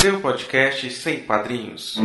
Seu 0.00 0.20
podcast 0.20 0.88
sem 0.92 1.18
padrinhos. 1.24 1.96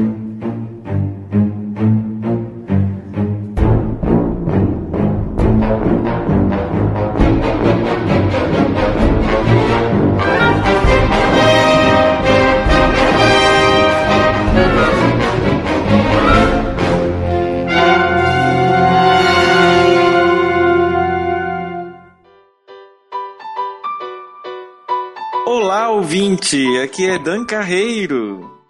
Aqui 26.84 27.10
é 27.10 27.18
Dan 27.18 27.46
Carreiro. 27.46 28.62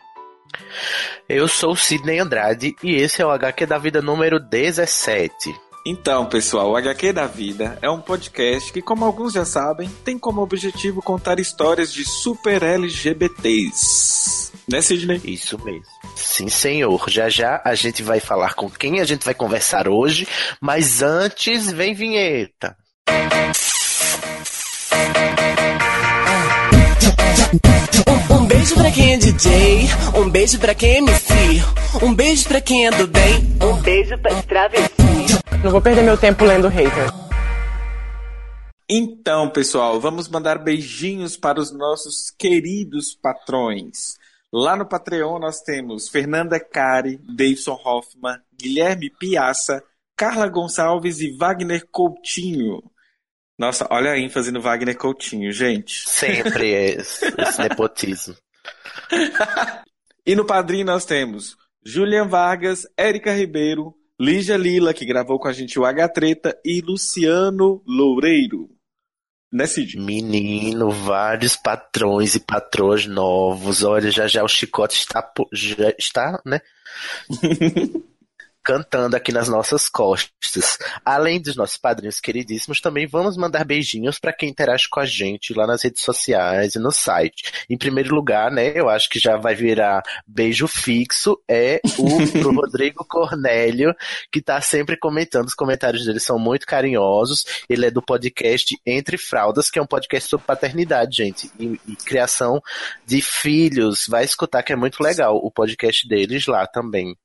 Eu 1.27 1.47
sou 1.47 1.75
Sidney 1.75 2.19
Andrade 2.19 2.75
e 2.83 2.93
esse 2.93 3.23
é 3.23 3.25
o 3.25 3.31
HQ 3.31 3.65
da 3.65 3.79
Vida 3.79 4.03
número 4.03 4.39
17. 4.39 5.51
Então, 5.83 6.27
pessoal, 6.27 6.69
o 6.69 6.77
HQ 6.77 7.11
da 7.11 7.25
Vida 7.25 7.79
é 7.81 7.89
um 7.89 7.99
podcast 7.99 8.71
que, 8.71 8.83
como 8.83 9.03
alguns 9.03 9.33
já 9.33 9.43
sabem, 9.45 9.89
tem 10.05 10.19
como 10.19 10.43
objetivo 10.43 11.01
contar 11.01 11.39
histórias 11.39 11.91
de 11.91 12.05
super 12.05 12.61
LGBTs. 12.61 14.51
Né, 14.69 14.79
Sidney? 14.79 15.19
Isso 15.23 15.57
mesmo. 15.65 15.83
Sim, 16.15 16.49
senhor. 16.49 17.09
Já 17.09 17.29
já 17.29 17.63
a 17.65 17.73
gente 17.73 18.03
vai 18.03 18.19
falar 18.19 18.53
com 18.53 18.69
quem 18.69 18.99
a 18.99 19.05
gente 19.05 19.25
vai 19.25 19.33
conversar 19.33 19.87
hoje, 19.87 20.27
mas 20.61 21.01
antes 21.01 21.71
vem 21.71 21.95
vinheta. 21.95 22.77
Um, 27.53 28.35
um 28.35 28.45
beijo 28.47 28.73
pra 28.73 28.91
quem 28.91 29.13
é 29.13 29.17
DJ, 29.17 29.87
um 30.15 30.29
beijo 30.29 30.59
pra 30.59 30.73
quem 30.73 30.89
é 30.89 30.97
MC, 30.97 31.33
um 32.01 32.13
beijo 32.13 32.47
pra 32.47 32.59
quem 32.59 32.87
é 32.87 32.91
do 32.91 33.07
bem, 33.07 33.57
um 33.61 33.81
beijo 33.81 34.17
pra 34.17 34.41
travesti. 34.41 34.91
Não 35.63 35.71
vou 35.71 35.81
perder 35.81 36.01
meu 36.01 36.17
tempo 36.17 36.43
lendo 36.45 36.67
hater. 36.67 37.13
Então, 38.89 39.49
pessoal, 39.49 39.99
vamos 39.99 40.27
mandar 40.27 40.57
beijinhos 40.57 41.37
para 41.37 41.59
os 41.59 41.71
nossos 41.71 42.31
queridos 42.31 43.15
patrões. 43.15 44.15
Lá 44.51 44.75
no 44.75 44.85
Patreon 44.85 45.39
nós 45.39 45.61
temos 45.61 46.09
Fernanda 46.09 46.59
Cari, 46.59 47.17
Davidson 47.17 47.79
Hoffman, 47.83 48.37
Guilherme 48.59 49.09
Piaça, 49.09 49.83
Carla 50.15 50.47
Gonçalves 50.47 51.21
e 51.21 51.35
Wagner 51.37 51.87
Coutinho. 51.91 52.81
Nossa, 53.57 53.87
olha 53.89 54.11
a 54.11 54.19
ênfase 54.19 54.51
no 54.51 54.61
Wagner 54.61 54.97
Coutinho, 54.97 55.51
gente. 55.51 56.07
Sempre 56.07 56.73
é 56.73 56.85
esse, 56.95 57.25
esse 57.37 57.61
nepotismo. 57.61 58.35
E 60.25 60.35
no 60.35 60.45
Padrim 60.45 60.85
nós 60.85 61.03
temos 61.03 61.57
Julian 61.85 62.25
Vargas, 62.25 62.87
Érica 62.97 63.33
Ribeiro, 63.33 63.93
Lígia 64.17 64.55
Lila, 64.55 64.93
que 64.93 65.05
gravou 65.05 65.37
com 65.37 65.49
a 65.49 65.51
gente 65.51 65.77
o 65.77 65.83
H 65.83 66.07
Treta, 66.07 66.57
e 66.63 66.79
Luciano 66.79 67.83
Loureiro. 67.85 68.69
Né, 69.51 69.67
Cid? 69.67 69.99
Menino, 69.99 70.89
vários 70.89 71.57
patrões 71.57 72.35
e 72.35 72.39
patroas 72.39 73.05
novos. 73.05 73.83
Olha, 73.83 74.09
já 74.09 74.25
já 74.25 74.43
o 74.43 74.47
chicote 74.47 74.97
está, 74.97 75.29
já 75.51 75.93
está, 75.99 76.41
né? 76.45 76.61
Cantando 78.63 79.15
aqui 79.15 79.31
nas 79.31 79.47
nossas 79.47 79.89
costas. 79.89 80.77
Além 81.03 81.41
dos 81.41 81.55
nossos 81.55 81.77
padrinhos 81.77 82.19
queridíssimos, 82.19 82.79
também 82.79 83.05
vamos 83.05 83.35
mandar 83.35 83.65
beijinhos 83.65 84.19
para 84.19 84.33
quem 84.33 84.49
interage 84.49 84.87
com 84.89 84.99
a 84.99 85.05
gente 85.05 85.53
lá 85.53 85.67
nas 85.67 85.83
redes 85.83 86.01
sociais 86.01 86.75
e 86.75 86.79
no 86.79 86.91
site. 86.91 87.51
Em 87.69 87.77
primeiro 87.77 88.13
lugar, 88.15 88.51
né, 88.51 88.71
eu 88.75 88.89
acho 88.89 89.09
que 89.09 89.19
já 89.19 89.37
vai 89.37 89.55
virar 89.55 90.01
beijo 90.25 90.67
fixo, 90.67 91.37
é 91.49 91.81
o 91.97 92.51
Rodrigo 92.53 93.05
Cornélio, 93.05 93.93
que 94.31 94.41
tá 94.41 94.61
sempre 94.61 94.97
comentando. 94.97 95.47
Os 95.47 95.55
comentários 95.55 96.05
dele 96.05 96.19
são 96.19 96.39
muito 96.39 96.65
carinhosos. 96.65 97.45
Ele 97.69 97.87
é 97.87 97.91
do 97.91 98.01
podcast 98.01 98.75
Entre 98.85 99.17
Fraldas, 99.17 99.69
que 99.69 99.79
é 99.79 99.81
um 99.81 99.87
podcast 99.87 100.29
sobre 100.29 100.45
paternidade, 100.45 101.17
gente, 101.17 101.51
e, 101.59 101.79
e 101.87 101.95
criação 101.95 102.61
de 103.05 103.21
filhos. 103.21 104.05
Vai 104.07 104.23
escutar 104.23 104.63
que 104.63 104.73
é 104.73 104.75
muito 104.75 105.01
legal 105.01 105.35
o 105.37 105.51
podcast 105.51 106.07
deles 106.07 106.47
lá 106.47 106.65
também. 106.67 107.15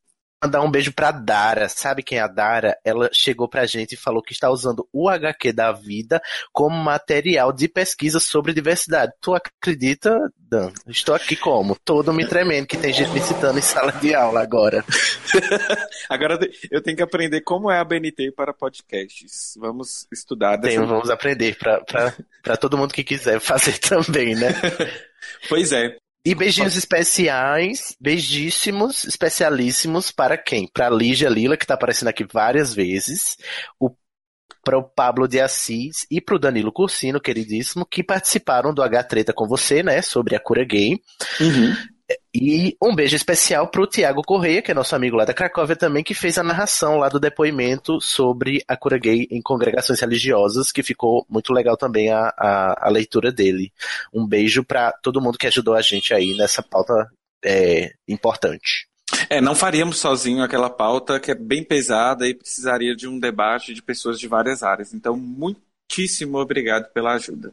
Mandar 0.43 0.63
um 0.63 0.71
beijo 0.71 0.93
pra 0.93 1.11
Dara. 1.11 1.69
Sabe 1.69 2.03
quem 2.03 2.19
é 2.19 2.21
a 2.21 2.29
Dara? 2.29 2.79
Ela 2.85 3.11
chegou 3.13 3.49
pra 3.49 3.67
gente 3.67 3.93
e 3.93 3.97
falou 3.97 4.23
que 4.23 4.33
está 4.33 4.51
usando 4.51 4.89
o 4.93 5.09
HQ 5.09 5.53
da 5.53 5.73
vida 5.73 6.23
como 6.53 6.77
material 6.77 7.53
de 7.53 7.69
pesquisa 7.69 8.21
sobre 8.21 8.53
diversidade. 8.53 9.13
Tu 9.21 9.35
acredita, 9.35 10.17
Dan? 10.39 10.71
Estou 10.87 11.15
aqui 11.15 11.35
como? 11.35 11.77
Todo 11.85 12.13
me 12.13 12.27
tremendo, 12.27 12.69
que 12.69 12.77
tem 12.77 12.93
gente 12.93 13.11
me 13.11 13.21
citando 13.21 13.59
em 13.59 13.63
sala 13.63 13.91
de 13.93 14.15
aula 14.15 14.41
agora. 14.41 14.85
Agora 16.09 16.39
eu 16.71 16.83
tenho 16.83 16.97
que 16.97 17.03
aprender 17.03 17.41
como 17.43 17.71
é 17.71 17.79
a 17.79 17.85
BNT 17.85 18.33
para 18.33 18.55
podcasts. 18.55 19.55
Vamos 19.59 20.07
estudar 20.13 20.57
dessa 20.57 20.79
Tem, 20.79 20.87
vamos 20.87 21.11
aprender 21.11 21.57
pra 21.57 22.57
todo 22.57 22.79
mundo 22.79 22.95
que 22.95 23.05
quiser 23.05 23.41
fazer 23.41 23.79
também, 23.81 24.35
né? 24.35 24.49
Pois 25.49 25.73
é. 25.73 25.97
E 26.25 26.35
beijinhos 26.35 26.77
especiais, 26.77 27.97
beijíssimos, 28.01 29.05
especialíssimos 29.05 30.11
para 30.11 30.37
quem? 30.37 30.69
Para 30.69 30.91
Lígia 30.91 31.29
Lila, 31.29 31.57
que 31.57 31.65
está 31.65 31.75
aparecendo 31.75 32.09
aqui 32.09 32.25
várias 32.25 32.75
vezes, 32.75 33.37
para 34.65 34.77
o 34.77 34.83
Pablo 34.83 35.27
de 35.27 35.41
Assis 35.41 36.07
e 36.11 36.21
para 36.21 36.37
o 36.37 36.39
Danilo 36.39 36.73
Cursino, 36.73 37.21
queridíssimo, 37.21 37.87
que 37.87 38.03
participaram 38.03 38.75
do 38.75 38.83
H 38.83 39.05
Treta 39.05 39.33
com 39.33 39.47
você, 39.47 39.83
né, 39.83 40.03
sobre 40.03 40.37
a 40.37 40.41
cura 40.41 40.65
gay. 40.65 41.01
Uhum. 41.41 41.75
E 42.35 42.77
um 42.83 42.95
beijo 42.95 43.17
especial 43.17 43.69
para 43.69 43.83
o 43.83 43.87
Tiago 43.87 44.23
Correia, 44.23 44.63
que 44.63 44.71
é 44.71 44.75
nosso 44.75 44.97
amigo 44.97 45.17
lá 45.17 45.25
da 45.25 45.35
Cracóvia 45.35 45.77
também, 45.77 46.03
que 46.03 46.15
fez 46.15 46.39
a 46.39 46.43
narração 46.43 46.99
lá 46.99 47.09
do 47.09 47.21
depoimento 47.21 48.01
sobre 48.01 48.63
a 48.67 48.77
cura 48.77 48.99
gay 48.99 49.27
em 49.31 49.43
congregações 49.43 50.01
religiosas, 50.01 50.73
que 50.73 50.83
ficou 50.83 51.27
muito 51.29 51.53
legal 51.53 51.77
também 51.77 52.11
a, 52.11 52.33
a, 52.37 52.87
a 52.87 52.91
leitura 52.91 53.31
dele. 53.31 53.73
Um 54.13 54.27
beijo 54.27 54.65
para 54.65 54.93
todo 54.93 55.21
mundo 55.21 55.37
que 55.37 55.47
ajudou 55.47 55.75
a 55.75 55.83
gente 55.83 56.15
aí 56.15 56.35
nessa 56.35 56.63
pauta 56.63 57.11
é, 57.45 57.93
importante. 58.07 58.89
É, 59.29 59.41
não 59.41 59.55
faríamos 59.55 59.99
sozinho 59.99 60.43
aquela 60.43 60.71
pauta 60.71 61.21
que 61.21 61.31
é 61.31 61.35
bem 61.35 61.65
pesada 61.65 62.27
e 62.27 62.35
precisaria 62.35 62.95
de 62.95 63.07
um 63.07 63.19
debate 63.19 63.75
de 63.75 63.83
pessoas 63.83 64.19
de 64.19 64.29
várias 64.29 64.63
áreas. 64.63 64.95
Então, 64.95 65.17
muitíssimo 65.17 66.39
obrigado 66.39 66.91
pela 66.93 67.15
ajuda. 67.15 67.53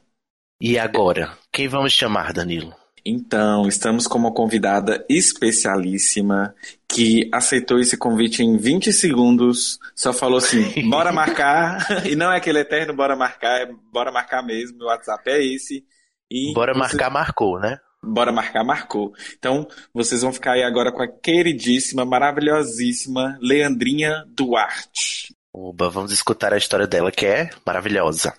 E 0.61 0.79
agora, 0.79 1.37
quem 1.51 1.67
vamos 1.67 1.91
chamar, 1.91 2.31
Danilo? 2.31 2.73
Então, 3.07 3.67
estamos 3.67 4.07
com 4.07 4.17
uma 4.17 4.33
convidada 4.33 5.05
especialíssima 5.07 6.55
que 6.89 7.29
aceitou 7.31 7.79
esse 7.79 7.95
convite 7.95 8.41
em 8.41 8.57
20 8.57 8.91
segundos, 8.91 9.77
só 9.95 10.11
falou 10.11 10.37
assim: 10.39 10.63
bora 10.89 11.11
marcar, 11.11 11.85
e 12.07 12.15
não 12.15 12.31
é 12.31 12.37
aquele 12.37 12.59
eterno 12.59 12.93
bora 12.95 13.15
marcar, 13.15 13.61
é 13.61 13.69
bora 13.91 14.11
marcar 14.11 14.41
mesmo, 14.41 14.81
o 14.83 14.85
WhatsApp 14.87 15.29
é 15.29 15.43
esse. 15.45 15.85
E 16.31 16.51
Bora 16.53 16.73
você- 16.73 16.79
marcar, 16.79 17.09
marcou, 17.11 17.59
né? 17.59 17.77
Bora 18.03 18.31
marcar, 18.31 18.63
marcou. 18.63 19.13
Então, 19.37 19.67
vocês 19.93 20.21
vão 20.21 20.33
ficar 20.33 20.53
aí 20.53 20.63
agora 20.63 20.91
com 20.91 21.01
a 21.03 21.07
queridíssima, 21.07 22.05
maravilhosíssima 22.05 23.37
Leandrinha 23.41 24.23
Duarte. 24.27 25.33
Oba, 25.53 25.89
vamos 25.89 26.11
escutar 26.11 26.53
a 26.53 26.57
história 26.57 26.85
dela, 26.87 27.11
que 27.11 27.25
é 27.25 27.49
maravilhosa. 27.65 28.33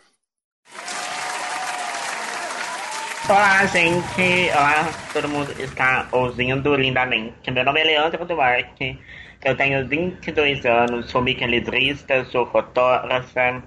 Olá, 3.28 3.66
gente. 3.66 4.50
Olá, 4.54 4.88
todo 5.12 5.28
mundo 5.28 5.50
está 5.60 6.08
ouvindo 6.12 6.76
lindamente. 6.76 7.50
Meu 7.50 7.64
nome 7.64 7.80
é 7.80 7.84
Leandro 7.84 8.24
Duarte. 8.24 8.96
Eu 9.44 9.56
tenho 9.56 9.84
22 9.88 10.64
anos, 10.64 11.10
sou 11.10 11.20
microeletrista, 11.22 12.24
sou 12.26 12.46
fotógrafa, 12.46 13.64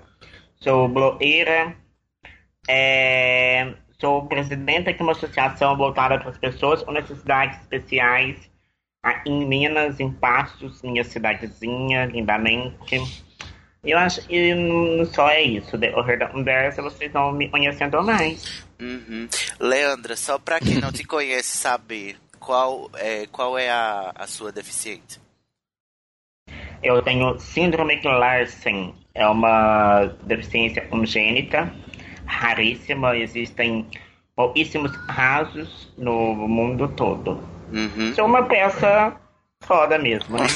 sou 0.61 0.87
blogueira, 0.87 1.75
é, 2.69 3.73
sou 3.99 4.27
presidenta 4.27 4.93
de 4.93 5.03
uma 5.03 5.11
associação 5.11 5.75
voltada 5.75 6.17
para 6.17 6.29
as 6.29 6.37
pessoas 6.37 6.81
com 6.81 6.93
necessidades 6.93 7.59
especiais 7.59 8.49
em 9.25 9.45
Minas, 9.45 9.99
em 9.99 10.09
Passos, 10.09 10.81
minha 10.83 11.03
cidadezinha, 11.03 12.05
lindamente. 12.05 12.97
Eu 13.83 13.97
acho 13.97 14.25
que 14.25 14.53
não 14.55 15.03
só 15.05 15.29
é 15.29 15.41
isso. 15.41 15.75
O 15.75 16.01
reverso 16.01 16.81
vocês 16.81 17.11
vão 17.11 17.33
me 17.33 17.49
conhecendo 17.49 18.01
mais. 18.01 18.68
Uhum. 18.79 19.27
Leandra, 19.59 20.15
só 20.15 20.39
para 20.39 20.59
quem 20.59 20.75
não 20.75 20.91
te 20.91 21.03
conhece 21.03 21.57
saber, 21.57 22.17
qual 22.39 22.89
é, 22.95 23.27
qual 23.27 23.57
é 23.57 23.69
a, 23.69 24.11
a 24.15 24.25
sua 24.25 24.51
deficiência? 24.51 25.21
Eu 26.81 27.01
tenho 27.01 27.37
síndrome 27.39 27.99
de 27.99 28.07
Larsen. 28.07 28.95
É 29.13 29.27
uma 29.27 30.05
deficiência 30.23 30.85
congênita, 30.87 31.73
raríssima. 32.25 33.17
Existem 33.17 33.85
pouquíssimos 34.35 34.95
casos 35.05 35.91
no 35.97 36.33
mundo 36.47 36.87
todo. 36.87 37.43
Uhum. 37.73 38.15
Sou 38.15 38.25
uma 38.25 38.43
peça 38.43 39.15
foda 39.61 39.97
mesmo, 39.97 40.37
né? 40.37 40.47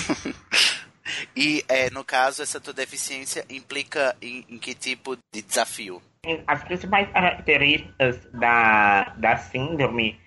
e, 1.35 1.63
é, 1.67 1.89
no 1.89 2.03
caso, 2.05 2.41
essa 2.41 2.59
tua 2.61 2.73
deficiência 2.73 3.45
implica 3.49 4.15
em, 4.21 4.45
em 4.49 4.57
que 4.57 4.73
tipo 4.73 5.17
de 5.31 5.41
desafio? 5.41 6.01
As 6.47 6.63
principais 6.63 7.09
características 7.11 8.25
da, 8.31 9.13
da 9.17 9.37
síndrome 9.37 10.17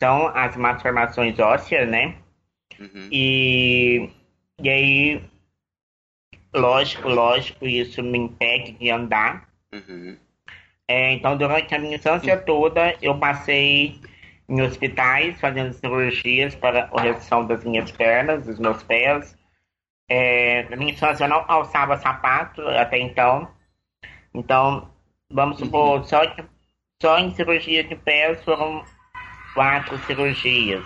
são 0.00 0.26
as 0.28 0.56
malformações 0.56 1.38
ósseas, 1.38 1.88
né? 1.88 2.16
Uhum. 2.78 3.08
E, 3.12 4.10
e 4.60 4.68
aí, 4.68 5.22
lógico, 6.52 7.08
lógico, 7.08 7.66
isso 7.66 8.02
me 8.02 8.18
impede 8.18 8.72
de 8.72 8.90
andar. 8.90 9.48
Uhum. 9.72 10.18
É, 10.88 11.12
então, 11.12 11.36
durante 11.36 11.74
a 11.74 11.78
minha 11.78 11.96
infância 11.96 12.36
toda, 12.36 12.96
eu 13.00 13.18
passei 13.18 14.00
em 14.48 14.60
hospitais 14.60 15.40
fazendo 15.40 15.72
cirurgias 15.72 16.54
para 16.54 16.84
a 16.84 16.88
correção 16.88 17.46
das 17.46 17.64
minhas 17.64 17.90
pernas, 17.90 18.44
dos 18.44 18.58
meus 18.58 18.82
pés. 18.82 19.36
É, 20.08 20.68
na 20.68 20.76
minha 20.76 20.92
infância 20.92 21.24
eu 21.24 21.28
não 21.28 21.44
alçava 21.48 21.96
sapato 21.96 22.60
até 22.68 22.98
então. 22.98 23.50
Então, 24.34 24.93
vamos 25.34 25.58
supor, 25.58 25.98
uhum. 25.98 26.04
só, 26.04 26.22
só 27.02 27.18
em 27.18 27.34
cirurgia 27.34 27.84
de 27.84 27.96
pés 27.96 28.42
foram 28.44 28.82
quatro 29.52 29.98
cirurgias. 30.06 30.84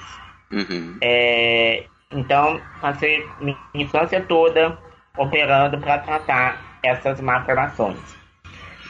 Uhum. 0.50 0.96
É, 1.02 1.84
então, 2.10 2.60
passei 2.80 3.24
minha 3.40 3.56
infância 3.74 4.20
toda 4.22 4.76
operando 5.16 5.78
para 5.78 5.98
tratar 5.98 6.80
essas 6.82 7.20
malformações. 7.20 8.16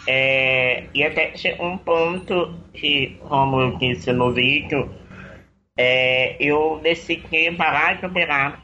É, 0.07 0.87
e 0.95 1.05
até 1.05 1.35
um 1.61 1.77
ponto 1.77 2.55
que, 2.73 3.19
como 3.29 3.61
eu 3.61 3.77
disse 3.77 4.13
no 4.13 4.33
vídeo, 4.33 4.91
é, 5.77 6.37
eu 6.41 6.81
decidi 6.83 7.51
parar 7.57 7.99
de 7.99 8.07
operar 8.07 8.63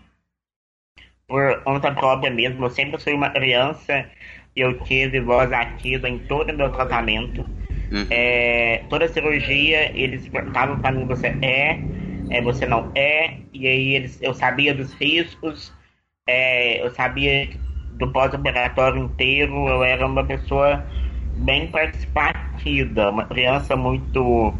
por 1.27 1.63
conta 1.63 1.93
própria 1.93 2.31
mesmo. 2.31 2.65
Eu 2.65 2.71
sempre 2.71 3.01
fui 3.01 3.13
uma 3.13 3.31
criança, 3.31 4.09
eu 4.57 4.79
tive 4.81 5.21
voz 5.21 5.53
ativa 5.53 6.09
em 6.09 6.19
todo 6.19 6.51
o 6.51 6.57
meu 6.57 6.71
tratamento. 6.71 7.41
Uhum. 7.91 8.07
É, 8.11 8.83
toda 8.89 9.09
cirurgia, 9.09 9.91
eles 9.97 10.29
perguntavam 10.29 10.79
para 10.79 10.93
mim, 10.93 11.07
você 11.07 11.29
é, 11.43 11.81
é, 12.31 12.41
você 12.41 12.67
não 12.67 12.91
é, 12.95 13.37
e 13.53 13.67
aí 13.67 13.95
eles, 13.95 14.21
eu 14.23 14.35
sabia 14.35 14.75
dos 14.75 14.93
riscos, 14.95 15.73
é, 16.29 16.85
eu 16.85 16.91
sabia 16.91 17.49
do 17.93 18.11
pós-operatório 18.11 19.05
inteiro, 19.05 19.69
eu 19.69 19.85
era 19.85 20.07
uma 20.07 20.25
pessoa 20.25 20.85
bem 21.37 21.69
participativa, 21.69 23.11
uma 23.11 23.27
criança 23.27 23.77
muito 23.77 24.55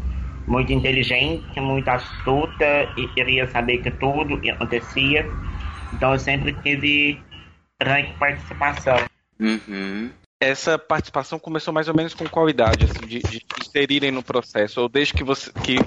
muito 0.47 0.71
inteligente, 0.71 1.59
muito 1.59 1.89
astuta 1.89 2.87
e 2.95 3.07
queria 3.09 3.47
saber 3.47 3.79
que 3.79 3.89
tudo 3.89 4.39
acontecia. 4.49 5.27
Então 5.91 6.13
eu 6.13 6.19
sempre 6.19 6.53
tive 6.61 7.19
grande 7.81 8.13
participação. 8.19 9.14
Uhum. 9.39 10.11
Essa 10.39 10.77
participação 10.77 11.39
começou 11.39 11.73
mais 11.73 11.87
ou 11.87 11.95
menos 11.95 12.13
com 12.13 12.27
qual 12.27 12.49
idade, 12.49 12.85
assim, 12.85 13.07
de, 13.07 13.19
de 13.19 13.45
inserirem 13.59 14.11
no 14.11 14.21
processo? 14.21 14.81
Ou 14.81 14.89
desde 14.89 15.13
que 15.13 15.23
você 15.23 15.51
que, 15.63 15.77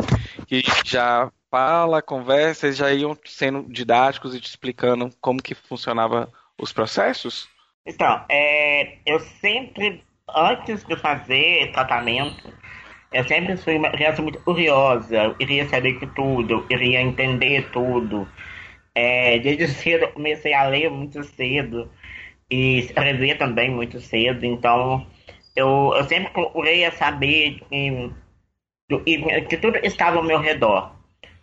que 0.46 0.62
já 0.84 1.30
fala, 1.50 2.02
conversa, 2.02 2.66
eles 2.66 2.78
já 2.78 2.92
iam 2.92 3.16
sendo 3.24 3.62
didáticos 3.70 4.34
e 4.34 4.40
te 4.40 4.48
explicando 4.48 5.10
como 5.20 5.42
que 5.42 5.54
funcionava 5.54 6.28
os 6.58 6.72
processos? 6.72 7.48
Então, 7.86 8.24
é, 8.28 8.98
eu 9.06 9.20
sempre 9.20 10.02
antes 10.34 10.84
de 10.84 10.96
fazer 10.96 11.72
tratamento, 11.72 12.52
eu 13.12 13.24
sempre 13.24 13.56
fui 13.56 13.76
uma 13.76 13.90
criança 13.90 14.20
muito 14.20 14.40
curiosa, 14.40 15.24
eu 15.24 15.34
queria 15.34 15.66
saber 15.68 15.98
de 15.98 16.06
tudo, 16.08 16.54
eu 16.54 16.66
queria 16.66 17.00
entender 17.00 17.70
tudo. 17.70 18.28
É, 18.94 19.38
desde 19.38 19.68
cedo 19.68 20.04
eu 20.04 20.12
comecei 20.12 20.52
a 20.52 20.64
ler 20.64 20.90
muito 20.90 21.22
cedo 21.22 21.90
e 22.50 22.78
escrever 22.78 23.36
também 23.38 23.70
muito 23.70 24.00
cedo, 24.00 24.44
então 24.44 25.06
eu, 25.54 25.92
eu 25.96 26.04
sempre 26.04 26.32
procurei 26.32 26.90
saber 26.92 27.60
que, 27.68 28.10
que, 29.04 29.40
que 29.42 29.56
tudo 29.56 29.78
estava 29.82 30.18
ao 30.18 30.24
meu 30.24 30.40
redor. 30.40 30.92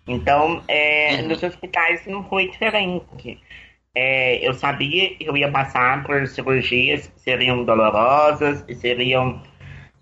Então, 0.07 0.63
é, 0.67 1.15
uhum. 1.15 1.29
nos 1.29 1.43
hospitais 1.43 2.05
não 2.05 2.23
foi 2.23 2.49
diferente. 2.49 3.39
É, 3.95 4.47
eu 4.47 4.53
sabia 4.53 5.15
que 5.15 5.25
eu 5.25 5.35
ia 5.35 5.51
passar 5.51 6.03
por 6.03 6.27
cirurgias 6.27 7.07
que 7.07 7.19
seriam 7.21 7.63
dolorosas 7.63 8.63
e 8.67 8.75
seriam 8.75 9.41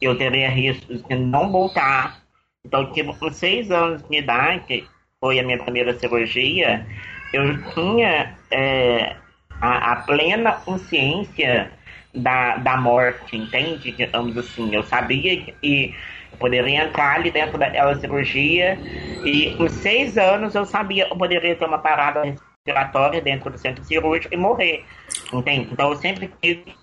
eu 0.01 0.17
teria 0.17 0.49
riscos 0.49 1.01
de 1.03 1.15
não 1.15 1.51
voltar. 1.51 2.21
Então, 2.65 2.91
tipo, 2.91 3.17
com 3.17 3.31
seis 3.31 3.71
anos 3.71 4.03
de 4.07 4.17
idade, 4.17 4.87
foi 5.19 5.39
a 5.39 5.43
minha 5.43 5.57
primeira 5.57 5.97
cirurgia, 5.97 6.85
eu 7.31 7.57
tinha 7.73 8.35
é, 8.51 9.15
a, 9.61 9.91
a, 9.91 9.95
plena 9.97 10.51
consciência 10.51 11.71
da, 12.13 12.57
da 12.57 12.77
morte, 12.77 13.37
entende? 13.37 13.91
Digamos 13.91 14.37
assim, 14.37 14.73
eu 14.73 14.83
sabia 14.83 15.41
que 15.41 15.95
eu 16.31 16.37
poderia 16.37 16.85
entrar 16.85 17.15
ali 17.15 17.31
dentro 17.31 17.57
daquela 17.57 17.95
cirurgia 17.95 18.77
e 19.23 19.55
com 19.55 19.69
seis 19.69 20.17
anos 20.17 20.55
eu 20.55 20.65
sabia 20.65 21.05
que 21.05 21.13
eu 21.13 21.17
poderia 21.17 21.55
ter 21.55 21.65
uma 21.65 21.79
parada 21.79 22.23
respiratória 22.23 23.21
dentro 23.21 23.49
do 23.49 23.57
centro 23.57 23.83
cirúrgico 23.83 24.33
e 24.33 24.37
morrer. 24.37 24.85
Entende? 25.31 25.69
Então 25.71 25.91
eu 25.91 25.95
sempre 25.97 26.31
tive 26.41 26.75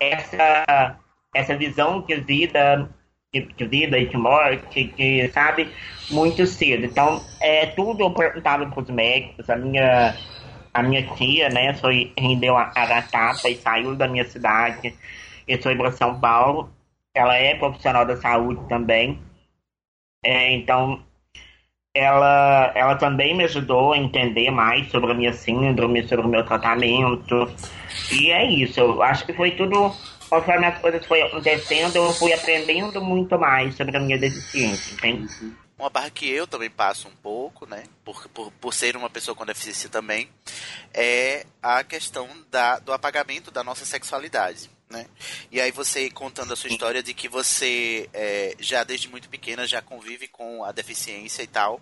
essa, 0.00 0.98
essa 1.34 1.56
visão 1.56 2.00
de 2.02 2.16
vida, 2.16 2.88
de, 3.32 3.40
de 3.40 3.64
vida 3.66 3.98
e 3.98 4.06
de 4.06 4.16
morte, 4.16 4.84
que, 4.84 5.28
sabe, 5.28 5.68
muito 6.10 6.46
cedo. 6.46 6.84
Então, 6.84 7.22
é, 7.40 7.66
tudo 7.66 8.02
eu 8.02 8.10
perguntava 8.10 8.66
para 8.66 8.82
os 8.82 8.90
médicos, 8.90 9.48
a 9.48 9.56
minha, 9.56 10.14
a 10.74 10.82
minha 10.82 11.06
tia, 11.14 11.48
né, 11.48 11.72
foi, 11.74 12.12
rendeu 12.18 12.56
a, 12.56 12.64
a 12.64 13.02
tapa 13.02 13.48
e 13.48 13.56
saiu 13.56 13.94
da 13.94 14.08
minha 14.08 14.24
cidade 14.24 14.92
e 15.46 15.56
foi 15.56 15.76
para 15.76 15.92
São 15.92 16.18
Paulo. 16.18 16.68
Ela 17.14 17.36
é 17.36 17.54
profissional 17.54 18.04
da 18.04 18.16
saúde 18.16 18.60
também. 18.68 19.20
É, 20.24 20.52
então, 20.52 21.00
ela, 21.94 22.72
ela 22.74 22.96
também 22.96 23.36
me 23.36 23.44
ajudou 23.44 23.92
a 23.92 23.98
entender 23.98 24.50
mais 24.50 24.90
sobre 24.90 25.12
a 25.12 25.14
minha 25.14 25.32
síndrome, 25.32 26.08
sobre 26.08 26.26
o 26.26 26.28
meu 26.28 26.44
tratamento. 26.44 27.48
E 28.10 28.32
é 28.32 28.44
isso, 28.44 28.80
eu 28.80 29.00
acho 29.00 29.24
que 29.24 29.32
foi 29.32 29.52
tudo, 29.52 29.94
conforme 30.28 30.66
as 30.66 30.78
coisas 30.78 31.06
foram 31.06 31.26
acontecendo, 31.26 31.96
eu 31.96 32.12
fui 32.12 32.32
aprendendo 32.32 33.00
muito 33.00 33.38
mais 33.38 33.76
sobre 33.76 33.96
a 33.96 34.00
minha 34.00 34.18
deficiência, 34.18 34.94
entende? 34.94 35.54
Uma 35.78 35.90
barra 35.90 36.10
que 36.10 36.28
eu 36.28 36.46
também 36.46 36.70
passo 36.70 37.08
um 37.08 37.16
pouco, 37.16 37.66
né, 37.66 37.84
por, 38.04 38.28
por, 38.28 38.52
por 38.52 38.72
ser 38.72 38.96
uma 38.96 39.10
pessoa 39.10 39.34
com 39.34 39.44
deficiência 39.44 39.88
também, 39.88 40.30
é 40.92 41.46
a 41.60 41.82
questão 41.82 42.28
da, 42.50 42.78
do 42.78 42.92
apagamento 42.92 43.50
da 43.50 43.64
nossa 43.64 43.84
sexualidade. 43.84 44.70
Né? 44.88 45.06
E 45.50 45.60
aí 45.60 45.72
você 45.72 46.08
contando 46.10 46.52
a 46.52 46.56
sua 46.56 46.70
história 46.70 47.02
de 47.02 47.12
que 47.12 47.28
você 47.28 48.08
é, 48.12 48.54
já 48.60 48.84
desde 48.84 49.08
muito 49.08 49.28
pequena 49.28 49.66
já 49.66 49.82
convive 49.82 50.28
com 50.28 50.62
a 50.62 50.70
deficiência 50.70 51.42
e 51.42 51.46
tal. 51.46 51.80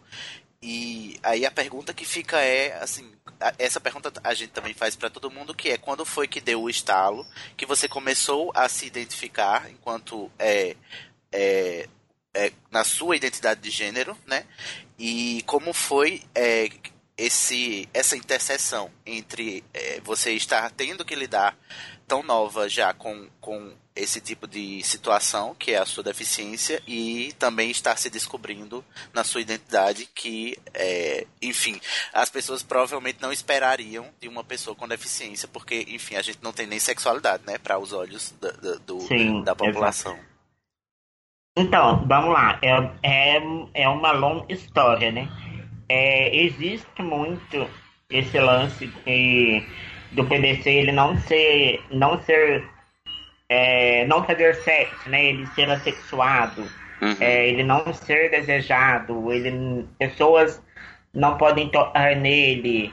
E 0.62 1.18
aí 1.22 1.44
a 1.44 1.50
pergunta 1.50 1.92
que 1.92 2.04
fica 2.04 2.40
é, 2.40 2.72
assim, 2.80 3.12
essa 3.58 3.80
pergunta 3.80 4.12
a 4.22 4.32
gente 4.32 4.50
também 4.50 4.72
faz 4.72 4.94
para 4.94 5.10
todo 5.10 5.30
mundo, 5.30 5.54
que 5.54 5.70
é 5.70 5.76
quando 5.76 6.04
foi 6.04 6.28
que 6.28 6.40
deu 6.40 6.62
o 6.62 6.70
estalo, 6.70 7.26
que 7.56 7.66
você 7.66 7.88
começou 7.88 8.52
a 8.54 8.68
se 8.68 8.86
identificar 8.86 9.68
enquanto 9.70 10.30
é, 10.38 10.76
é, 11.32 11.88
é 12.34 12.52
na 12.70 12.84
sua 12.84 13.16
identidade 13.16 13.60
de 13.60 13.70
gênero, 13.70 14.16
né? 14.26 14.44
E 14.98 15.42
como 15.46 15.72
foi 15.72 16.22
é, 16.34 16.68
esse, 17.16 17.88
essa 17.92 18.16
interseção 18.16 18.90
entre 19.04 19.62
é, 19.72 20.00
você 20.00 20.32
estar 20.32 20.70
tendo 20.70 21.04
que 21.04 21.14
lidar 21.14 21.56
tão 22.06 22.22
nova 22.22 22.68
já 22.68 22.92
com, 22.92 23.28
com 23.40 23.72
esse 23.94 24.20
tipo 24.20 24.46
de 24.46 24.82
situação, 24.82 25.54
que 25.54 25.72
é 25.72 25.78
a 25.78 25.86
sua 25.86 26.02
deficiência, 26.02 26.82
e 26.86 27.32
também 27.38 27.70
estar 27.70 27.96
se 27.96 28.08
descobrindo 28.08 28.84
na 29.12 29.22
sua 29.22 29.40
identidade, 29.40 30.08
que, 30.14 30.58
é, 30.72 31.26
enfim, 31.40 31.80
as 32.12 32.30
pessoas 32.30 32.62
provavelmente 32.62 33.18
não 33.20 33.32
esperariam 33.32 34.08
de 34.20 34.28
uma 34.28 34.42
pessoa 34.42 34.74
com 34.74 34.88
deficiência, 34.88 35.46
porque, 35.48 35.86
enfim, 35.88 36.16
a 36.16 36.22
gente 36.22 36.38
não 36.42 36.52
tem 36.52 36.66
nem 36.66 36.78
sexualidade, 36.78 37.44
né, 37.46 37.58
para 37.58 37.78
os 37.78 37.92
olhos 37.92 38.34
da, 38.40 38.50
da, 38.50 38.74
do, 38.76 39.00
Sim, 39.02 39.42
da 39.42 39.54
população. 39.54 40.12
Exato. 40.12 40.31
Então, 41.56 42.06
vamos 42.06 42.32
lá, 42.32 42.58
é, 42.62 43.36
é, 43.36 43.42
é 43.74 43.88
uma 43.88 44.12
longa 44.12 44.50
história, 44.52 45.12
né? 45.12 45.28
É, 45.88 46.34
existe 46.36 47.02
muito 47.02 47.68
esse 48.10 48.38
lance 48.38 48.86
de 48.86 49.66
do 50.12 50.24
PDC 50.26 50.70
ele 50.70 50.92
não 50.92 51.16
ser, 51.16 51.80
não 51.90 52.20
ser 52.22 52.68
é, 53.48 54.06
não 54.06 54.24
fazer 54.24 54.54
sexo, 54.56 55.08
né? 55.10 55.24
Ele 55.26 55.46
ser 55.48 55.70
assexuado, 55.70 56.62
Uhum. 57.02 57.16
é, 57.20 57.48
ele 57.48 57.64
não 57.64 57.92
ser 57.92 58.30
desejado, 58.30 59.32
ele, 59.32 59.86
pessoas 59.98 60.62
não 61.12 61.36
podem 61.36 61.68
tocar 61.68 62.14
nele, 62.16 62.92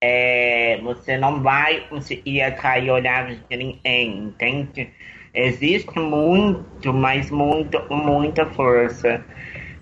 é, 0.00 0.78
você 0.82 1.16
não 1.18 1.42
vai 1.42 1.80
conseguir 1.88 2.42
atrair 2.42 2.90
olhares 2.90 3.40
de 3.48 3.56
ninguém, 3.56 4.18
entende? 4.18 4.90
Existe 5.34 5.98
muito, 5.98 6.92
mas 6.92 7.30
muito, 7.30 7.82
muita 7.90 8.46
força 8.46 9.24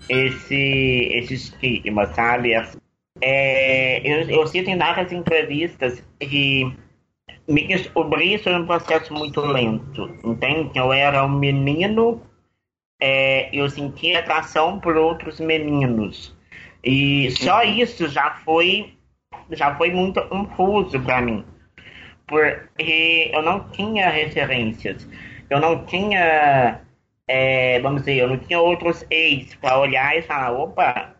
esse, 0.09 1.09
esse 1.13 1.33
estigma, 1.33 2.05
sabe? 2.13 2.53
É, 3.21 3.99
eu, 4.07 4.29
eu 4.29 4.47
cito 4.47 4.69
em 4.69 4.77
várias 4.77 5.11
entrevistas 5.11 6.03
que 6.19 6.71
me 7.47 7.67
descobri 7.67 8.33
isso 8.33 8.49
um 8.49 8.65
processo 8.65 9.13
muito 9.13 9.41
lento, 9.41 10.09
entende? 10.23 10.77
Eu 10.77 10.91
era 10.91 11.25
um 11.25 11.29
menino, 11.29 12.21
é, 13.01 13.49
eu 13.53 13.69
sentia 13.69 14.19
atração 14.19 14.79
por 14.79 14.97
outros 14.97 15.39
meninos. 15.39 16.35
E 16.83 17.31
só 17.31 17.63
isso 17.63 18.07
já 18.07 18.35
foi 18.45 18.93
já 19.51 19.75
foi 19.75 19.91
muito 19.91 20.21
confuso 20.27 20.99
para 21.01 21.21
mim. 21.21 21.45
Porque 22.27 23.31
eu 23.33 23.41
não 23.41 23.69
tinha 23.69 24.09
referências. 24.09 25.07
Eu 25.49 25.59
não 25.59 25.85
tinha, 25.85 26.81
é, 27.27 27.79
vamos 27.79 28.01
dizer, 28.01 28.17
eu 28.17 28.27
não 28.27 28.37
tinha 28.37 28.59
outros 28.59 29.05
ex 29.09 29.55
para 29.55 29.79
olhar 29.79 30.17
e 30.17 30.21
falar, 30.21 30.51
opa, 30.51 31.15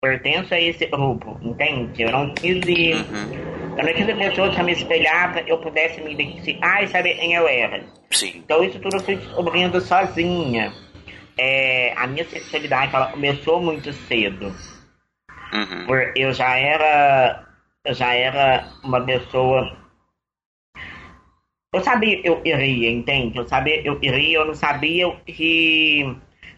pertenço 0.00 0.54
a 0.54 0.60
esse 0.60 0.86
grupo, 0.86 1.38
entende? 1.42 2.02
Eu 2.02 2.10
não 2.10 2.32
tive, 2.34 2.92
eu 2.92 3.84
não 3.84 3.94
tive 3.94 4.14
pessoas 4.14 4.54
para 4.54 4.64
me 4.64 4.72
espelhar 4.72 5.32
para 5.32 5.42
eu 5.42 5.58
pudesse 5.58 6.00
me 6.00 6.12
identificar 6.12 6.82
e 6.82 6.88
saber 6.88 7.14
quem 7.16 7.34
eu 7.34 7.46
era. 7.46 7.84
Sim. 8.10 8.32
Então 8.36 8.64
isso 8.64 8.78
tudo 8.80 8.96
eu 8.96 9.00
fui 9.00 9.16
descobrindo 9.16 9.80
sozinha. 9.80 10.72
É, 11.38 11.92
a 11.96 12.06
minha 12.06 12.24
sexualidade 12.24 12.94
ela 12.94 13.12
começou 13.12 13.60
muito 13.62 13.92
cedo. 13.92 14.54
Uhum. 15.52 15.86
Por 15.86 16.12
eu 16.16 16.32
já 16.32 16.56
era 16.56 17.46
eu 17.84 17.94
já 17.94 18.14
era 18.14 18.68
uma 18.82 19.04
pessoa 19.04 19.76
eu 21.72 21.82
sabia 21.82 22.20
eu 22.24 22.40
iria, 22.44 22.90
entende? 22.90 23.38
Eu 23.38 23.48
sabia 23.48 23.80
eu 23.82 23.98
iria, 24.02 24.38
eu 24.38 24.44
não 24.44 24.54
sabia 24.54 25.08
o 25.08 25.16
que 25.20 26.16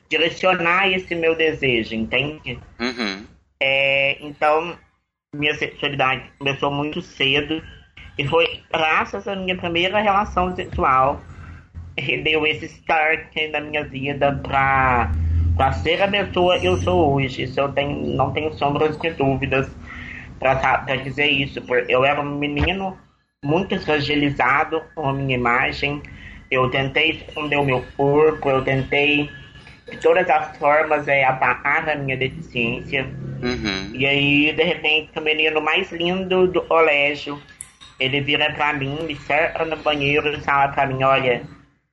direcionar 0.09 0.88
esse 0.88 1.14
meu 1.14 1.35
desejo, 1.35 1.95
entende? 1.95 2.59
Uhum. 2.81 3.26
É, 3.61 4.19
então 4.21 4.76
minha 5.35 5.54
sexualidade 5.54 6.31
começou 6.38 6.71
muito 6.71 7.00
cedo 7.00 7.62
e 8.19 8.26
foi 8.28 8.61
graças 8.71 9.26
à 9.26 9.35
minha 9.35 9.57
primeira 9.57 10.00
relação 10.00 10.54
sexual 10.54 11.21
que 11.97 12.19
deu 12.19 12.47
esse 12.47 12.66
start 12.66 13.35
na 13.50 13.61
minha 13.61 13.85
vida 13.85 14.33
pra, 14.42 15.11
pra 15.57 15.73
ser 15.73 16.02
a 16.02 16.09
pessoa 16.09 16.59
que 16.59 16.66
eu 16.66 16.76
sou 16.78 17.14
hoje. 17.14 17.42
Isso 17.42 17.61
eu 17.61 17.71
tenho, 17.73 18.14
não 18.16 18.33
tenho 18.33 18.52
sombras 18.54 18.97
de 18.99 19.11
dúvidas 19.11 19.71
pra 20.38 20.85
dizer 20.97 21.28
isso. 21.28 21.61
Porque 21.62 21.92
eu 21.92 22.04
era 22.04 22.21
um 22.21 22.38
menino 22.38 22.99
muito 23.45 23.79
fragilizado 23.81 24.83
com 24.95 25.09
a 25.09 25.13
minha 25.13 25.35
imagem. 25.37 26.01
Eu 26.51 26.71
tentei 26.71 27.11
esconder 27.11 27.57
o 27.57 27.65
meu 27.65 27.85
corpo, 27.97 28.49
eu 28.49 28.63
tentei 28.63 29.29
de 29.91 29.97
todas 29.99 30.29
as 30.31 30.57
formas 30.57 31.09
é, 31.09 31.25
apagar 31.25 31.89
a 31.89 31.97
minha 31.97 32.17
deficiência. 32.17 33.05
Uhum. 33.43 33.91
E 33.95 34.07
aí, 34.07 34.53
de 34.53 34.63
repente, 34.63 35.11
o 35.19 35.21
menino 35.21 35.61
mais 35.61 35.91
lindo 35.91 36.47
do 36.47 36.63
colégio, 36.63 37.43
ele 37.99 38.21
vira 38.21 38.53
pra 38.53 38.73
mim, 38.73 38.97
me 39.03 39.17
cerca 39.17 39.65
no 39.65 39.77
banheiro 39.77 40.29
e 40.33 40.41
fala 40.41 40.69
pra 40.69 40.87
mim, 40.87 41.03
olha, 41.03 41.43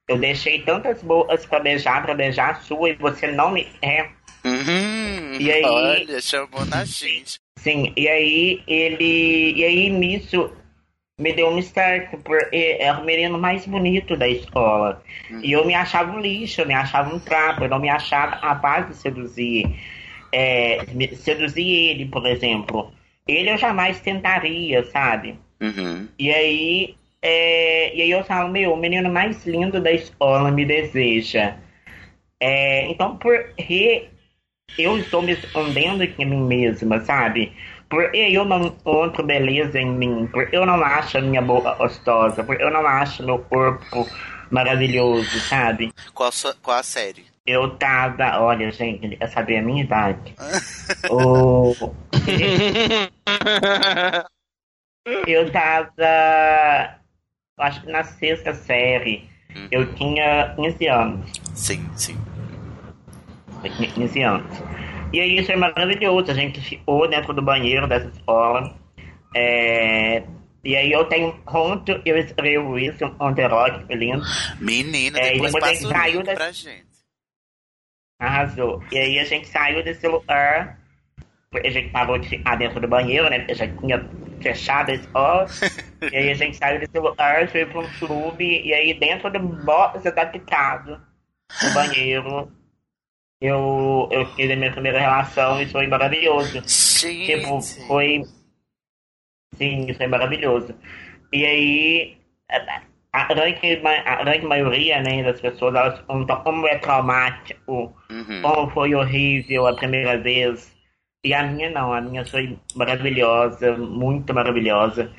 eu 0.07 0.17
deixei 0.17 0.59
tantas 0.61 1.01
bocas 1.01 1.45
pra 1.45 1.59
beijar, 1.59 2.03
pra 2.03 2.13
beijar 2.13 2.51
a 2.51 2.55
sua, 2.55 2.89
e 2.91 2.93
você 2.93 3.27
não 3.27 3.51
me 3.51 3.63
quer. 3.81 4.11
Uhum. 4.45 5.33
E 5.39 5.51
aí- 5.51 5.65
Olha, 5.65 6.21
chamou 6.21 6.65
na 6.65 6.85
gente. 6.85 7.39
Sim, 7.57 7.91
e 7.97 8.07
aí 8.07 8.61
ele. 8.67 9.53
E 9.55 9.63
aí 9.65 9.89
nisso 9.89 10.49
me 11.19 11.33
deu 11.33 11.49
um 11.49 11.59
start, 11.59 12.09
porque 12.23 12.77
era 12.79 12.97
o 12.97 13.05
menino 13.05 13.37
mais 13.37 13.65
bonito 13.65 14.15
da 14.15 14.27
escola. 14.27 15.03
E 15.43 15.51
eu 15.51 15.65
me 15.65 15.75
achava 15.75 16.11
um 16.13 16.19
lixo, 16.19 16.61
eu 16.61 16.65
me 16.65 16.73
achava 16.73 17.13
um 17.13 17.19
trapo, 17.19 17.65
eu 17.65 17.69
não 17.69 17.77
me 17.77 17.89
achava 17.89 18.37
capaz 18.37 18.87
de 18.87 18.95
seduzir. 18.95 19.69
É, 20.31 20.85
seduzir 21.15 21.67
ele, 21.67 22.05
por 22.05 22.25
exemplo. 22.25 22.93
Ele 23.27 23.51
eu 23.51 23.57
jamais 23.57 23.99
tentaria, 23.99 24.83
sabe? 24.85 25.37
Uhum. 25.61 26.07
E 26.17 26.31
aí, 26.31 26.95
é, 27.21 27.95
e 27.95 28.01
aí 28.01 28.11
eu 28.11 28.23
falo, 28.23 28.49
meu, 28.49 28.73
o 28.73 28.77
menino 28.77 29.11
mais 29.11 29.45
lindo 29.45 29.81
da 29.81 29.91
escola 29.91 30.49
me 30.49 30.63
deseja. 30.63 31.57
É, 32.39 32.89
então, 32.89 33.17
por 33.17 33.53
que 33.55 34.07
eu 34.77 34.97
estou 34.97 35.21
me 35.21 35.33
escondendo 35.33 36.01
aqui 36.01 36.23
em 36.23 36.25
mim 36.25 36.41
mesma, 36.41 37.01
sabe? 37.01 37.51
Por 37.89 38.13
eu 38.13 38.45
não 38.45 38.67
encontro 38.67 39.23
beleza 39.25 39.79
em 39.79 39.89
mim? 39.91 40.27
Por 40.31 40.47
eu 40.53 40.65
não 40.65 40.83
acho 40.83 41.17
a 41.17 41.21
minha 41.21 41.41
boca 41.41 41.73
gostosa? 41.73 42.43
Por 42.43 42.59
eu 42.61 42.69
não 42.71 42.85
acho 42.85 43.23
meu 43.23 43.39
corpo 43.39 44.07
maravilhoso, 44.51 45.39
sabe? 45.41 45.91
Qual, 46.13 46.29
a 46.29 46.31
sua- 46.31 46.55
qual 46.61 46.77
a 46.77 46.83
série? 46.83 47.25
Eu 47.47 47.67
tava, 47.77 48.39
olha, 48.41 48.71
gente, 48.71 49.03
ele 49.05 49.15
quer 49.17 49.27
saber 49.29 49.57
a 49.57 49.61
minha 49.63 49.83
idade. 49.83 50.35
o... 51.09 51.73
Eu 55.25 55.51
tava. 55.51 56.99
Acho 57.57 57.81
que 57.81 57.91
na 57.91 58.03
sexta 58.03 58.53
série. 58.53 59.27
Eu 59.71 59.93
tinha 59.95 60.53
15 60.55 60.87
anos. 60.87 61.31
Sim, 61.55 61.89
sim. 61.95 62.17
Eu 63.63 63.75
tinha 63.75 63.91
15 63.91 64.21
anos. 64.21 64.57
E 65.11 65.19
aí 65.19 65.39
isso 65.39 65.51
é 65.51 65.55
maravilhoso. 65.55 66.31
A 66.31 66.33
gente 66.33 66.59
ficou 66.61 67.07
dentro 67.09 67.33
do 67.33 67.41
banheiro 67.41 67.87
dessa 67.87 68.07
escola. 68.09 68.75
É, 69.35 70.23
E 70.63 70.75
aí 70.75 70.91
eu 70.91 71.05
tenho 71.05 71.27
um 71.29 71.41
conto, 71.41 72.01
eu 72.05 72.17
escrevo 72.17 72.77
isso, 72.77 73.05
um 73.05 73.13
conto 73.15 73.39
erótico 73.39 73.93
lindo. 73.93 74.21
Menina, 74.59 75.17
É, 75.19 75.31
depois 75.33 75.53
depois 75.53 75.81
ele 75.83 75.93
saiu 75.93 76.23
da- 76.23 76.33
pra 76.33 76.51
gente. 76.51 76.85
Arrasou. 78.19 78.83
E 78.91 78.97
aí 78.97 79.19
a 79.19 79.23
gente 79.23 79.47
saiu 79.47 79.83
desse 79.83 80.05
lugar. 80.07 80.77
A 81.63 81.69
gente 81.69 81.89
parou 81.89 82.17
de 82.19 82.27
ficar 82.27 82.57
dentro 82.57 82.79
do 82.79 82.87
banheiro, 82.87 83.29
né? 83.29 83.39
Porque 83.39 83.55
já 83.55 83.67
tinha 83.67 84.09
fechado 84.41 84.91
a 84.91 84.93
escola. 84.93 85.45
e 86.11 86.15
aí 86.15 86.29
a 86.29 86.33
gente 86.33 86.57
saiu 86.57 86.79
desse 86.79 86.99
lugar, 86.99 87.47
foi 87.49 87.65
pra 87.65 87.79
um 87.79 87.89
clube. 87.97 88.61
E 88.63 88.73
aí 88.73 88.93
dentro 88.93 89.31
do 89.31 89.39
box 89.39 90.05
adaptado, 90.05 90.99
no 91.63 91.73
banheiro, 91.73 92.51
eu, 93.41 94.09
eu 94.11 94.25
tive 94.35 94.53
a 94.53 94.55
minha 94.55 94.71
primeira 94.71 94.99
relação 94.99 95.61
e 95.61 95.65
foi 95.67 95.87
maravilhoso. 95.87 96.61
Gente. 96.67 97.25
Tipo, 97.25 97.61
foi. 97.87 98.23
Sim, 99.55 99.93
foi 99.93 100.07
maravilhoso. 100.07 100.75
E 101.31 101.45
aí, 101.45 102.17
a, 103.13 103.33
grande, 103.33 103.81
a 104.05 104.23
grande 104.23 104.45
maioria 104.45 105.01
né, 105.01 105.23
das 105.23 105.39
pessoas 105.41 105.75
elas 105.75 105.99
perguntam 105.99 106.41
como 106.43 106.67
é 106.67 106.77
traumático, 106.77 107.93
Uhum. 108.11 108.41
como 108.41 108.69
foi 108.71 108.95
horrível 108.95 109.67
a 109.67 109.75
primeira 109.75 110.17
vez. 110.17 110.75
E 111.23 111.33
a 111.33 111.43
minha 111.43 111.69
não, 111.69 111.93
a 111.93 112.01
minha 112.01 112.25
foi 112.25 112.57
maravilhosa, 112.75 113.75
muito 113.77 114.33
maravilhosa. 114.33 115.11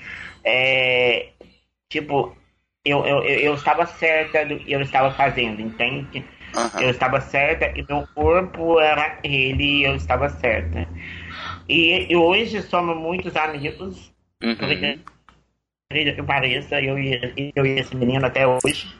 É, 0.45 1.29
tipo, 1.91 2.35
eu, 2.85 3.05
eu, 3.05 3.23
eu, 3.25 3.41
eu 3.41 3.55
estava 3.55 3.85
certa 3.87 4.47
do 4.47 4.59
que 4.59 4.73
eu 4.73 4.81
estava 4.81 5.11
fazendo, 5.13 5.61
entende? 5.61 6.25
Aham. 6.55 6.81
Eu 6.83 6.91
estava 6.91 7.21
certa 7.21 7.67
e 7.79 7.85
meu 7.89 8.07
corpo 8.15 8.81
era 8.81 9.19
ele 9.23 9.81
e 9.81 9.85
eu 9.85 9.95
estava 9.95 10.29
certa. 10.29 10.87
E, 11.69 12.07
e 12.13 12.17
hoje 12.17 12.61
somos 12.63 12.97
muitos 12.97 13.35
amigos, 13.37 14.11
Uhum. 14.43 14.57
porque, 14.57 14.99
que 16.15 16.23
pareça, 16.23 16.81
eu 16.81 16.99
e, 16.99 17.53
eu 17.55 17.67
e 17.67 17.79
esse 17.81 17.95
menino 17.95 18.27
até 18.27 18.47
hoje. 18.47 18.95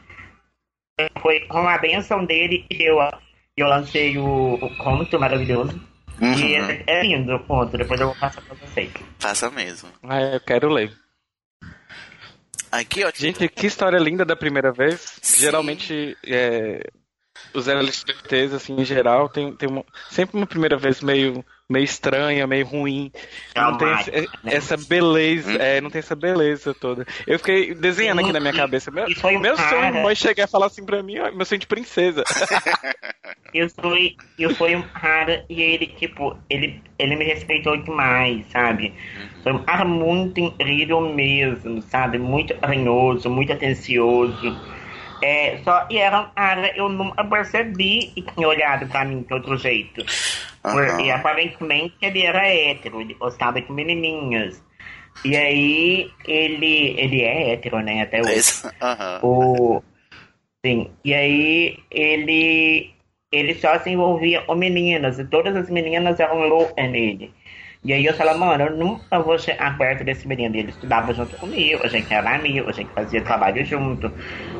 Foi 1.21 1.39
com 1.47 1.67
a 1.67 1.77
benção 1.77 2.23
dele 2.25 2.65
que 2.69 2.83
eu, 2.83 2.99
eu 3.57 3.67
lancei 3.67 4.17
o, 4.17 4.53
o 4.53 4.77
conto 4.77 5.19
maravilhoso. 5.19 5.79
E 6.21 6.23
Uhum. 6.23 6.69
é, 6.69 6.83
é 6.85 7.01
lindo 7.03 7.35
o 7.35 7.39
conto, 7.39 7.75
depois 7.77 7.99
eu 7.99 8.07
vou 8.07 8.15
passar 8.15 8.41
pra 8.41 8.53
vocês. 8.55 8.91
Faça 9.19 9.49
mesmo. 9.49 9.89
Ah, 10.03 10.21
eu 10.21 10.39
quero 10.39 10.69
ler. 10.69 10.93
Que 12.87 13.03
ótimo. 13.03 13.25
Gente, 13.27 13.49
que 13.49 13.67
história 13.67 13.97
linda 13.97 14.23
da 14.23 14.35
primeira 14.35 14.71
vez. 14.71 15.17
Sim. 15.21 15.41
Geralmente, 15.41 16.15
é, 16.23 16.89
os 17.53 17.67
LGBTs, 17.67 18.55
assim, 18.55 18.73
em 18.79 18.85
geral, 18.85 19.27
tem, 19.29 19.53
tem 19.53 19.69
uma- 19.69 19.85
sempre 20.09 20.37
uma 20.37 20.45
primeira 20.47 20.77
vez 20.77 21.01
meio, 21.01 21.43
meio 21.69 21.83
estranha, 21.83 22.45
meio 22.47 22.65
ruim. 22.65 23.11
Não 23.55 23.77
tem 23.77 23.91
esse- 23.93 24.11
Traumática, 24.11 24.39
né? 24.43 24.53
essa 24.55 24.77
beleza, 24.77 25.53
é, 25.53 25.81
não 25.81 25.89
tem 25.89 25.99
essa 25.99 26.15
beleza 26.15 26.73
toda. 26.73 27.05
Eu 27.27 27.37
fiquei 27.39 27.73
desenhando 27.73 28.19
aqui 28.21 28.31
na 28.31 28.39
minha 28.39 28.53
E- 28.53 28.57
cabeça. 28.57 28.91
Meu, 28.91 29.09
foi 29.15 29.37
meu 29.37 29.55
sonho 29.57 29.69
cara- 29.69 30.01
mãe 30.03 30.15
chegar 30.15 30.43
e 30.43 30.47
falar 30.47 30.67
assim 30.67 30.85
pra 30.85 31.01
mim, 31.03 31.19
ó, 31.19 31.31
meu 31.31 31.45
sonho 31.45 31.59
de 31.59 31.67
princesa. 31.67 32.23
Eu 33.53 33.69
fui, 33.69 34.15
eu 34.39 34.55
fui 34.55 34.73
um 34.77 34.81
cara 34.81 35.43
e 35.49 35.61
ele, 35.61 35.85
tipo, 35.87 36.37
ele, 36.49 36.81
ele 36.97 37.17
me 37.17 37.25
respeitou 37.25 37.75
demais, 37.75 38.45
sabe? 38.49 38.93
Foi 39.43 39.51
um 39.51 39.59
cara 39.63 39.83
muito 39.83 40.39
incrível 40.39 41.01
mesmo, 41.13 41.81
sabe? 41.81 42.17
Muito 42.17 42.55
carinhoso, 42.55 43.29
muito 43.29 43.51
atencioso. 43.51 44.57
É, 45.21 45.57
só, 45.63 45.87
e 45.89 45.97
era 45.97 46.21
um 46.21 46.29
cara, 46.31 46.75
eu 46.75 46.89
nunca 46.89 47.23
percebi 47.23 48.07
que 48.13 48.21
tinha 48.21 48.47
olhado 48.47 48.87
pra 48.87 49.05
mim 49.05 49.21
de 49.21 49.33
outro 49.33 49.55
jeito. 49.57 50.03
Aham. 50.63 51.01
e 51.01 51.09
aparentemente 51.11 51.95
ele 52.01 52.21
era 52.23 52.47
hétero, 52.47 53.01
ele 53.01 53.15
gostava 53.15 53.59
de 53.59 53.71
menininhas. 53.71 54.63
E 55.25 55.35
aí 55.35 56.11
ele, 56.25 56.95
ele 56.99 57.21
é 57.21 57.53
hétero, 57.53 57.79
né, 57.79 58.03
até 58.03 58.21
hoje. 58.21 58.33
Esse- 58.33 58.71
Aham. 58.81 59.19
O, 59.23 59.81
sim, 60.65 60.89
e 61.03 61.13
aí 61.13 61.79
ele, 61.89 62.91
ele 63.31 63.55
só 63.55 63.77
se 63.79 63.89
envolvia 63.89 64.41
com 64.41 64.55
meninas, 64.55 65.17
e 65.19 65.25
todas 65.25 65.55
as 65.55 65.69
meninas 65.69 66.19
eram 66.19 66.47
loucas 66.47 66.89
nele. 66.89 67.33
E 67.83 67.93
aí 67.93 68.05
eu 68.05 68.13
falava, 68.15 68.37
mano, 68.37 68.63
eu 68.65 68.77
nunca 68.77 69.19
vou 69.19 69.39
chegar 69.39 69.77
perto 69.77 70.03
desse 70.03 70.27
menino. 70.27 70.55
Ele 70.55 70.69
estudava 70.69 71.13
junto 71.13 71.35
comigo, 71.35 71.83
a 71.83 71.87
gente 71.87 72.13
era 72.13 72.35
amigo, 72.35 72.69
a 72.69 72.71
gente 72.71 72.93
fazia 72.93 73.23
trabalho 73.23 73.65
junto. 73.65 74.13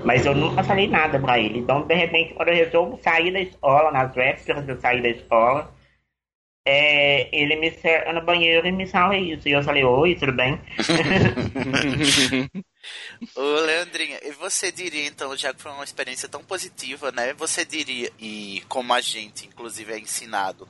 Mas 0.04 0.26
eu 0.26 0.34
nunca 0.36 0.64
falei 0.64 0.88
nada 0.88 1.20
pra 1.20 1.40
ele. 1.40 1.60
Então, 1.60 1.86
de 1.86 1.94
repente, 1.96 2.34
quando 2.34 2.50
eu 2.50 2.56
resolvo 2.56 2.98
sair 2.98 3.32
da 3.32 3.40
escola, 3.40 3.92
nas 3.92 4.14
vésperas 4.16 4.66
de 4.66 4.72
eu 4.72 4.80
sair 4.80 5.02
da 5.04 5.10
escola, 5.10 5.72
é, 6.66 7.30
ele 7.36 7.56
me 7.56 7.72
cerca 7.72 8.14
no 8.14 8.22
banheiro 8.22 8.68
e 8.68 8.72
me 8.72 8.86
fala 8.88 9.18
isso. 9.18 9.48
E 9.48 9.52
eu 9.52 9.64
falei, 9.64 9.84
oi, 9.84 10.16
tudo 10.16 10.32
bem? 10.32 10.60
Ô, 13.36 13.42
Leandrinha, 13.42 14.20
e 14.24 14.32
você 14.32 14.72
diria, 14.72 15.06
então, 15.08 15.36
já 15.36 15.54
que 15.54 15.62
foi 15.62 15.72
uma 15.72 15.84
experiência 15.84 16.28
tão 16.28 16.44
positiva, 16.44 17.12
né? 17.12 17.34
Você 17.34 17.64
diria, 17.66 18.12
e 18.20 18.64
como 18.68 18.94
a 18.94 19.02
gente, 19.02 19.48
inclusive, 19.48 19.94
é 19.94 20.00
ensinado 20.00 20.68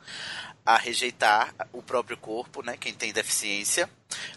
a 0.65 0.77
rejeitar 0.77 1.53
o 1.74 1.81
próprio 1.81 2.17
corpo, 2.17 2.62
né? 2.62 2.77
Quem 2.79 2.93
tem 2.93 3.12
deficiência, 3.12 3.89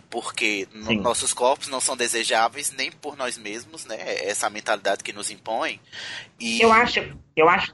porque 0.08 0.66
Sim. 0.72 1.00
nossos 1.00 1.32
corpos 1.32 1.68
não 1.68 1.80
são 1.80 1.96
desejáveis 1.96 2.72
nem 2.72 2.90
por 2.90 3.16
nós 3.16 3.36
mesmos, 3.36 3.84
né? 3.84 3.96
Essa 4.24 4.48
mentalidade 4.48 5.04
que 5.04 5.12
nos 5.12 5.30
impõe. 5.30 5.80
E 6.40 6.62
Eu 6.62 6.72
acho, 6.72 7.00
eu 7.36 7.48
acho, 7.48 7.72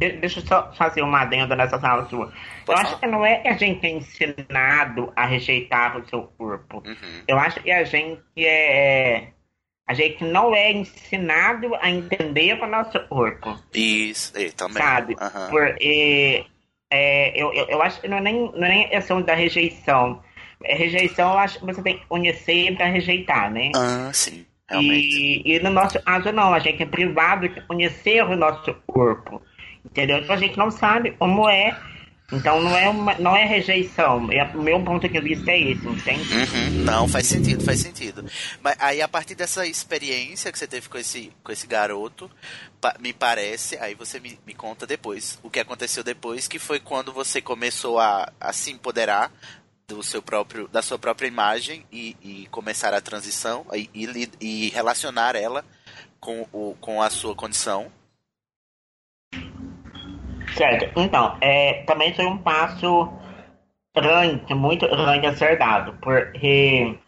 deixa, 0.00 0.14
de- 0.14 0.20
deixa 0.20 0.40
eu 0.40 0.46
só 0.46 0.72
fazer 0.72 1.02
uma 1.02 1.20
adenda 1.20 1.54
nessa 1.54 1.78
fala 1.78 2.08
sua. 2.08 2.32
Eu 2.66 2.74
acho 2.76 2.98
que 2.98 3.06
não 3.06 3.24
é 3.24 3.36
que 3.36 3.48
a 3.48 3.56
gente 3.56 3.84
é 3.86 3.90
ensinado 3.90 5.12
a 5.14 5.26
rejeitar 5.26 5.96
o 5.96 6.08
seu 6.08 6.22
corpo. 6.38 6.82
Uhum. 6.86 7.22
Eu 7.28 7.38
acho 7.38 7.60
que 7.60 7.70
a 7.70 7.84
gente 7.84 8.20
é. 8.38 9.28
A 9.88 9.94
gente 9.94 10.22
não 10.24 10.54
é 10.54 10.70
ensinado 10.70 11.74
a 11.80 11.90
entender 11.90 12.54
o 12.62 12.66
nosso 12.66 12.98
corpo, 13.08 13.58
Isso, 13.74 14.32
e 14.38 14.52
também. 14.52 14.80
sabe? 14.80 15.16
Aham. 15.20 15.48
Porque 15.50 16.46
é, 16.92 17.40
eu, 17.40 17.52
eu, 17.52 17.66
eu 17.70 17.82
acho 17.82 18.00
que 18.00 18.06
não 18.06 18.18
é 18.18 18.20
nem, 18.20 18.52
não 18.52 18.64
é 18.64 18.68
nem 18.68 18.88
questão 18.88 19.20
da 19.20 19.34
rejeição. 19.34 20.22
É, 20.62 20.76
rejeição, 20.76 21.32
eu 21.32 21.38
acho 21.38 21.58
que 21.58 21.66
você 21.66 21.82
tem 21.82 21.98
que 21.98 22.06
conhecer 22.06 22.76
para 22.76 22.86
rejeitar, 22.86 23.50
né? 23.50 23.72
Ah, 23.74 24.10
sim, 24.12 24.46
realmente. 24.70 25.42
E, 25.44 25.56
e 25.56 25.58
no 25.58 25.70
nosso 25.70 26.00
caso, 26.04 26.30
não, 26.30 26.54
a 26.54 26.60
gente 26.60 26.80
é 26.80 26.86
privado 26.86 27.48
de 27.48 27.60
conhecer 27.62 28.22
o 28.24 28.36
nosso 28.36 28.72
corpo. 28.86 29.42
Entendeu? 29.84 30.18
Então 30.18 30.34
a 30.34 30.38
gente 30.38 30.56
não 30.56 30.70
sabe 30.70 31.12
como 31.12 31.48
é. 31.48 31.76
Então 32.32 32.60
não 32.60 32.76
é, 32.76 32.88
uma, 32.88 33.14
não 33.18 33.36
é 33.36 33.44
rejeição. 33.44 34.30
É, 34.30 34.44
o 34.54 34.62
meu 34.62 34.80
ponto 34.84 35.08
de 35.08 35.20
vista 35.20 35.50
é 35.50 35.60
esse, 35.72 35.84
entende? 35.84 36.32
Uhum, 36.32 36.70
Não, 36.84 37.08
faz 37.08 37.26
sentido, 37.26 37.64
faz 37.64 37.80
sentido. 37.80 38.24
Mas 38.62 38.76
aí 38.78 39.02
a 39.02 39.08
partir 39.08 39.34
dessa 39.34 39.66
experiência 39.66 40.52
que 40.52 40.58
você 40.58 40.68
teve 40.68 40.88
com 40.88 40.96
esse, 40.96 41.32
com 41.42 41.50
esse 41.50 41.66
garoto, 41.66 42.30
pa- 42.80 42.94
me 43.00 43.12
parece, 43.12 43.76
aí 43.78 43.96
você 43.96 44.20
me, 44.20 44.38
me 44.46 44.54
conta 44.54 44.86
depois, 44.86 45.40
o 45.42 45.50
que 45.50 45.58
aconteceu 45.58 46.04
depois, 46.04 46.46
que 46.46 46.60
foi 46.60 46.78
quando 46.78 47.12
você 47.12 47.40
começou 47.40 47.98
a, 47.98 48.30
a 48.40 48.52
se 48.52 48.70
empoderar 48.70 49.32
do 49.88 50.00
seu 50.00 50.22
próprio, 50.22 50.68
da 50.68 50.82
sua 50.82 51.00
própria 51.00 51.26
imagem 51.26 51.84
e, 51.90 52.16
e 52.22 52.46
começar 52.52 52.94
a 52.94 53.00
transição 53.00 53.66
e, 53.74 53.90
e, 53.92 54.30
e 54.40 54.68
relacionar 54.68 55.34
ela 55.34 55.64
com, 56.20 56.46
o, 56.52 56.76
com 56.80 57.02
a 57.02 57.10
sua 57.10 57.34
condição. 57.34 57.90
Certo. 60.60 61.00
Então, 61.00 61.36
é, 61.40 61.84
também 61.84 62.12
foi 62.12 62.26
um 62.26 62.36
passo 62.36 63.10
grande, 63.96 64.54
muito 64.54 64.86
grande 64.86 65.26
a 65.26 65.34
ser 65.34 65.58
dado, 65.58 65.94
porque 66.02 66.98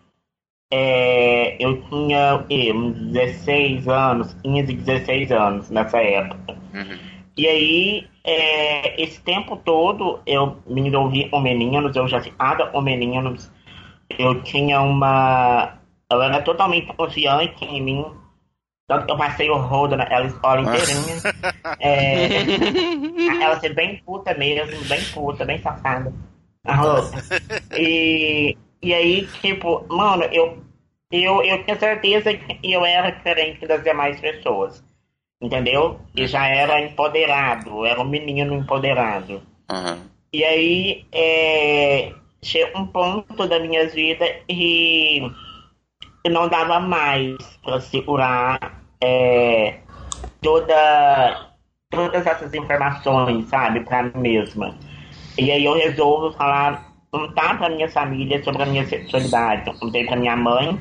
é, 0.73 1.62
eu 1.62 1.83
tinha 1.83 2.47
uns 2.51 3.12
16 3.12 3.87
anos, 3.88 4.33
15, 4.43 4.73
16 4.73 5.33
anos 5.33 5.71
nessa 5.71 5.99
época. 5.99 6.55
Uhum. 6.73 6.99
E 7.37 7.47
aí, 7.47 8.09
é, 8.25 9.03
esse 9.03 9.21
tempo 9.21 9.57
todo, 9.59 10.21
eu 10.27 10.57
me 10.67 10.88
envolvi 10.88 11.29
com 11.29 11.38
meninos, 11.38 11.95
eu 11.95 12.09
já 12.09 12.23
ficava 12.23 12.69
com 12.69 12.81
meninos, 12.81 13.53
eu 14.19 14.43
tinha 14.43 14.81
uma. 14.81 15.79
Eu 16.11 16.23
era 16.23 16.41
totalmente 16.41 16.87
confiante 16.95 17.67
em 17.67 17.83
mim, 17.83 18.07
tanto 18.93 19.07
que 19.07 19.13
eu 19.13 19.17
passei 19.17 19.51
o 19.51 19.57
rodo 19.57 19.97
naquela 19.97 20.27
escola 20.27 20.61
inteirinha. 20.61 21.17
É, 21.81 22.43
ela 23.43 23.59
ser 23.59 23.75
bem 23.75 24.03
puta 24.05 24.35
mesmo, 24.35 24.85
bem 24.85 25.03
puta, 25.13 25.45
bem 25.45 25.59
safada. 25.59 26.13
A. 26.67 26.83
E, 27.77 28.57
e 28.83 28.95
aí, 28.95 29.27
tipo, 29.41 29.85
mano, 29.89 30.25
eu, 30.25 30.59
eu, 31.11 31.43
eu 31.43 31.65
tinha 31.65 31.79
certeza 31.79 32.35
que 32.35 32.59
eu 32.63 32.85
era 32.85 33.11
diferente 33.11 33.67
das 33.67 33.83
demais 33.83 34.21
pessoas. 34.21 34.85
Entendeu? 35.41 35.99
E 36.15 36.27
já 36.27 36.47
era 36.47 36.81
empoderado, 36.81 37.85
era 37.85 38.01
um 38.01 38.09
menino 38.09 38.55
empoderado. 38.55 39.43
Uhum. 39.71 39.99
E 40.33 40.45
aí, 40.45 41.05
é, 41.11 42.13
chegou 42.43 42.83
um 42.83 42.87
ponto 42.87 43.49
da 43.49 43.59
minha 43.59 43.89
vida 43.89 44.25
e 44.49 45.21
e 46.25 46.29
não 46.29 46.49
dava 46.49 46.79
mais 46.79 47.37
para 47.65 47.81
segurar 47.81 48.82
é, 49.03 49.81
toda, 50.41 51.49
todas 51.91 52.25
essas 52.25 52.55
informações, 52.55 53.47
sabe, 53.49 53.81
para 53.81 54.05
mim 54.05 54.12
mesma. 54.19 54.75
E 55.37 55.51
aí 55.51 55.65
eu 55.65 55.75
resolvo 55.75 56.33
falar, 56.37 56.93
contar 57.11 57.59
para 57.59 57.71
minha 57.71 57.91
família 57.91 58.43
sobre 58.45 58.62
a 58.62 58.67
minha 58.67 58.87
sexualidade. 58.87 59.69
Eu 59.69 59.79
contei 59.79 60.07
para 60.07 60.17
minha 60.17 60.37
mãe. 60.37 60.79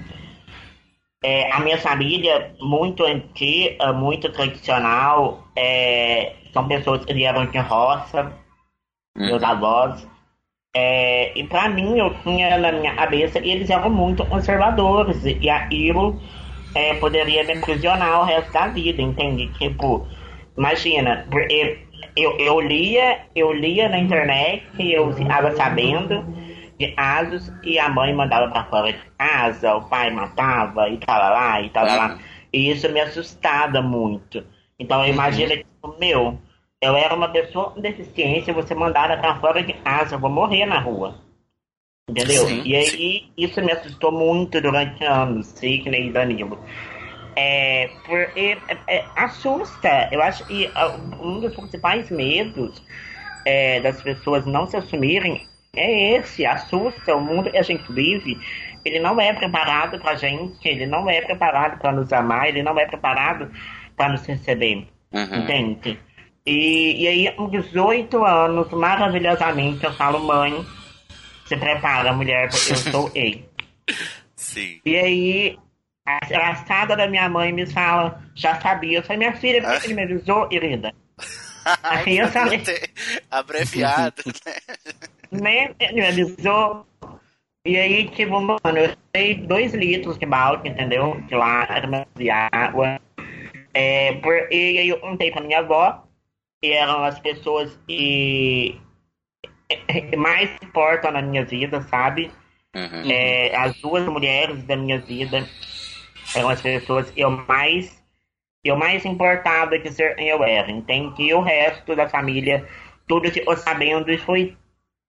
É, 1.23 1.51
a 1.51 1.59
minha 1.59 1.77
família, 1.77 2.53
muito 2.59 3.03
antiga, 3.03 3.93
muito 3.93 4.31
tradicional, 4.31 5.47
é, 5.55 6.33
são 6.51 6.67
pessoas 6.67 7.05
que 7.05 7.13
vieram 7.13 7.45
de 7.45 7.59
roça, 7.59 8.33
meus 9.15 9.43
avós. 9.43 10.07
É, 10.75 11.37
e 11.37 11.43
pra 11.45 11.69
mim, 11.69 11.97
eu 11.97 12.13
tinha 12.23 12.57
na 12.57 12.71
minha 12.71 12.95
cabeça 12.95 13.39
que 13.39 13.49
eles 13.49 13.69
eram 13.69 13.89
muito 13.89 14.25
conservadores 14.25 15.23
e 15.23 15.49
aquilo 15.49 16.19
é, 16.75 16.93
poderia 16.95 17.43
me 17.43 17.53
aprisionar 17.53 18.21
o 18.21 18.23
resto 18.23 18.51
da 18.51 18.67
vida, 18.67 19.01
entende? 19.01 19.47
Tipo, 19.57 20.07
imagina, 20.57 21.25
porque 21.29 21.79
eu, 22.15 22.37
eu 22.37 22.59
lia, 22.59 23.19
eu 23.35 23.51
lia 23.51 23.89
na 23.89 23.99
internet, 23.99 24.63
eu 24.79 25.11
ficava 25.13 25.51
sabendo 25.55 26.23
de 26.77 26.87
casos 26.89 27.51
e 27.63 27.77
a 27.77 27.89
mãe 27.89 28.13
mandava 28.13 28.49
pra 28.49 28.63
fora 28.65 28.91
de 28.91 28.99
casa, 29.17 29.75
o 29.75 29.83
pai 29.83 30.09
matava 30.09 30.89
e 30.89 30.97
tal 30.97 31.19
lá 31.19 31.61
e 31.61 31.69
tal 31.69 31.85
lá. 31.85 32.17
E 32.51 32.71
isso 32.71 32.89
me 32.91 32.99
assustava 32.99 33.81
muito. 33.81 34.43
Então 34.79 35.03
eu 35.05 35.13
imagino 35.13 35.51
que, 35.51 35.65
meu, 35.99 36.37
eu 36.81 36.95
era 36.97 37.13
uma 37.13 37.29
pessoa 37.29 37.71
com 37.71 37.81
deficiência, 37.81 38.53
você 38.53 38.73
mandada 38.73 39.15
pra 39.17 39.39
fora 39.39 39.61
de 39.61 39.73
casa, 39.73 40.15
eu 40.15 40.19
vou 40.19 40.29
morrer 40.29 40.65
na 40.65 40.79
rua. 40.79 41.15
Entendeu? 42.11 42.45
Sim, 42.45 42.61
e 42.65 42.75
aí 42.75 43.23
isso 43.37 43.61
me 43.61 43.71
assustou 43.71 44.11
muito 44.11 44.59
durante 44.61 45.03
anos, 45.03 45.47
sei 45.47 45.79
que 45.79 45.89
nem 45.89 46.11
Danilo. 46.11 46.59
É, 47.35 47.89
porque 48.05 48.57
é, 48.67 48.97
é, 48.97 49.05
assusta. 49.15 50.09
Eu 50.11 50.21
acho 50.21 50.45
que 50.45 50.69
ah, 50.75 50.95
um 51.21 51.39
dos 51.39 51.55
principais 51.55 52.09
medos 52.11 52.83
é, 53.45 53.79
das 53.79 54.01
pessoas 54.01 54.45
não 54.45 54.67
se 54.67 54.75
assumirem 54.75 55.47
é 55.75 56.17
esse, 56.17 56.45
assusta. 56.45 57.15
O 57.15 57.21
mundo 57.21 57.49
que 57.49 57.57
a 57.57 57.63
gente 57.63 57.89
vive, 57.91 58.37
ele 58.83 58.99
não 58.99 59.19
é 59.19 59.33
preparado 59.33 59.99
pra 59.99 60.15
gente, 60.15 60.67
ele 60.67 60.85
não 60.85 61.09
é 61.09 61.21
preparado 61.21 61.79
pra 61.79 61.91
nos 61.91 62.11
amar, 62.11 62.49
ele 62.49 62.61
não 62.61 62.77
é 62.77 62.85
preparado 62.85 63.49
pra 63.95 64.09
nos 64.09 64.25
receber. 64.25 64.87
Uhum. 65.13 65.43
Entende? 65.43 65.97
E, 66.45 67.03
e 67.03 67.07
aí, 67.07 67.31
com 67.31 67.49
18 67.49 68.25
anos, 68.25 68.69
maravilhosamente, 68.71 69.83
eu 69.83 69.93
falo, 69.93 70.19
mãe, 70.19 70.65
se 71.51 71.57
prepara, 71.57 72.13
mulher, 72.13 72.49
porque 72.49 72.71
eu 72.71 72.77
sou 72.77 73.09
gay. 73.11 73.45
Sim. 74.35 74.79
E 74.85 74.95
aí, 74.95 75.59
a 76.05 76.19
engraçada 76.25 76.95
da 76.95 77.07
minha 77.07 77.27
mãe 77.27 77.51
me 77.51 77.65
fala, 77.65 78.23
já 78.33 78.59
sabia. 78.61 78.99
Eu 78.99 79.03
falei, 79.03 79.17
minha 79.17 79.35
filha, 79.35 79.61
por 79.61 79.79
que 79.81 79.87
ele 79.87 79.93
me 79.95 80.03
avisou, 80.03 80.47
querida? 80.47 80.93
Aí 81.83 82.17
eu 82.17 82.27
falei, 82.29 82.63
Abreviado, 83.29 84.23
né? 85.31 85.75
né? 85.79 85.91
Me 85.93 86.07
avisou. 86.07 86.87
E 87.63 87.77
aí, 87.77 88.09
tipo, 88.09 88.41
mano, 88.41 88.79
eu 88.79 88.97
dei 89.13 89.35
dois 89.35 89.71
litros 89.71 90.17
de 90.17 90.25
balde, 90.25 90.67
entendeu? 90.67 91.21
De 91.27 91.35
lágrimas, 91.35 92.07
de 92.15 92.31
água. 92.31 92.99
É, 93.71 94.13
por, 94.13 94.33
e 94.51 94.79
aí 94.79 94.89
eu 94.89 94.99
contei 94.99 95.29
pra 95.29 95.43
minha 95.43 95.59
avó, 95.59 96.03
que 96.59 96.71
eram 96.71 97.03
as 97.03 97.19
pessoas 97.19 97.77
que 97.87 98.81
mais 100.17 100.49
importam 100.61 101.11
na 101.11 101.21
minha 101.21 101.45
vida, 101.45 101.81
sabe? 101.81 102.31
Uhum. 102.75 103.11
É, 103.11 103.55
as 103.55 103.75
duas 103.81 104.05
mulheres 104.05 104.63
da 104.63 104.75
minha 104.75 104.99
vida 104.99 105.45
eram 106.35 106.49
as 106.49 106.61
pessoas 106.61 107.11
que 107.11 107.21
eu 107.21 107.29
mais 107.29 108.01
eu 108.63 108.75
mais 108.75 109.03
importava 109.05 109.77
que 109.79 109.91
ser 109.91 110.15
eu 110.19 110.43
era, 110.43 110.71
entende? 110.71 111.23
E 111.23 111.33
o 111.33 111.41
resto 111.41 111.95
da 111.95 112.07
família, 112.07 112.67
tudo 113.07 113.31
ficou 113.31 113.57
sabendo 113.57 114.11
e 114.11 114.17
foi 114.17 114.55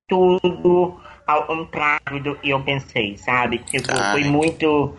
tudo 0.09 1.01
ao 1.27 1.46
contrário 1.46 2.22
do 2.22 2.35
que 2.37 2.51
eu 2.51 2.62
pensei, 2.62 3.16
sabe? 3.16 3.59
Tipo, 3.59 3.94
foi 4.11 4.25
muito. 4.25 4.96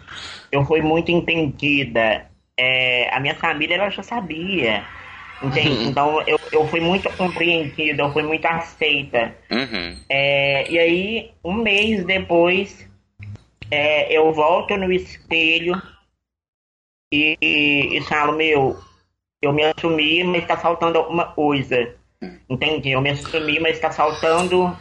Eu 0.52 0.64
fui 0.66 0.82
muito 0.82 1.12
entendida. 1.12 2.30
É, 2.58 3.10
a 3.14 3.20
minha 3.20 3.36
família 3.36 3.76
ela 3.76 3.90
já 3.90 4.04
sabia. 4.04 4.86
Entende? 5.44 5.84
Então 5.90 6.22
eu, 6.26 6.40
eu 6.52 6.68
fui 6.68 6.80
muito 6.80 7.10
compreendida, 7.18 8.04
eu 8.04 8.14
fui 8.14 8.24
muito 8.24 8.46
aceita. 8.46 9.36
Uhum. 9.52 9.98
É, 10.10 10.70
e 10.72 10.80
aí, 10.80 11.32
um 11.44 11.54
mês 11.54 12.06
depois, 12.06 12.90
é, 13.70 14.12
eu 14.12 14.32
volto 14.34 14.78
no 14.78 14.92
espelho 14.92 15.82
e, 17.12 17.38
e, 17.42 17.98
e 17.98 18.02
falo, 18.04 18.34
meu, 18.34 18.80
eu 19.42 19.52
me 19.52 19.64
assumi, 19.66 20.24
mas 20.24 20.48
tá 20.48 20.56
faltando 20.58 20.98
alguma 20.98 21.26
coisa. 21.34 21.94
Entende? 22.50 22.92
Eu 22.92 23.02
me 23.02 23.10
assumi, 23.10 23.60
mas 23.60 23.80
tá 23.80 23.92
faltando 23.92 24.76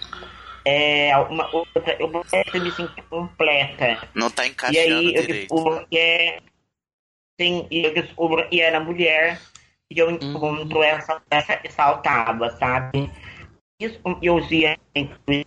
é, 0.65 1.11
alguma 1.11 1.49
outra. 1.53 1.97
Eu 1.99 2.09
preciso 2.09 2.63
me 2.65 2.71
sentir 2.71 3.03
completa. 3.11 4.09
Não 4.15 4.31
tá 4.31 4.47
E 4.47 4.51
encaixando 4.51 4.95
aí 4.95 5.15
eu 5.15 5.23
direito. 5.23 5.41
descubro 5.41 5.87
que 5.91 5.99
é. 5.99 6.39
Sim, 7.41 7.67
e 7.69 7.85
eu 7.85 7.93
descubro 7.93 8.49
que 8.49 8.61
era 8.61 8.79
mulher 8.79 9.41
e 9.95 9.99
eu 9.99 10.11
encontro 10.11 10.83
essa, 10.83 11.21
essa 11.31 11.57
que 11.57 11.69
faltava, 11.71 12.51
sabe? 12.59 13.11
Isso 13.81 14.01
eu 14.23 14.41
via 14.47 14.77
espelho. 14.95 15.47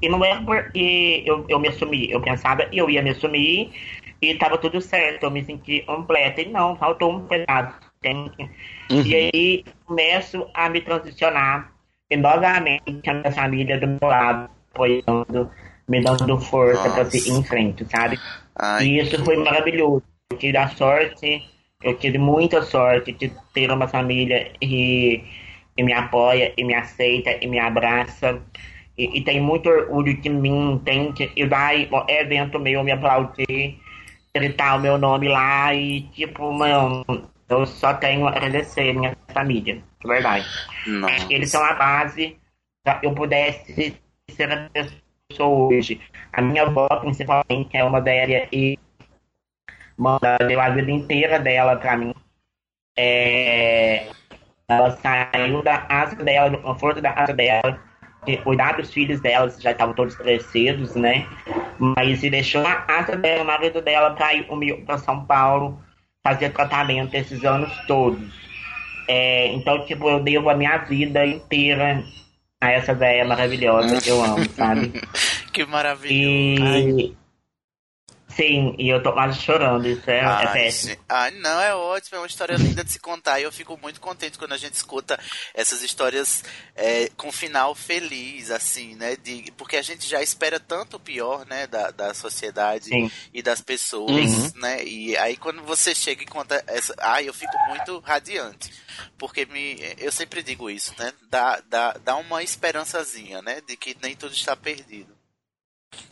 E 0.00 0.08
não 0.08 0.24
é 0.24 0.40
porque 0.44 1.22
eu, 1.26 1.44
eu 1.48 1.58
me 1.58 1.68
assumi, 1.68 2.10
eu 2.10 2.20
pensava 2.20 2.64
que 2.66 2.78
eu 2.78 2.88
ia 2.90 3.02
me 3.02 3.10
assumir 3.10 3.72
e 4.20 4.34
tava 4.36 4.56
tudo 4.58 4.80
certo, 4.80 5.24
eu 5.24 5.30
me 5.30 5.44
senti 5.44 5.80
completa. 5.82 6.40
E 6.40 6.48
não, 6.48 6.76
faltou 6.76 7.12
um 7.12 7.26
pedaço. 7.26 7.78
entende? 7.98 8.50
E 9.04 9.14
aí 9.14 9.64
começo 9.84 10.48
a 10.54 10.68
me 10.68 10.80
transicionar 10.80 11.72
e 12.10 12.16
novamente 12.16 13.08
a 13.08 13.14
minha 13.14 13.32
família 13.32 13.78
do 13.78 13.86
meu 13.86 13.98
lado 14.02 14.50
apoiando, 14.72 15.50
me 15.88 16.00
dando 16.02 16.38
força 16.38 16.90
para 16.90 17.04
seguir 17.10 17.30
em 17.32 17.44
frente, 17.44 17.84
sabe? 17.90 18.18
Ai, 18.56 18.84
E 18.86 18.98
isso 19.00 19.22
foi 19.24 19.36
maravilhoso. 19.36 20.02
Eu 20.30 20.38
tive 20.38 20.56
a 20.56 20.68
sorte, 20.68 21.44
eu 21.84 21.94
tive 21.98 22.16
muita 22.16 22.62
sorte 22.62 23.12
de 23.12 23.30
ter 23.52 23.70
uma 23.70 23.86
família 23.86 24.50
e, 24.60 25.22
e 25.76 25.82
me 25.82 25.92
apoia, 25.92 26.52
e 26.56 26.64
me 26.64 26.74
aceita, 26.74 27.36
e 27.40 27.46
me 27.46 27.58
abraça. 27.58 28.40
E, 28.96 29.18
e 29.18 29.20
tem 29.22 29.40
muito 29.40 29.68
orgulho 29.68 30.16
de 30.20 30.30
mim, 30.30 30.72
entende? 30.72 31.30
E 31.36 31.44
vai, 31.44 31.86
ó, 31.92 32.06
evento 32.08 32.58
meu, 32.58 32.82
me 32.82 32.90
aplaudir, 32.90 33.78
gritar 34.34 34.76
o 34.76 34.80
meu 34.80 34.96
nome 34.96 35.28
lá 35.28 35.74
e, 35.74 36.02
tipo, 36.12 36.50
mano, 36.50 37.04
eu 37.48 37.66
só 37.66 37.92
tenho 37.94 38.26
a 38.26 38.30
agradecer 38.30 38.90
a 38.90 38.94
minha 38.94 39.16
família, 39.28 39.82
de 40.00 40.08
verdade. 40.08 40.46
Que 41.28 41.34
eles 41.34 41.50
são 41.50 41.62
a 41.62 41.74
base 41.74 42.36
pra 42.82 43.00
eu 43.02 43.12
pudesse 43.12 43.94
ser 44.30 44.50
a 44.50 44.70
pessoa 44.70 45.00
que 45.28 45.36
sou 45.36 45.68
hoje. 45.68 46.00
A 46.32 46.40
minha 46.40 46.62
avó, 46.62 46.88
principalmente, 47.00 47.76
é 47.76 47.84
uma 47.84 48.00
velha 48.00 48.48
e 48.50 48.78
manda 49.96 50.36
deu 50.38 50.60
a 50.60 50.70
vida 50.70 50.90
inteira 50.90 51.38
dela 51.38 51.76
pra 51.76 51.96
mim. 51.96 52.14
É, 52.96 54.08
ela 54.68 54.90
saiu 54.96 55.62
da 55.62 55.86
asa 55.88 56.16
dela, 56.16 56.50
do 56.50 56.58
conforto 56.58 57.00
da 57.00 57.10
asa 57.12 57.32
dela, 57.32 57.80
de 58.24 58.36
cuidar 58.38 58.76
dos 58.76 58.92
filhos 58.92 59.20
dela, 59.20 59.52
já 59.58 59.72
estavam 59.72 59.94
todos 59.94 60.14
crescidos, 60.16 60.94
né? 60.94 61.26
Mas 61.78 62.20
se 62.20 62.30
deixou 62.30 62.64
a 62.66 62.84
asa 62.88 63.16
dela, 63.16 63.42
o 63.42 63.46
marido 63.46 63.82
dela, 63.82 64.14
pra 64.14 64.34
ir 64.34 64.46
comigo 64.46 64.84
pra 64.84 64.98
São 64.98 65.24
Paulo 65.24 65.78
fazer 66.22 66.50
tratamento 66.50 67.14
esses 67.14 67.44
anos 67.44 67.70
todos. 67.86 68.32
É, 69.06 69.48
então, 69.48 69.84
tipo, 69.84 70.08
eu 70.08 70.20
devo 70.20 70.48
a 70.48 70.54
minha 70.54 70.78
vida 70.78 71.26
inteira 71.26 72.02
a 72.60 72.70
essa 72.70 72.94
velha 72.94 73.24
maravilhosa 73.26 74.00
que 74.00 74.08
eu 74.08 74.22
amo, 74.22 74.48
sabe? 74.50 74.92
Que 75.52 75.64
maravilhoso. 75.64 76.98
E. 76.98 77.23
Sim, 78.36 78.74
e 78.78 78.88
eu 78.88 79.02
tô 79.02 79.12
quase 79.12 79.40
chorando, 79.40 79.86
isso 79.86 80.10
é, 80.10 80.18
é 80.18 80.24
Ai, 80.24 80.52
péssimo. 80.52 80.92
sim. 80.92 81.00
Ai, 81.08 81.30
não, 81.32 81.60
é 81.60 81.74
ótimo, 81.74 82.16
é 82.16 82.20
uma 82.20 82.26
história 82.26 82.56
linda 82.56 82.82
de 82.82 82.90
se 82.90 82.98
contar. 82.98 83.38
E 83.38 83.44
eu 83.44 83.52
fico 83.52 83.78
muito 83.80 84.00
contente 84.00 84.36
quando 84.36 84.52
a 84.52 84.56
gente 84.56 84.74
escuta 84.74 85.18
essas 85.54 85.82
histórias 85.82 86.42
é, 86.74 87.08
com 87.16 87.30
final 87.30 87.74
feliz, 87.74 88.50
assim, 88.50 88.96
né? 88.96 89.16
De, 89.16 89.52
porque 89.56 89.76
a 89.76 89.82
gente 89.82 90.08
já 90.08 90.20
espera 90.20 90.58
tanto 90.58 90.96
o 90.96 91.00
pior, 91.00 91.46
né, 91.46 91.66
da, 91.66 91.90
da 91.90 92.12
sociedade 92.12 92.86
Sim. 92.86 93.10
e 93.32 93.40
das 93.40 93.60
pessoas, 93.60 94.52
né? 94.54 94.84
E 94.84 95.16
aí 95.16 95.36
quando 95.36 95.62
você 95.62 95.94
chega 95.94 96.22
e 96.22 96.26
conta 96.26 96.62
essa. 96.66 96.94
Ai, 96.98 97.28
eu 97.28 97.34
fico 97.34 97.56
muito 97.68 98.00
radiante. 98.00 98.72
Porque 99.16 99.46
me, 99.46 99.76
eu 99.98 100.10
sempre 100.10 100.42
digo 100.42 100.68
isso, 100.68 100.94
né? 100.98 101.12
Dá, 101.28 101.60
dá, 101.68 101.92
dá 102.04 102.16
uma 102.16 102.42
esperançazinha, 102.42 103.42
né? 103.42 103.60
De 103.60 103.76
que 103.76 103.96
nem 104.02 104.16
tudo 104.16 104.34
está 104.34 104.56
perdido. 104.56 105.13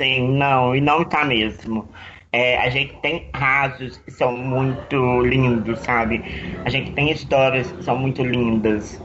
Sim, 0.01 0.33
não, 0.37 0.75
e 0.75 0.81
não 0.81 1.05
tá 1.05 1.25
mesmo. 1.25 1.89
É, 2.33 2.57
a 2.59 2.71
gente 2.71 2.95
tem 3.03 3.31
casos 3.31 3.99
que 3.99 4.11
são 4.11 4.37
muito 4.37 5.21
lindos, 5.23 5.79
sabe? 5.81 6.25
A 6.65 6.71
gente 6.71 6.93
tem 6.93 7.11
histórias 7.11 7.71
que 7.73 7.85
são 7.85 7.97
muito 7.99 8.23
lindas. 8.23 9.01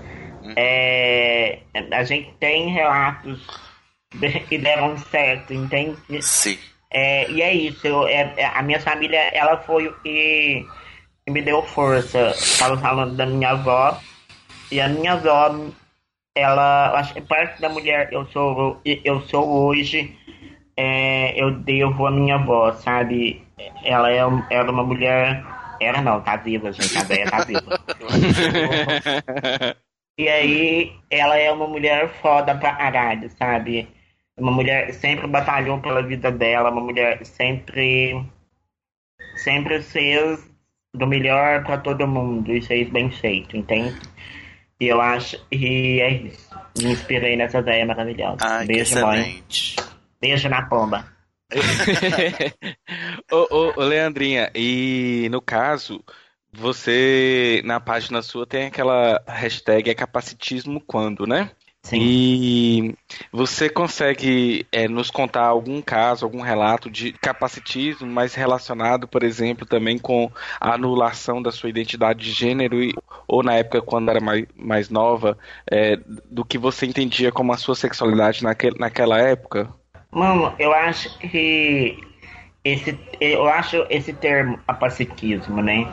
É, 0.56 1.60
a 1.92 2.04
gente 2.04 2.32
tem 2.40 2.70
relatos 2.70 3.46
que 4.48 4.58
deram 4.58 4.98
certo, 4.98 5.54
entende? 5.54 5.98
Sim. 6.22 6.58
É, 6.90 7.30
e 7.30 7.42
é 7.42 7.54
isso, 7.54 7.86
eu- 7.86 8.08
é- 8.08 8.34
é- 8.38 8.46
a 8.46 8.64
minha 8.64 8.80
família, 8.80 9.20
ela 9.34 9.58
foi 9.58 9.88
o 9.88 9.94
que, 10.00 10.66
me 11.30 11.42
deu 11.42 11.62
força. 11.62 12.30
Estava 12.32 12.78
falando 12.78 13.16
da 13.16 13.26
minha 13.26 13.50
avó, 13.52 14.00
e 14.72 14.80
a 14.80 14.88
minha 14.88 15.14
avó, 15.14 15.54
ela, 16.36 16.98
acho 16.98 17.14
que 17.14 17.22
parte 17.22 17.62
da 17.62 17.68
mulher 17.70 18.10
que 18.10 18.16
eu 18.16 18.26
sou, 18.28 18.80
eu 18.86 19.22
sou 19.24 19.66
hoje, 19.66 20.16
é, 20.78 21.42
eu 21.42 21.52
devo 21.52 22.06
a 22.06 22.12
minha 22.12 22.36
avó, 22.36 22.72
sabe? 22.74 23.42
Ela 23.84 24.12
é, 24.12 24.22
era 24.52 24.72
uma 24.72 24.84
mulher, 24.84 25.44
era 25.82 26.02
não, 26.02 26.22
tá 26.22 26.36
viva, 26.36 26.72
gente, 26.72 26.98
a 26.98 27.04
velha 27.04 27.30
tá 27.30 27.44
viva. 27.44 27.82
E 30.20 30.28
aí, 30.28 30.96
ela 31.12 31.38
é 31.38 31.52
uma 31.52 31.68
mulher 31.68 32.10
foda 32.24 32.56
pra 32.56 32.74
caralho, 32.74 33.30
sabe? 33.38 33.88
Uma 34.36 34.52
mulher 34.52 34.92
sempre 34.96 35.28
batalhou 35.28 35.80
pela 35.80 36.02
vida 36.02 36.32
dela, 36.32 36.72
uma 36.72 36.82
mulher 36.82 37.24
sempre. 37.24 38.20
Sempre 39.36 39.80
fez 39.84 40.44
do 40.96 41.06
melhor 41.06 41.64
pra 41.64 41.78
todo 41.78 42.08
mundo 42.08 42.52
e 42.52 42.62
fez 42.64 42.90
bem 42.90 43.12
feito, 43.12 43.56
entende? 43.56 44.00
E 44.80 44.88
eu 44.88 45.00
acho 45.00 45.38
que 45.50 46.02
é 46.02 46.12
isso. 46.12 46.50
Me 46.76 46.92
inspirei 46.92 47.36
nessa 47.36 47.60
ideia 47.60 47.86
maravilhosa. 47.86 48.38
Ai, 48.42 48.66
Beijo, 48.66 49.00
mãe. 49.00 49.44
Beijo 50.20 50.50
na 50.50 50.68
pomba. 50.68 51.06
ô, 53.32 53.48
ô, 53.50 53.74
ô, 53.78 53.84
Leandrinha, 53.84 54.52
e 54.54 55.28
no 55.32 55.42
caso, 55.42 56.04
você 56.52 57.62
na 57.64 57.80
página 57.80 58.22
sua 58.22 58.46
tem 58.46 58.66
aquela 58.66 59.24
hashtag 59.28 59.90
é 59.90 59.96
capacitismo 59.96 60.82
quando, 60.82 61.26
né? 61.26 61.52
Sim. 61.84 62.00
E 62.02 62.96
você 63.32 63.70
consegue 63.70 64.68
é, 64.74 64.90
nos 64.90 65.10
contar 65.10 65.46
algum 65.46 65.82
caso, 65.82 66.26
algum 66.26 66.42
relato 66.42 66.90
de 66.90 67.14
capacitismo, 67.14 68.06
mas 68.06 68.34
relacionado, 68.34 69.08
por 69.08 69.24
exemplo, 69.24 69.66
também 69.66 69.98
com 69.98 70.30
a 70.60 70.74
anulação 70.74 71.42
da 71.42 71.50
sua 71.50 71.70
identidade 71.70 72.26
de 72.26 72.32
gênero, 72.32 72.84
e, 72.84 72.94
ou 73.26 73.42
na 73.42 73.54
época 73.54 73.82
quando 73.82 74.10
era 74.10 74.20
mais, 74.20 74.46
mais 74.54 74.90
nova, 74.90 75.38
é, 75.72 75.96
do 76.30 76.44
que 76.44 76.58
você 76.58 76.86
entendia 76.86 77.32
como 77.32 77.54
a 77.54 77.58
sua 77.58 77.76
sexualidade 77.76 78.44
naquele, 78.44 78.78
naquela 78.78 79.20
época? 79.20 79.74
Mano, 80.12 80.54
eu 80.58 80.74
acho 80.74 81.18
que 81.20 81.98
esse, 82.64 82.98
eu 83.20 83.48
acho 83.48 83.86
esse 83.90 84.14
termo 84.14 84.58
capacitismo, 84.68 85.62
né? 85.62 85.88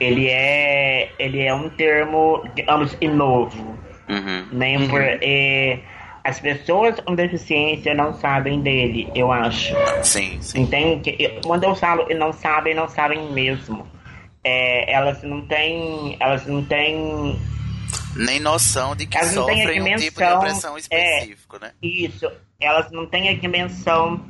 Ele 0.00 0.28
é, 0.28 1.10
ele 1.18 1.40
é 1.42 1.54
um 1.54 1.68
termo, 1.70 2.42
digamos, 2.54 2.96
novo, 3.00 3.76
Uhum. 4.08 4.46
né? 4.52 4.78
Porque 4.88 5.80
as 6.24 6.40
pessoas 6.40 6.98
com 7.00 7.14
deficiência 7.14 7.94
não 7.94 8.14
sabem 8.14 8.60
dele, 8.60 9.10
eu 9.14 9.30
acho. 9.32 9.74
Sim, 10.02 10.38
sim. 10.40 10.62
Entende? 10.62 11.16
Quando 11.44 11.64
eu 11.64 11.74
falo 11.74 12.06
e 12.10 12.14
não 12.14 12.32
sabem, 12.32 12.74
não 12.74 12.88
sabem 12.88 13.30
mesmo. 13.32 13.86
É, 14.44 14.92
elas 14.92 15.22
não 15.22 15.42
têm, 15.42 16.16
elas 16.18 16.46
não 16.46 16.64
têm 16.64 17.38
Nem 18.14 18.40
noção 18.40 18.94
de 18.94 19.06
que 19.06 19.16
Elas 19.16 19.32
sofrem 19.32 19.80
um 19.80 19.84
tipo 19.96 19.96
de 19.96 20.10
dimensão, 20.10 20.38
opressão 20.38 20.76
é. 20.76 20.78
específico, 20.78 21.58
né? 21.58 21.72
Isso, 21.82 22.30
elas 22.60 22.90
não 22.90 23.06
têm 23.06 23.28
a 23.28 23.34
dimensão 23.34 24.24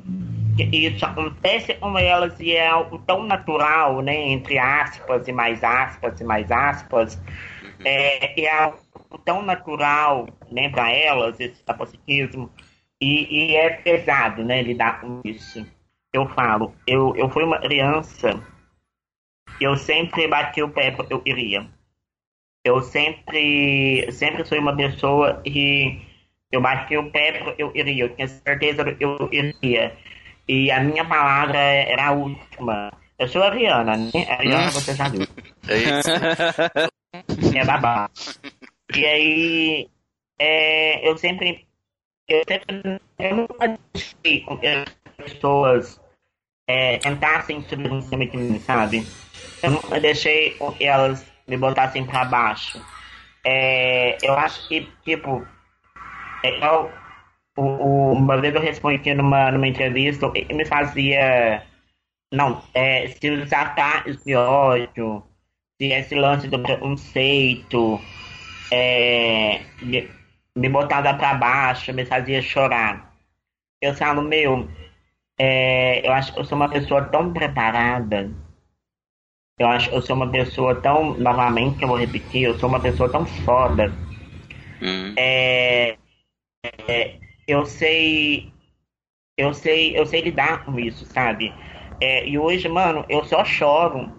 que 0.57 0.65
isso 0.65 1.05
acontece 1.05 1.75
com 1.75 1.99
elas 1.99 2.39
e 2.39 2.53
é 2.53 2.69
algo 2.69 2.99
tão 2.99 3.25
natural, 3.25 4.03
né? 4.03 4.15
Entre 4.15 4.59
aspas 4.59 5.27
e 5.27 5.33
mais 5.33 5.63
aspas 5.65 6.21
e 6.21 6.25
mais 6.25 6.51
aspas. 6.51 7.21
É, 7.85 8.41
é 8.41 8.63
algo 8.63 8.79
tão 9.25 9.43
natural, 9.43 10.29
né, 10.51 10.69
para 10.69 10.91
elas, 10.93 11.39
esse 11.41 11.63
capacitismo. 11.65 12.51
E, 13.01 13.51
e 13.51 13.57
é 13.57 13.71
pesado, 13.71 14.45
né, 14.45 14.63
lidar 14.63 15.01
com 15.01 15.21
isso. 15.25 15.67
Eu 16.13 16.29
falo, 16.29 16.73
eu, 16.87 17.15
eu 17.17 17.29
fui 17.29 17.43
uma 17.43 17.59
criança 17.59 18.41
eu 19.61 19.77
sempre 19.77 20.27
bati 20.27 20.63
o 20.63 20.69
pé, 20.69 20.95
eu 21.11 21.23
iria. 21.25 21.67
Eu 22.65 22.81
sempre, 22.81 24.11
sempre 24.13 24.45
fui 24.45 24.59
uma 24.59 24.77
pessoa 24.77 25.41
que 25.43 26.01
eu 26.53 26.61
bati 26.61 26.97
o 26.97 27.11
pé, 27.11 27.55
eu 27.59 27.73
iria. 27.75 28.05
Eu 28.05 28.15
tinha 28.15 28.29
certeza 28.29 28.85
que 28.95 29.05
eu 29.05 29.29
iria. 29.33 29.97
E 30.47 30.71
a 30.71 30.81
minha 30.81 31.05
palavra 31.05 31.59
era 31.59 32.09
a 32.09 32.13
última. 32.13 32.93
Eu 33.19 33.27
sou 33.27 33.43
a 33.43 33.47
Ariana, 33.47 33.97
né? 33.97 34.11
A 34.29 34.35
Ariana 34.35 34.71
você 34.71 34.95
já 34.95 35.09
viu. 35.09 35.27
É 35.69 35.77
isso. 35.77 36.11
É 37.57 37.65
babá. 37.67 38.11
E 38.95 39.07
aí, 39.07 39.89
é, 40.39 41.09
eu 41.09 41.17
sempre. 41.17 41.67
Eu 42.29 42.43
sempre. 42.47 43.01
Eu 43.19 43.37
nunca 43.37 43.79
deixei 43.93 44.41
que 44.41 44.67
as 44.67 44.85
pessoas 45.17 46.01
é, 46.67 46.99
tentassem 46.99 47.63
subir 47.63 47.93
em 47.93 48.03
cima 48.03 48.27
de 48.27 48.37
mim, 48.37 48.59
sabe? 48.61 49.07
Eu 49.63 49.71
nunca 49.71 50.01
deixei 50.01 50.51
que 50.77 50.85
elas 50.85 51.32
me 51.47 51.57
botassem 51.57 52.05
pra 52.05 52.25
baixo. 52.25 52.81
É, 53.45 54.17
eu 54.23 54.35
acho 54.35 54.69
que, 54.69 54.89
tipo. 55.05 55.47
É, 56.45 56.67
o, 56.69 56.91
o, 57.57 58.13
uma 58.13 58.41
vez 58.41 58.55
eu 58.55 58.61
respondi 58.61 59.15
numa, 59.15 59.51
numa 59.51 59.69
entrevista 59.69 60.31
e 60.35 60.53
me 60.55 60.65
fazia. 60.65 61.63
Não, 62.33 62.63
é, 62.75 63.09
se 63.09 63.31
os 63.31 63.51
de 64.25 64.35
ódio, 64.35 65.23
se 65.81 65.89
esse 65.89 66.15
lance 66.15 66.49
do 66.49 66.59
preconceito 66.61 68.01
é, 68.73 69.61
me, 69.83 70.11
me 70.57 70.69
botava 70.69 71.13
pra 71.15 71.35
baixo, 71.35 71.93
me 71.93 72.07
fazia 72.07 72.41
chorar. 72.41 73.13
Eu 73.83 73.95
falo, 73.95 74.23
meu, 74.23 74.69
é, 75.39 76.07
eu 76.07 76.13
acho 76.13 76.33
que 76.33 76.41
eu 76.41 76.45
sou 76.45 76.57
uma 76.57 76.71
pessoa 76.71 77.05
tão 77.05 77.33
preparada. 77.33 78.31
Eu 79.59 79.69
acho 79.69 79.91
que 79.91 79.97
eu 79.97 80.03
sou 80.03 80.17
uma 80.17 80.31
pessoa 80.31 80.75
tão. 80.81 81.15
Novamente, 81.19 81.83
eu 81.83 81.89
vou 81.89 81.97
repetir, 81.99 82.43
eu 82.43 82.59
sou 82.59 82.69
uma 82.69 82.81
pessoa 82.81 83.11
tão 83.11 83.25
foda. 83.27 83.93
Hum. 84.83 85.15
É, 85.17 85.97
é, 86.89 87.17
eu 87.47 87.65
sei. 87.65 88.53
Eu 89.37 89.55
sei, 89.55 89.99
eu 89.99 90.05
sei 90.07 90.21
lidar 90.21 90.65
com 90.65 90.79
isso, 90.79 91.07
sabe? 91.07 91.53
É, 92.01 92.27
e 92.29 92.39
hoje, 92.39 92.69
mano, 92.69 93.05
eu 93.09 93.25
só 93.25 93.45
choro. 93.45 94.11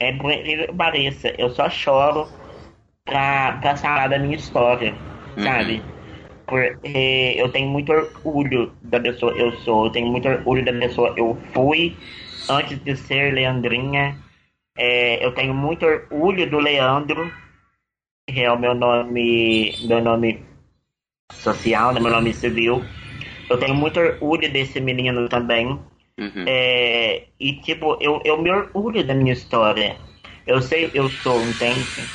É 0.00 0.12
por 0.12 0.30
que 0.32 0.72
pareça, 0.76 1.32
eu 1.38 1.50
só 1.50 1.70
choro 1.70 2.28
pra, 3.04 3.58
pra 3.60 3.76
falar 3.76 4.08
da 4.08 4.18
minha 4.18 4.36
história, 4.36 4.94
sabe? 5.38 5.82
Porque 6.46 7.34
eu 7.38 7.50
tenho 7.50 7.68
muito 7.68 7.92
orgulho 7.92 8.72
da 8.82 9.00
pessoa 9.00 9.32
eu 9.32 9.52
sou, 9.60 9.86
eu 9.86 9.92
tenho 9.92 10.08
muito 10.08 10.28
orgulho 10.28 10.64
da 10.64 10.72
pessoa 10.72 11.14
eu 11.16 11.36
fui 11.54 11.96
antes 12.50 12.78
de 12.84 12.96
ser 12.96 13.32
Leandrinha. 13.32 14.23
É, 14.76 15.24
eu 15.24 15.32
tenho 15.32 15.54
muito 15.54 15.86
orgulho 15.86 16.48
do 16.50 16.58
Leandro, 16.58 17.32
que 18.28 18.40
é 18.40 18.50
o 18.50 18.58
meu 18.58 18.74
nome, 18.74 19.74
meu 19.86 20.02
nome 20.02 20.44
social, 21.32 21.92
né, 21.92 22.00
meu 22.00 22.10
nome 22.10 22.32
civil. 22.34 22.82
Eu 23.48 23.58
tenho 23.58 23.74
muito 23.74 24.00
orgulho 24.00 24.50
desse 24.52 24.80
menino 24.80 25.28
também. 25.28 25.80
Uhum. 26.18 26.44
É, 26.46 27.24
e 27.38 27.60
tipo, 27.60 27.96
eu, 28.00 28.20
eu 28.24 28.40
me 28.40 28.50
orgulho 28.50 29.04
da 29.06 29.14
minha 29.14 29.32
história. 29.32 29.96
Eu 30.46 30.60
sei 30.60 30.90
eu 30.94 31.08
sou, 31.08 31.40
entende? 31.42 32.08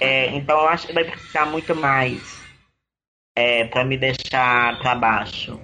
É, 0.00 0.26
então 0.28 0.58
eu 0.60 0.68
acho 0.68 0.86
que 0.86 0.92
vai 0.92 1.04
precisar 1.04 1.46
muito 1.46 1.74
mais 1.74 2.42
é, 3.36 3.64
para 3.64 3.84
me 3.84 3.96
deixar 3.96 4.78
para 4.78 4.94
baixo. 4.94 5.60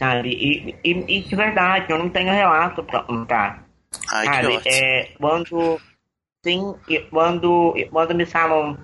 Sabe? 0.00 0.30
E, 0.30 0.76
e, 0.84 1.18
e 1.18 1.22
de 1.22 1.36
verdade, 1.36 1.86
eu 1.90 1.98
não 1.98 2.08
tenho 2.08 2.32
relato 2.32 2.82
para 2.82 3.02
contar. 3.04 3.68
Ai, 4.10 4.26
Sabe? 4.26 4.60
É, 4.66 5.12
quando, 5.18 5.80
sim, 6.44 6.74
quando, 7.10 7.74
quando 7.90 8.14
me 8.14 8.26
falam, 8.26 8.78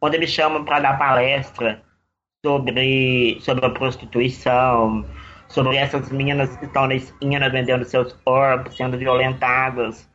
quando 0.00 0.18
me 0.18 0.26
chamam 0.26 0.64
para 0.64 0.80
dar 0.80 0.98
palestra 0.98 1.82
sobre, 2.44 3.38
sobre 3.40 3.66
a 3.66 3.70
prostituição, 3.70 5.04
sobre 5.48 5.76
essas 5.76 6.10
meninas 6.10 6.56
que 6.56 6.66
estão 6.66 6.86
na 6.86 6.94
esquina 6.94 7.48
vendendo 7.48 7.84
seus 7.84 8.12
corpos, 8.24 8.76
sendo 8.76 8.98
violentadas. 8.98 10.08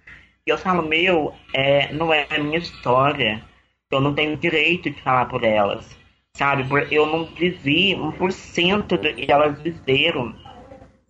E 0.46 0.50
eu 0.50 0.58
falo, 0.58 0.84
meu, 0.84 1.34
é, 1.54 1.92
não 1.94 2.14
é 2.14 2.28
a 2.30 2.38
minha 2.38 2.58
história. 2.58 3.44
Eu 3.92 4.02
não 4.02 4.14
tenho 4.14 4.38
direito 4.38 4.90
de 4.90 5.02
falar 5.02 5.26
por 5.26 5.44
elas. 5.44 5.98
Sabe? 6.36 6.66
Eu 6.92 7.06
não 7.06 7.26
vivi 7.26 7.96
1% 7.96 8.88
do 8.88 9.14
que 9.14 9.32
elas 9.32 9.62
viveram. 9.62 10.36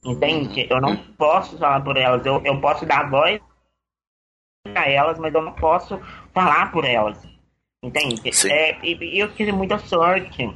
Entende? 0.06 0.68
Eu 0.70 0.82
não 0.82 0.98
posso 0.98 1.58
falar 1.58 1.82
por 1.82 1.98
elas. 1.98 2.26
Eu, 2.26 2.42
eu 2.44 2.60
posso 2.60 2.86
dar 2.86 3.10
voz 3.10 3.42
a 4.76 4.90
elas, 4.90 5.18
mas 5.18 5.34
eu 5.34 5.42
não 5.42 5.54
posso 5.54 6.00
falar 6.34 6.72
por 6.72 6.86
elas. 6.86 7.22
Entende? 7.82 8.22
É, 8.50 8.78
e, 8.86 9.20
eu 9.20 9.34
tive 9.34 9.52
muita 9.52 9.78
sorte. 9.80 10.50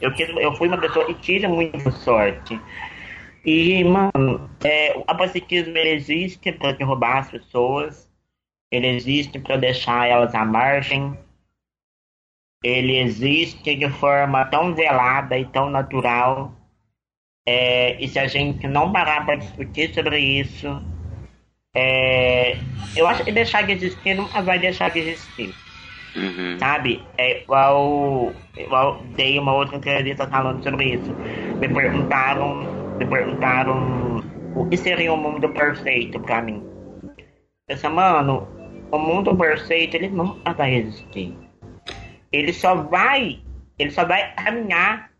Eu, 0.00 0.14
tive, 0.14 0.32
eu 0.42 0.54
fui 0.54 0.68
uma 0.68 0.78
pessoa 0.78 1.06
que 1.06 1.14
tive 1.14 1.46
muita 1.46 1.90
sorte. 1.90 2.60
E, 3.44 3.84
mano, 3.84 4.50
é, 4.64 4.96
o 4.96 5.04
capacitismo 5.04 5.76
existe 5.78 6.52
para 6.52 6.72
derrubar 6.72 7.18
as 7.18 7.30
pessoas. 7.30 8.10
Ele 8.70 8.88
existe 8.88 9.38
para 9.38 9.56
deixar 9.56 10.08
elas 10.08 10.34
à 10.34 10.44
margem. 10.44 11.16
Ele 12.64 12.98
existe 12.98 13.76
de 13.76 13.88
forma 13.88 14.44
tão 14.46 14.74
velada 14.74 15.38
e 15.38 15.44
tão 15.44 15.70
natural. 15.70 16.55
É, 17.46 18.02
e 18.02 18.08
se 18.08 18.18
a 18.18 18.26
gente 18.26 18.66
não 18.66 18.92
parar 18.92 19.24
para 19.24 19.36
discutir 19.36 19.94
sobre 19.94 20.18
isso, 20.18 20.82
é, 21.74 22.56
eu 22.96 23.06
acho 23.06 23.22
que 23.22 23.30
deixar 23.30 23.62
de 23.62 23.72
existir 23.72 24.14
nunca 24.14 24.42
vai 24.42 24.58
deixar 24.58 24.90
de 24.90 24.98
existir. 24.98 25.54
Uhum. 26.16 26.58
Sabe? 26.58 27.02
É 27.18 27.42
igual, 27.42 28.32
igual 28.56 29.02
dei 29.14 29.38
uma 29.38 29.54
outra 29.54 29.76
entrevista 29.76 30.26
falando 30.26 30.62
sobre 30.62 30.94
isso. 30.94 31.12
Me 31.60 31.68
perguntaram, 31.68 32.96
me 32.96 33.06
perguntaram 33.06 34.24
o 34.56 34.66
que 34.66 34.76
seria 34.76 35.12
um 35.12 35.18
mundo 35.18 35.48
perfeito 35.50 36.18
pra 36.20 36.42
mim. 36.42 36.64
Eu 37.68 37.74
disse, 37.74 37.88
mano, 37.88 38.48
o 38.90 38.98
mundo 38.98 39.36
perfeito 39.36 39.96
ele 39.96 40.08
nunca 40.08 40.54
vai 40.54 40.76
existir. 40.76 41.36
Ele 42.32 42.52
só 42.52 42.74
vai, 42.74 43.40
ele 43.78 43.90
só 43.90 44.04
vai 44.04 44.34
caminhar 44.34 45.10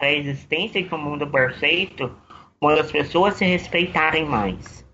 a 0.00 0.10
existência 0.10 0.82
de 0.82 0.94
um 0.94 0.98
mundo 0.98 1.26
perfeito 1.26 2.10
quando 2.58 2.80
as 2.80 2.90
pessoas 2.90 3.34
se 3.34 3.44
respeitarem 3.44 4.24
mais. 4.24 4.86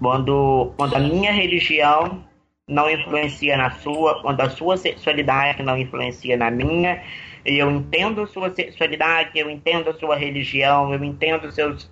Quando, 0.00 0.72
quando 0.76 0.96
a 0.96 1.00
minha 1.00 1.32
religião 1.32 2.24
não 2.68 2.90
influencia 2.90 3.56
na 3.56 3.70
sua, 3.70 4.20
quando 4.22 4.40
a 4.40 4.50
sua 4.50 4.76
sexualidade 4.76 5.62
não 5.62 5.76
influencia 5.76 6.36
na 6.36 6.50
minha, 6.50 7.02
e 7.44 7.58
eu 7.58 7.70
entendo 7.70 8.26
sua 8.26 8.54
sexualidade, 8.54 9.38
eu 9.38 9.50
entendo 9.50 9.92
sua 9.98 10.16
religião, 10.16 10.92
eu 10.92 11.02
entendo 11.04 11.50
seus 11.52 11.90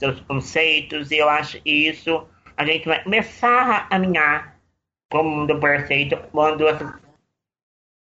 seus 0.00 0.20
conceitos, 0.22 1.12
e 1.12 1.18
eu 1.18 1.28
acho 1.28 1.62
que 1.62 1.70
isso 1.70 2.26
a 2.56 2.64
gente 2.64 2.88
vai 2.88 3.02
começar 3.04 3.70
a 3.70 3.80
caminhar 3.82 4.58
para 5.08 5.20
o 5.20 5.24
mundo 5.24 5.58
perfeito 5.60 6.16
quando 6.32 6.64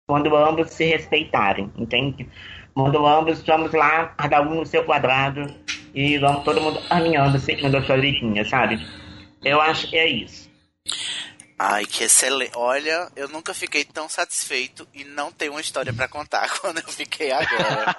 quando 0.07 0.35
ambos 0.35 0.71
se 0.71 0.85
respeitarem, 0.85 1.71
entende? 1.77 2.29
Quando 2.79 3.05
ambos 3.05 3.43
vamos 3.43 3.73
lá, 3.73 4.15
cada 4.17 4.41
um 4.41 4.61
no 4.61 4.65
seu 4.65 4.85
quadrado, 4.85 5.53
e 5.93 6.17
vamos 6.17 6.45
todo 6.45 6.61
mundo 6.61 6.81
caminhando 6.89 7.37
seguindo 7.41 7.77
a 7.77 7.83
sua 7.83 7.97
vidinha, 7.97 8.45
sabe? 8.45 8.79
Eu 9.45 9.61
acho 9.61 9.91
que 9.91 9.99
é 9.99 10.07
isso. 10.07 10.49
Ai, 11.59 11.85
que 11.85 12.05
excelente. 12.05 12.53
Olha, 12.55 13.11
eu 13.17 13.29
nunca 13.31 13.53
fiquei 13.53 13.85
tão 13.85 14.09
satisfeito 14.09 14.87
e 14.95 15.03
não 15.03 15.33
tenho 15.33 15.55
uma 15.55 15.61
história 15.61 15.93
pra 15.93 16.07
contar 16.07 16.49
quando 16.63 16.79
eu 16.79 16.87
fiquei 16.87 17.33
agora. 17.33 17.97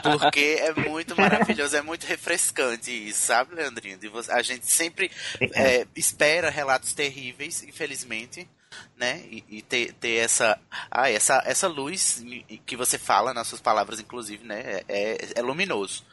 Porque 0.00 0.56
é 0.58 0.72
muito 0.88 1.14
maravilhoso, 1.14 1.76
é 1.76 1.82
muito 1.82 2.06
refrescante 2.06 2.90
isso, 2.90 3.26
sabe, 3.26 3.54
Leandrinho? 3.54 3.98
A 4.30 4.40
gente 4.40 4.66
sempre 4.66 5.10
é, 5.52 5.86
espera 5.94 6.48
relatos 6.48 6.94
terríveis, 6.94 7.62
infelizmente, 7.62 8.48
né? 8.96 9.22
E, 9.30 9.44
e 9.48 9.62
ter, 9.62 9.92
ter 9.94 10.16
essa, 10.16 10.58
ah, 10.90 11.10
essa, 11.10 11.42
essa 11.46 11.68
luz 11.68 12.24
que 12.64 12.76
você 12.76 12.98
fala 12.98 13.34
nas 13.34 13.48
suas 13.48 13.60
palavras, 13.60 14.00
inclusive, 14.00 14.44
né? 14.44 14.82
É, 14.88 15.18
é 15.36 15.42
luminoso. 15.42 16.04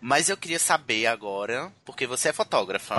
Mas 0.00 0.28
eu 0.28 0.36
queria 0.36 0.58
saber 0.58 1.06
agora, 1.06 1.72
porque 1.84 2.06
você 2.06 2.28
é 2.28 2.32
fotógrafa. 2.32 2.94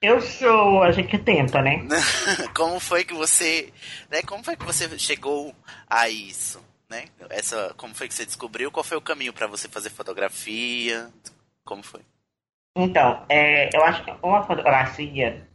Eu 0.00 0.20
sou, 0.20 0.82
a 0.82 0.90
gente 0.90 1.16
tenta, 1.18 1.62
né? 1.62 1.86
como 2.54 2.80
foi 2.80 3.04
que 3.04 3.14
você, 3.14 3.72
né, 4.10 4.20
como 4.22 4.42
foi 4.42 4.56
que 4.56 4.64
você 4.64 4.98
chegou 4.98 5.54
a 5.88 6.08
isso, 6.08 6.60
né? 6.90 7.04
Essa, 7.30 7.72
como 7.76 7.94
foi 7.94 8.08
que 8.08 8.14
você 8.14 8.26
descobriu? 8.26 8.72
Qual 8.72 8.82
foi 8.82 8.96
o 8.96 9.02
caminho 9.02 9.32
para 9.32 9.46
você 9.46 9.68
fazer 9.68 9.90
fotografia? 9.90 11.08
Como 11.64 11.84
foi? 11.84 12.00
Então, 12.74 13.24
é, 13.28 13.74
eu 13.76 13.84
acho 13.84 14.04
que 14.04 14.12
uma 14.22 14.42
fotografia, 14.42 15.46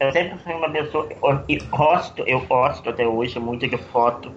eu 0.00 0.12
sempre 0.12 0.38
fui 0.38 0.54
uma 0.54 0.70
pessoa, 0.70 1.08
eu 1.12 1.68
gosto, 1.68 2.22
eu 2.22 2.46
gosto 2.46 2.88
até 2.88 3.06
hoje 3.06 3.38
muito 3.38 3.68
de 3.68 3.76
foto, 3.76 4.34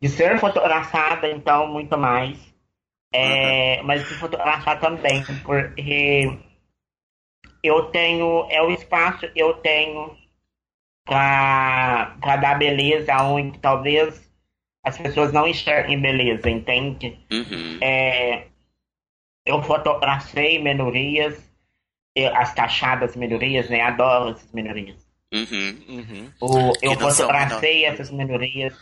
de 0.00 0.08
ser 0.08 0.38
fotografada, 0.38 1.30
então, 1.30 1.66
muito 1.66 1.96
mais, 1.96 2.54
é, 3.10 3.82
mas 3.82 4.06
de 4.06 4.14
fotografar 4.14 4.78
também, 4.78 5.24
porque 5.42 6.38
eu 7.62 7.84
tenho, 7.86 8.46
é 8.50 8.62
o 8.62 8.70
espaço 8.70 9.26
que 9.32 9.40
eu 9.40 9.54
tenho 9.54 10.14
pra, 11.06 12.14
pra 12.20 12.36
dar 12.36 12.58
beleza 12.58 13.16
onde 13.22 13.58
talvez 13.58 14.30
as 14.84 14.98
pessoas 14.98 15.32
não 15.32 15.48
enxerguem 15.48 15.98
beleza, 15.98 16.50
entende? 16.50 17.18
Uhum. 17.32 17.78
É, 17.80 18.46
eu 19.46 19.62
fotografei 19.62 20.62
minorias, 20.62 21.55
as 22.24 22.54
taxadas 22.54 23.14
minorias, 23.16 23.68
né? 23.68 23.80
Adoro 23.82 24.30
essas 24.30 24.50
minorias. 24.52 25.06
Uhum. 25.32 25.78
Uhum. 25.88 26.32
O, 26.40 26.72
eu 26.80 26.92
fotografei 26.98 27.84
essas 27.84 28.10
minorias. 28.10 28.74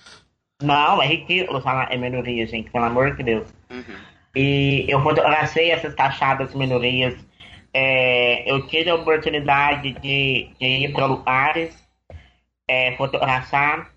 Não, 0.62 1.02
é 1.02 1.06
ridículo 1.06 1.60
falar 1.60 1.92
em 1.92 1.98
minoria, 1.98 2.46
gente, 2.46 2.70
pelo 2.70 2.84
amor 2.84 3.16
de 3.16 3.22
Deus. 3.22 3.52
Uhum. 3.70 3.96
E 4.36 4.84
eu 4.88 5.02
fotografei 5.02 5.70
essas 5.70 5.94
taxadas 5.94 6.54
minorias. 6.54 7.14
É, 7.72 8.48
eu 8.50 8.66
tive 8.68 8.90
a 8.90 8.94
oportunidade 8.94 9.92
de, 9.94 10.50
de 10.60 10.66
ir 10.66 10.92
para 10.92 11.06
lugares, 11.06 11.76
é, 12.68 12.96
fotografar 12.96 13.90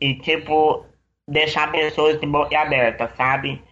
e, 0.00 0.14
tipo, 0.16 0.84
deixar 1.28 1.70
pessoas 1.70 2.20
de 2.20 2.26
boca 2.26 2.58
aberta, 2.58 3.12
sabe? 3.16 3.62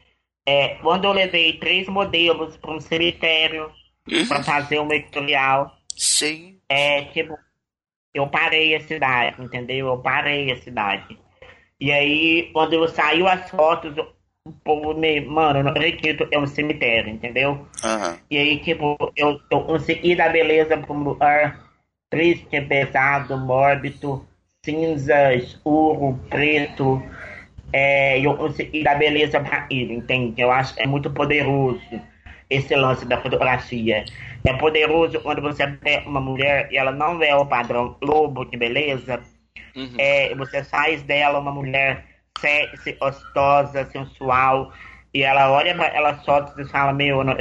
É, 0.47 0.77
quando 0.77 1.07
eu 1.07 1.13
levei 1.13 1.55
três 1.55 1.89
modelos 1.89 2.57
para 2.57 2.71
um 2.71 2.81
cemitério 2.81 3.73
para 4.29 4.43
fazer 4.43 4.81
um 4.81 4.93
editorial, 4.93 5.77
Sim. 5.97 6.59
é, 6.69 7.05
tipo, 7.07 7.37
eu 8.15 8.27
parei 8.29 8.75
a 8.75 8.81
cidade, 8.81 9.43
entendeu? 9.43 9.89
Eu 9.89 9.99
parei 9.99 10.51
a 10.53 10.57
cidade. 10.57 11.19
E 11.81 11.93
aí, 11.93 12.51
quando 12.53 12.73
eu 12.73 12.89
saiu 12.89 13.29
as 13.29 13.51
fotos, 13.51 13.97
o 14.47 14.53
povo 14.65 14.95
me, 14.95 15.21
mano, 15.21 15.59
eu 15.59 15.65
não 15.65 15.71
acredito, 15.71 16.27
é 16.31 16.39
um 16.39 16.47
cemitério, 16.47 17.11
entendeu? 17.11 17.67
Aham. 17.85 18.19
E 18.31 18.39
aí, 18.39 18.59
tipo, 18.61 18.97
eu, 19.17 19.41
eu 19.51 19.61
consegui 19.65 20.17
dar 20.17 20.33
beleza 20.33 20.77
pra 20.79 20.93
um 20.93 21.03
lugar 21.03 21.61
triste, 22.11 22.61
pesado, 22.63 23.37
mórbido, 23.37 24.27
cinza, 24.65 25.35
escuro, 25.35 26.19
preto. 26.31 27.03
É, 27.73 28.19
eu 28.21 28.37
consegui 28.37 28.83
dar 28.83 28.97
beleza 28.97 29.41
pra 29.41 29.67
ele, 29.71 29.95
entende? 29.95 30.41
Eu 30.41 30.51
acho 30.51 30.75
que 30.75 30.83
é 30.83 30.87
muito 30.87 31.11
poderoso 31.13 31.81
esse 32.49 32.75
lance 32.75 33.05
da 33.05 33.21
fotografia. 33.21 34.05
É 34.45 34.53
poderoso 34.53 35.21
quando 35.21 35.43
você 35.43 35.67
pega 35.67 36.09
uma 36.09 36.21
mulher 36.21 36.69
e 36.71 36.77
ela 36.77 36.93
não 36.93 37.23
é 37.23 37.35
o 37.35 37.47
padrão 37.47 37.97
lobo 38.01 38.45
de 38.45 38.57
beleza. 38.57 39.21
Uhum. 39.75 39.95
É, 39.99 40.35
você 40.35 40.63
faz 40.65 41.03
dela 41.03 41.39
uma 41.39 41.53
mulher 41.53 42.05
sexy, 42.39 42.93
gostosa, 42.93 43.85
sensual. 43.87 44.73
E 45.13 45.23
ela 45.23 45.51
olha 45.51 45.75
pra 45.75 45.87
ela 45.87 46.19
só 46.19 46.53
e 46.59 46.65
fala, 46.67 46.93
meu, 46.93 47.19
eu 47.19 47.25
não 47.25 47.37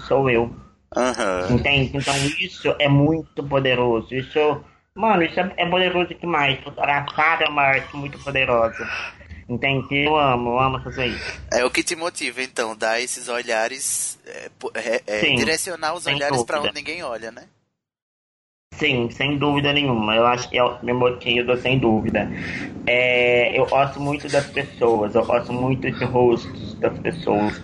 sou 0.00 0.30
eu. 0.30 0.54
Aham. 0.96 1.48
Entende? 1.50 1.96
Então 1.96 2.14
isso 2.40 2.74
é 2.78 2.88
muito 2.88 3.42
poderoso. 3.44 4.14
Isso, 4.14 4.64
mano, 4.94 5.22
isso 5.22 5.38
é, 5.38 5.52
é 5.56 5.66
poderoso 5.66 6.14
demais. 6.14 6.58
Fotografar 6.60 7.42
é 7.42 7.48
uma 7.48 7.62
arte 7.62 7.94
muito 7.96 8.18
poderosa. 8.22 8.88
Entende? 9.48 10.04
Eu 10.04 10.16
amo, 10.16 10.50
eu 10.50 10.58
amo 10.58 10.80
fazer 10.82 11.06
isso. 11.06 11.40
É 11.52 11.64
o 11.64 11.70
que 11.70 11.82
te 11.82 11.94
motiva, 11.94 12.42
então, 12.42 12.76
dar 12.76 13.00
esses 13.00 13.28
olhares, 13.28 14.18
é, 14.26 14.50
é, 14.74 15.02
é, 15.06 15.20
Sim, 15.20 15.36
direcionar 15.36 15.94
os 15.94 16.06
olhares 16.06 16.38
dúvida. 16.38 16.60
onde 16.60 16.74
ninguém 16.74 17.02
olha, 17.02 17.30
né? 17.30 17.44
Sim, 18.74 19.08
sem 19.10 19.38
dúvida 19.38 19.72
nenhuma. 19.72 20.14
Eu 20.14 20.26
acho 20.26 20.50
que 20.50 20.58
é 20.58 20.64
o 20.64 20.84
meu 20.84 20.94
motivo, 20.94 21.56
sem 21.56 21.78
dúvida. 21.78 22.28
É, 22.86 23.58
eu 23.58 23.66
gosto 23.66 24.00
muito 24.00 24.28
das 24.28 24.46
pessoas, 24.50 25.14
eu 25.14 25.24
gosto 25.24 25.52
muito 25.52 25.90
de 25.90 26.04
rostos 26.04 26.74
das 26.74 26.98
pessoas. 26.98 27.62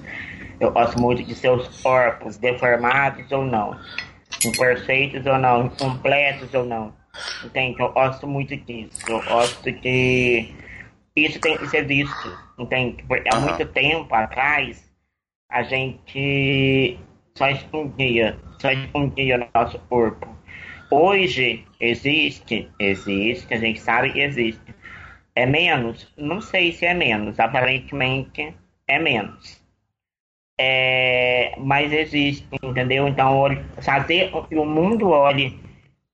Eu 0.58 0.70
gosto 0.70 1.00
muito 1.00 1.24
de 1.24 1.34
seus 1.34 1.82
corpos, 1.82 2.36
deformados 2.36 3.30
ou 3.32 3.44
não, 3.44 3.76
imperfeitos 4.44 5.26
ou 5.26 5.36
não, 5.36 5.66
incompletos 5.66 6.54
ou 6.54 6.64
não. 6.64 6.94
Entende? 7.44 7.80
Eu 7.80 7.92
gosto 7.92 8.26
muito 8.26 8.56
disso. 8.56 9.00
Eu 9.08 9.22
gosto 9.24 9.70
de. 9.70 10.48
Isso 11.14 11.40
tem 11.40 11.58
que 11.58 11.66
ser 11.66 11.86
visto, 11.86 12.38
entende? 12.58 13.02
Porque 13.04 13.28
há 13.28 13.32
Aham. 13.34 13.42
muito 13.42 13.66
tempo 13.66 14.14
atrás 14.14 14.90
a 15.50 15.62
gente 15.62 16.98
só 17.34 17.50
escondia, 17.50 18.38
só 18.58 18.70
escondia 18.70 19.36
o 19.36 19.58
nosso 19.58 19.78
corpo. 19.80 20.26
Hoje 20.90 21.64
existe, 21.80 22.70
existe, 22.78 23.52
a 23.52 23.58
gente 23.58 23.80
sabe 23.80 24.12
que 24.12 24.20
existe. 24.20 24.74
É 25.34 25.46
menos? 25.46 26.12
Não 26.16 26.40
sei 26.40 26.72
se 26.72 26.86
é 26.86 26.94
menos, 26.94 27.38
aparentemente 27.40 28.54
é 28.86 28.98
menos. 28.98 29.62
É, 30.58 31.54
mas 31.58 31.92
existe, 31.92 32.46
entendeu? 32.62 33.08
Então, 33.08 33.48
fazer 33.82 34.30
com 34.30 34.42
que 34.44 34.54
o 34.54 34.64
mundo 34.64 35.10
olhe 35.10 35.58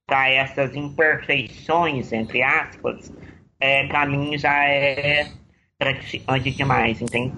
para 0.06 0.30
essas 0.30 0.74
imperfeições, 0.74 2.12
entre 2.12 2.42
aspas, 2.42 3.12
é, 3.60 3.86
para 3.86 4.06
mim 4.06 4.36
já 4.38 4.64
é 4.64 5.32
gratificante 5.80 6.50
demais, 6.50 7.00
entende? 7.00 7.34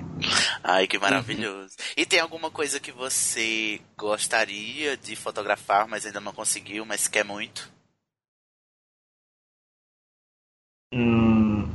Ai, 0.63 0.87
que 0.87 0.99
maravilhoso. 0.99 1.77
E 1.97 2.07
tem 2.07 2.21
alguma 2.21 2.51
coisa 2.51 2.81
que 2.81 2.93
você 2.93 3.81
gostaria 3.97 4.97
de 4.97 5.15
fotografar, 5.17 5.87
mas 5.89 6.07
ainda 6.07 6.21
não 6.21 6.33
conseguiu, 6.33 6.85
mas 6.87 7.07
quer 7.09 7.25
muito? 7.25 7.71
Hum, 10.93 11.69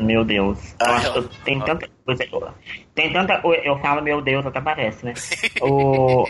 meu 0.00 0.24
Deus. 0.24 0.72
Eu 0.80 0.86
Ah, 0.86 1.02
eu- 1.04 1.28
tem 1.44 1.60
tanta 1.60 1.88
coisa. 2.04 2.24
Tem 2.94 3.12
tanta 3.12 3.40
coisa. 3.40 3.62
Eu 3.64 3.78
falo, 3.80 4.02
meu 4.02 4.22
Deus, 4.22 4.46
até 4.46 4.60
parece, 4.60 5.04
né? 5.04 5.12
o, 5.60 6.26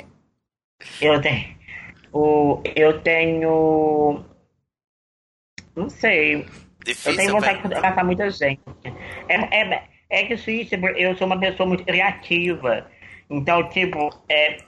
eu 1.00 1.20
tenho. 1.20 1.56
O, 2.12 2.62
eu 2.74 3.00
tenho. 3.02 4.24
Não 5.76 5.88
sei. 5.88 6.46
Eu 6.88 6.94
Difícil 6.94 7.16
tenho 7.16 7.32
vontade 7.32 7.56
de 7.56 7.62
perguntar. 7.62 7.76
fotografar 7.76 8.04
muita 8.04 8.30
gente. 8.30 8.60
É, 9.28 9.60
é, 9.60 9.82
é 10.10 10.22
difícil, 10.24 10.80
porque 10.80 11.00
eu 11.02 11.16
sou 11.16 11.26
uma 11.26 11.38
pessoa 11.38 11.66
muito 11.68 11.84
criativa. 11.84 12.90
Então, 13.30 13.68
tipo, 13.68 14.08
é. 14.28 14.58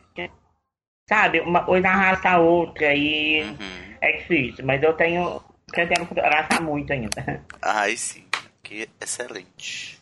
Sabe, 1.09 1.41
uma 1.41 1.65
coisa 1.65 1.89
arrasta 1.89 2.31
a 2.31 2.39
outra 2.39 2.95
e 2.95 3.43
Uhum. 3.43 3.97
é 4.01 4.13
difícil, 4.19 4.65
mas 4.65 4.83
eu 4.83 4.93
tenho. 4.93 5.43
Pretendo 5.67 6.05
fotografar 6.07 6.61
muito 6.63 6.93
ainda. 6.93 7.45
Ai, 7.63 7.97
sim. 7.97 8.25
Que 8.63 8.89
excelente. 9.01 9.99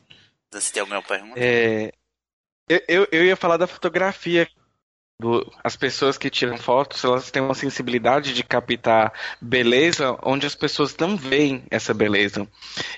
Você 0.51 0.73
tem 0.73 0.81
alguma 0.81 1.03
pergunta? 1.03 1.39
É, 1.39 1.93
eu, 2.69 2.81
eu, 2.89 3.09
eu 3.13 3.25
ia 3.25 3.37
falar 3.37 3.59
da 3.59 3.67
fotografia. 3.67 4.49
Do- 5.21 5.45
as 5.65 5.75
pessoas 5.75 6.17
que 6.17 6.31
tiram 6.31 6.57
fotos, 6.57 7.03
elas 7.03 7.29
têm 7.29 7.43
uma 7.43 7.53
sensibilidade 7.55 8.33
de 8.33 8.45
captar 8.45 9.13
beleza 9.41 10.17
onde 10.23 10.47
as 10.47 10.55
pessoas 10.55 10.97
não 10.97 11.17
veem 11.17 11.65
essa 11.73 11.93
beleza. 11.93 12.47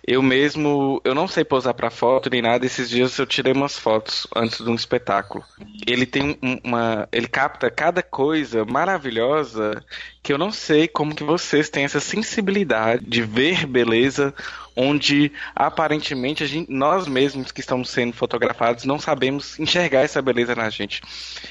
Eu 0.06 0.20
mesmo, 0.22 1.00
eu 1.02 1.14
não 1.14 1.26
sei 1.26 1.44
posar 1.46 1.72
para 1.72 1.88
foto 1.88 2.28
nem 2.28 2.42
nada. 2.42 2.66
Esses 2.66 2.90
dias 2.90 3.18
eu 3.18 3.24
tirei 3.26 3.54
umas 3.54 3.78
fotos 3.78 4.26
antes 4.36 4.58
de 4.62 4.68
um 4.68 4.74
espetáculo. 4.74 5.42
Ele 5.86 6.04
tem 6.04 6.38
um- 6.42 6.60
uma, 6.62 7.08
ele 7.10 7.26
capta 7.26 7.70
cada 7.70 8.02
coisa 8.02 8.66
maravilhosa 8.66 9.82
que 10.22 10.32
eu 10.32 10.38
não 10.38 10.52
sei 10.52 10.86
como 10.86 11.14
que 11.14 11.24
vocês 11.24 11.70
têm 11.70 11.84
essa 11.84 11.98
sensibilidade 12.00 13.04
de 13.06 13.22
ver 13.22 13.66
beleza 13.66 14.34
onde 14.76 15.32
aparentemente 15.54 16.42
a 16.44 16.46
gente, 16.46 16.70
nós 16.70 17.06
mesmos 17.08 17.50
que 17.50 17.60
estamos 17.60 17.90
sendo 17.90 18.12
fotografados 18.12 18.84
não 18.84 18.98
sabemos 18.98 19.58
enxergar 19.58 20.00
essa 20.00 20.20
beleza 20.22 20.54
na 20.54 20.68
gente. 20.70 21.00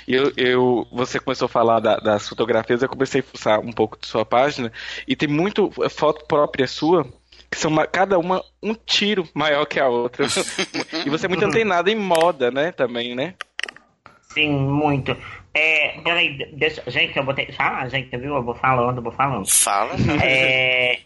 Eu, 0.08 0.32
eu- 0.38 0.88
você 0.92 1.20
começou 1.20 1.48
a 1.48 1.50
falar 1.50 1.80
da- 1.80 1.98
das 1.98 2.28
fotografias, 2.30 2.82
eu 2.82 2.90
comecei 2.90 3.22
a 3.22 3.24
fuçar 3.24 3.60
um 3.60 3.72
pouco 3.72 3.98
de 4.00 4.08
sua 4.08 4.24
página 4.24 4.72
e 5.08 5.16
tem 5.16 5.28
muito 5.28 5.72
foto 5.90 6.26
própria 6.26 6.68
sua 6.68 7.06
que 7.52 7.58
são 7.58 7.72
uma- 7.72 7.88
cada 7.88 8.20
uma 8.20 8.44
um 8.62 8.76
tiro 8.76 9.28
maior 9.34 9.66
que 9.66 9.80
a 9.80 9.88
outra. 9.88 10.28
e 11.06 11.10
você 11.10 11.26
é 11.26 11.30
muito 11.30 11.44
antenada 11.44 11.90
em 11.90 11.96
moda, 11.96 12.52
né, 12.52 12.72
também, 12.72 13.16
né? 13.16 13.34
Sim, 14.34 14.52
muito. 14.52 15.18
É, 15.60 16.00
peraí, 16.02 16.38
deixa, 16.54 16.82
gente, 16.90 17.18
eu 17.18 17.26
vou 17.26 17.34
ter 17.34 17.48
que 17.48 17.52
falar, 17.52 17.90
gente, 17.90 18.16
viu? 18.16 18.34
Eu 18.34 18.44
vou 18.44 18.56
falando, 18.56 19.00
eu 19.00 19.04
vou 19.04 19.12
falando. 19.12 19.46
Fala. 19.46 19.92
É, 20.24 21.00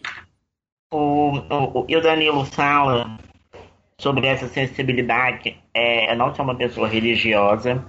o, 0.92 1.32
o, 1.38 1.86
e 1.88 1.96
o 1.96 2.00
Danilo 2.00 2.44
fala 2.44 3.18
sobre 3.98 4.28
essa 4.28 4.46
sensibilidade. 4.46 5.56
É, 5.74 6.12
eu 6.12 6.16
não 6.16 6.32
sou 6.32 6.44
uma 6.44 6.54
pessoa 6.54 6.86
religiosa, 6.86 7.84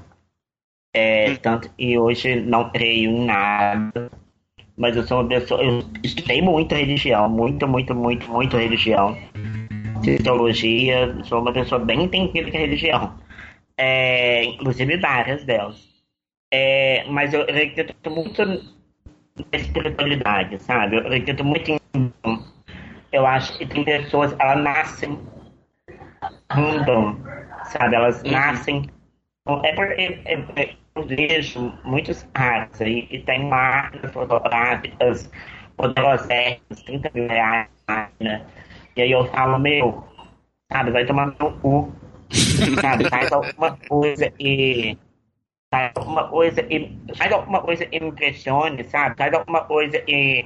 é, 0.91 1.35
tanto 1.35 1.69
e 1.77 1.99
hoje 1.99 2.41
não 2.41 2.71
creio 2.71 3.11
em 3.11 3.25
nada, 3.25 4.09
mas 4.75 4.97
eu 4.97 5.03
sou 5.03 5.19
uma 5.19 5.29
pessoa. 5.29 5.63
Eu 5.63 5.83
estudei 6.03 6.41
muito 6.41 6.73
religião, 6.73 7.29
muito, 7.29 7.67
muito, 7.67 7.93
muito, 7.93 8.27
muito 8.27 8.57
religião. 8.57 9.15
Teologia, 10.23 11.15
sou 11.25 11.41
uma 11.41 11.53
pessoa 11.53 11.77
bem 11.77 12.05
entendida 12.05 12.49
com 12.49 12.57
religião. 12.57 13.13
É, 13.77 14.45
inclusive 14.45 14.97
várias 14.97 15.43
delas. 15.43 15.94
É, 16.51 17.05
mas 17.09 17.33
eu 17.33 17.41
acredito 17.41 18.09
muito 18.09 18.45
na 18.45 19.57
espiritualidade, 19.57 20.61
sabe? 20.61 20.97
Eu 20.97 21.01
acredito 21.01 21.43
muito 21.43 21.71
em. 21.71 21.79
Eu 23.11 23.25
acho 23.25 23.57
que 23.57 23.65
tem 23.65 23.83
pessoas, 23.83 24.35
elas 24.39 24.63
nascem 24.63 25.19
com 26.53 26.83
dom, 26.83 27.15
sabe? 27.65 27.95
Elas 27.95 28.23
nascem. 28.23 28.89
É 29.63 29.73
porque 29.73 30.21
é, 30.25 30.33
é, 30.55 30.75
eu 30.95 31.05
vejo 31.05 31.73
muitos 31.83 32.23
caras 32.33 32.81
aí 32.81 33.03
que 33.03 33.19
tem 33.19 33.45
máquinas 33.47 34.11
fotográficas 34.11 35.31
poderosérrimos, 35.77 36.81
30 36.85 37.11
mil 37.13 37.27
reais, 37.27 37.69
né? 38.19 38.45
E 38.95 39.01
aí 39.01 39.11
eu 39.11 39.25
falo, 39.27 39.59
meu, 39.59 40.03
sabe, 40.71 40.91
vai 40.91 41.05
tomar 41.05 41.27
no 41.27 41.51
cu, 41.59 41.93
sabe, 42.81 43.09
faz 43.09 43.31
alguma 43.31 43.77
coisa 43.87 44.31
e 44.39 44.97
faz 45.75 45.91
alguma 45.95 46.27
coisa 46.29 46.61
e 46.69 46.97
faz 47.17 47.31
alguma 47.31 47.61
coisa 47.61 47.87
e 47.91 47.99
me 47.99 48.07
impressione, 48.07 48.83
sabe, 48.85 49.17
faz 49.17 49.33
alguma 49.33 49.65
coisa 49.65 50.01
e, 50.07 50.45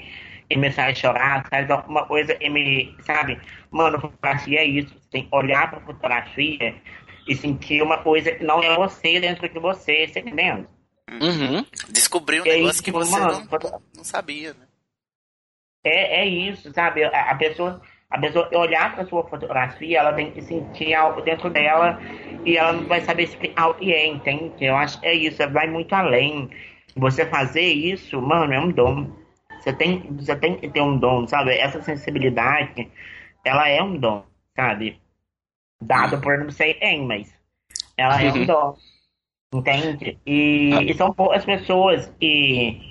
e 0.49 0.57
me 0.57 0.71
faz 0.71 0.97
chorar, 0.97 1.47
faz 1.49 1.69
alguma 1.69 2.05
coisa 2.05 2.35
e 2.39 2.49
me, 2.49 2.95
sabe, 3.01 3.39
mano, 3.69 3.99
fotografia 3.99 4.59
é 4.59 4.65
isso, 4.65 4.93
tem 5.11 5.23
que 5.23 5.35
olhar 5.35 5.69
pra 5.69 5.81
fotografia 5.81 6.75
e 7.27 7.35
sentir 7.35 7.83
uma 7.83 7.99
coisa 7.99 8.31
que 8.31 8.43
não 8.43 8.61
é 8.63 8.75
você 8.75 9.19
dentro 9.19 9.47
de 9.47 9.59
você, 9.59 10.07
você 10.07 10.13
tá 10.13 10.19
entendendo? 10.21 10.67
Uhum. 11.09 11.65
Descobrir 11.89 12.41
um 12.41 12.43
aí, 12.43 12.61
negócio 12.61 12.83
que 12.83 12.91
tipo, 12.91 12.99
você 12.99 13.11
mano, 13.11 13.47
não, 13.51 13.81
não 13.97 14.03
sabia, 14.03 14.53
né? 14.53 14.67
É, 15.83 16.21
é 16.21 16.25
isso, 16.25 16.71
sabe? 16.73 17.03
A, 17.03 17.31
a 17.31 17.35
pessoa, 17.35 17.81
a 18.09 18.17
pessoa 18.17 18.49
olhar 18.57 18.95
para 18.95 19.05
sua 19.05 19.23
fotografia, 19.27 19.99
ela 19.99 20.13
tem 20.13 20.31
que 20.31 20.41
sentir 20.41 20.93
algo 20.95 21.21
dentro 21.21 21.49
dela 21.49 21.99
e 22.43 22.57
ela 22.57 22.73
não 22.73 22.85
vai 22.85 23.01
saber 23.01 23.23
explicar 23.23 23.69
o 23.69 23.75
que 23.75 23.93
é, 23.93 24.07
entende? 24.07 24.65
Eu 24.65 24.75
acho 24.75 24.99
que 24.99 25.05
é 25.05 25.13
isso, 25.13 25.47
vai 25.49 25.67
muito 25.67 25.93
além. 25.93 26.49
Você 26.95 27.25
fazer 27.25 27.61
isso, 27.61 28.19
mano, 28.19 28.51
é 28.51 28.59
um 28.59 28.71
dom. 28.71 29.11
Você 29.59 29.71
tem, 29.73 30.01
você 30.13 30.35
tem 30.35 30.57
que 30.57 30.69
ter 30.69 30.81
um 30.81 30.97
dom, 30.97 31.27
sabe? 31.27 31.51
Essa 31.55 31.81
sensibilidade, 31.83 32.89
ela 33.45 33.69
é 33.69 33.81
um 33.81 33.95
dom, 33.95 34.23
sabe? 34.55 34.99
Dado 35.81 36.19
por 36.19 36.39
não 36.39 36.49
sei 36.49 36.73
quem, 36.73 37.05
mas 37.05 37.31
ela 37.95 38.21
é 38.21 38.31
um 38.31 38.45
dom. 38.47 38.75
Entende? 39.53 40.17
E, 40.25 40.71
e 40.89 40.93
são 40.95 41.13
poucas 41.13 41.45
pessoas 41.45 42.07
que, 42.19 42.81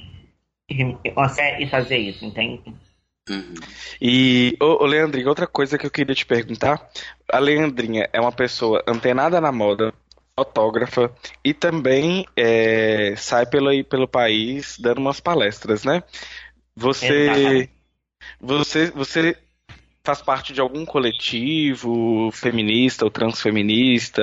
que 0.69 1.11
conseguem 1.12 1.69
fazer 1.69 1.99
isso, 1.99 2.25
entende? 2.25 2.75
E, 4.01 4.57
ô, 4.61 4.85
ô 4.85 4.87
Leandrinha, 4.87 5.29
outra 5.29 5.47
coisa 5.47 5.79
que 5.79 5.87
eu 5.87 5.91
queria 5.91 6.14
te 6.14 6.26
perguntar. 6.26 6.89
A 7.31 7.39
Leandrinha 7.39 8.09
é 8.12 8.20
uma 8.20 8.33
pessoa 8.33 8.83
antenada 8.87 9.41
na 9.41 9.53
moda, 9.53 9.93
fotógrafa 10.39 11.12
e 11.45 11.53
também 11.53 12.24
é, 12.37 13.14
sai 13.16 13.45
pelo, 13.45 13.85
pelo 13.85 14.07
país 14.07 14.79
dando 14.79 14.99
umas 14.99 15.18
palestras, 15.18 15.85
né? 15.85 16.03
Você, 16.76 17.29
Exatamente. 17.29 17.70
você, 18.41 18.91
você 18.93 19.37
faz 20.05 20.22
parte 20.22 20.53
de 20.53 20.61
algum 20.61 20.87
coletivo 20.87 22.31
feminista 22.33 23.05
ou 23.05 23.11
transfeminista? 23.11 24.22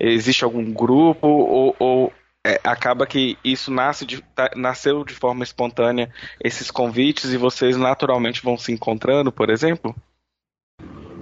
Existe 0.00 0.42
algum 0.42 0.72
grupo 0.72 1.28
ou, 1.28 1.76
ou, 1.78 2.12
é, 2.46 2.60
acaba 2.62 3.06
que 3.06 3.36
isso 3.44 3.70
nasce 3.72 4.06
de, 4.06 4.22
tá- 4.22 4.50
nasceu 4.54 5.04
de 5.04 5.12
forma 5.12 5.42
espontânea 5.42 6.10
esses 6.40 6.70
convites 6.70 7.32
e 7.32 7.36
vocês 7.36 7.76
naturalmente 7.76 8.42
vão 8.42 8.56
se 8.56 8.72
encontrando, 8.72 9.32
por 9.32 9.50
exemplo? 9.50 9.94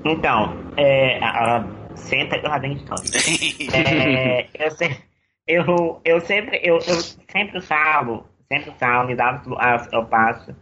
Então, 0.04 0.54
é, 0.76 1.18
a- 1.24 1.64
senta 1.94 2.38
que 2.38 2.46
lá 2.46 2.58
dentro 2.58 2.94
é, 3.72 4.46
eu, 4.54 4.70
se- 4.70 5.02
eu, 5.46 6.00
eu 6.04 6.20
sempre 6.20 6.60
eu, 6.62 6.78
eu 6.86 6.96
sempre 7.32 7.60
falo, 7.62 8.26
sempre 8.52 8.70
falo, 8.72 9.08
me 9.08 9.14
dá 9.16 9.40
as- 9.58 9.90
eu 9.92 10.04
passo. 10.04 10.54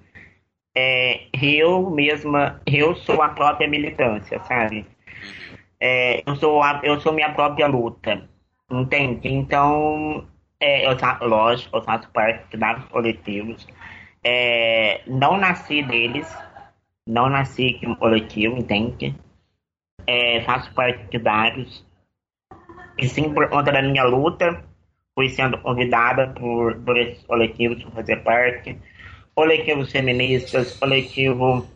É, 0.75 1.27
eu 1.43 1.91
mesma, 1.91 2.63
eu 2.65 2.95
sou 2.95 3.21
a 3.21 3.29
própria 3.31 3.69
militância, 3.69 4.41
sabe? 4.45 4.87
É, 5.81 6.23
eu 6.25 6.37
sou 6.37 6.63
a, 6.63 6.81
eu 6.85 6.99
sou 7.01 7.13
minha 7.13 7.33
própria 7.35 7.67
luta, 7.67 8.27
entende? 8.71 9.29
Então, 9.29 10.27
é, 10.63 10.87
eu 10.87 10.97
lógico, 11.29 11.77
eu 11.77 11.83
faço 11.83 12.09
parte 12.11 12.49
de 12.49 12.57
vários 12.57 12.85
coletivos. 12.87 13.67
É, 14.23 15.03
não 15.09 15.37
nasci 15.37 15.83
deles, 15.83 16.33
não 17.05 17.29
nasci 17.29 17.81
em 17.83 17.89
um 17.89 17.97
coletivo, 17.97 18.57
entende? 18.57 19.13
É, 20.07 20.41
faço 20.43 20.73
parte 20.73 21.05
de 21.11 21.19
vários. 21.19 21.85
E 22.97 23.09
sim, 23.09 23.35
por 23.35 23.49
conta 23.49 23.73
da 23.73 23.83
minha 23.83 24.05
luta, 24.05 24.65
fui 25.17 25.29
sendo 25.31 25.59
convidada 25.59 26.29
por, 26.29 26.77
por 26.83 26.97
esses 26.97 27.25
coletivos 27.25 27.83
para 27.83 27.93
fazer 27.93 28.23
parte. 28.23 28.79
Coletivos 29.35 29.91
feministas, 29.91 30.79
coletivo 30.79 31.67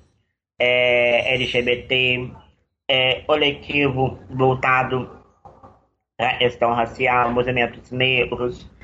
é, 0.61 1.35
LGBT, 1.35 2.31
é, 2.89 3.21
coletivo 3.23 4.21
voltado 4.31 5.11
à 6.19 6.37
questão 6.37 6.73
racial, 6.73 7.33
movimentos 7.33 7.91
negros. 7.91 8.76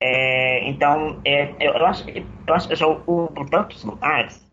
É, 0.00 0.68
então, 0.68 1.20
é, 1.24 1.50
eu, 1.60 1.72
eu 1.74 1.86
acho, 1.86 2.04
que- 2.04 2.24
eu 2.46 2.54
acho 2.54 2.66
que 2.68 2.72
eu 2.74 2.76
já 2.76 2.86
ocupo 2.86 3.34
por 3.34 3.48
tantos 3.50 3.82
lugares, 3.84 4.48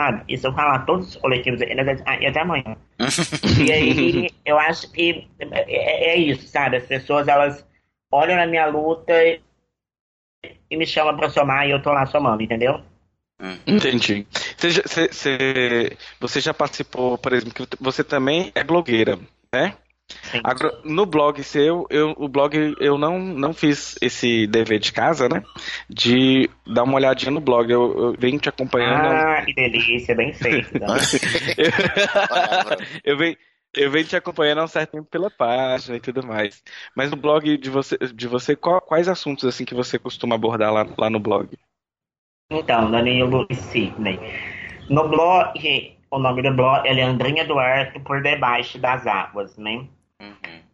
sabe? 0.00 0.22
E 0.28 0.38
se 0.38 0.46
eu 0.46 0.52
falar 0.54 0.86
todos 0.86 1.08
os 1.08 1.16
coletivos, 1.16 1.60
ainda 1.62 1.82
e 2.20 2.26
até 2.26 2.40
amanhã. 2.40 2.76
E 3.66 3.72
aí, 3.72 4.30
eu 4.44 4.58
acho 4.58 4.90
que 4.92 5.28
é, 5.40 6.10
é 6.12 6.16
isso, 6.16 6.46
sabe? 6.48 6.76
As 6.76 6.86
pessoas, 6.86 7.28
elas 7.28 7.66
olham 8.10 8.36
na 8.36 8.46
minha 8.46 8.66
luta 8.66 9.12
e, 9.24 9.40
e 10.70 10.76
me 10.76 10.86
chamam 10.86 11.16
pra 11.16 11.28
somar 11.30 11.66
e 11.66 11.70
eu 11.72 11.82
tô 11.82 11.92
lá 11.92 12.06
somando, 12.06 12.42
entendeu? 12.42 12.80
Entendi. 13.66 14.26
Você 14.56 14.70
já, 14.70 14.82
você- 14.82 15.96
você 16.20 16.40
já 16.40 16.54
participou, 16.54 17.18
por 17.18 17.32
exemplo, 17.32 17.66
que 17.66 17.76
você 17.80 18.04
também 18.04 18.52
é 18.54 18.62
blogueira, 18.62 19.18
né? 19.52 19.76
Agora, 20.42 20.80
no 20.84 21.06
blog 21.06 21.42
seu, 21.42 21.86
eu, 21.88 22.14
o 22.18 22.28
blog 22.28 22.74
eu 22.80 22.98
não, 22.98 23.18
não 23.18 23.52
fiz 23.52 23.96
esse 24.00 24.46
dever 24.46 24.78
de 24.78 24.92
casa, 24.92 25.28
né? 25.28 25.42
De 25.88 26.50
dar 26.66 26.82
uma 26.82 26.96
olhadinha 26.96 27.30
no 27.30 27.40
blog. 27.40 27.70
Eu, 27.70 27.98
eu 27.98 28.14
venho 28.18 28.38
te 28.38 28.48
acompanhando. 28.48 29.06
Ah, 29.06 29.42
que 29.44 29.54
delícia, 29.54 30.14
bem 30.14 30.32
feito. 30.32 30.76
Então. 30.76 30.94
eu, 33.04 33.16
venho, 33.16 33.36
eu 33.74 33.90
venho 33.90 34.06
te 34.06 34.16
acompanhando 34.16 34.60
há 34.60 34.64
um 34.64 34.68
certo 34.68 34.92
tempo 34.92 35.08
pela 35.08 35.30
página 35.30 35.96
e 35.96 36.00
tudo 36.00 36.26
mais. 36.26 36.62
Mas 36.94 37.10
no 37.10 37.16
blog 37.16 37.56
de 37.56 37.70
você, 37.70 37.96
de 37.96 38.28
você 38.28 38.54
qual- 38.54 38.80
quais 38.80 39.08
assuntos 39.08 39.44
assim 39.44 39.64
que 39.64 39.74
você 39.74 39.98
costuma 39.98 40.34
abordar 40.34 40.72
lá, 40.72 40.86
lá 40.98 41.08
no 41.08 41.20
blog? 41.20 41.48
Então, 42.50 42.90
Danilo 42.90 43.46
e 43.48 43.54
Sidney. 43.54 44.18
No 44.88 45.08
blog, 45.08 45.96
o 46.10 46.18
nome 46.18 46.42
do 46.42 46.52
blog 46.52 46.86
é 46.86 46.92
Leandrinha 46.92 47.44
Duarte 47.44 47.98
por 48.00 48.22
debaixo 48.22 48.78
das 48.78 49.06
águas, 49.06 49.56
né? 49.56 49.86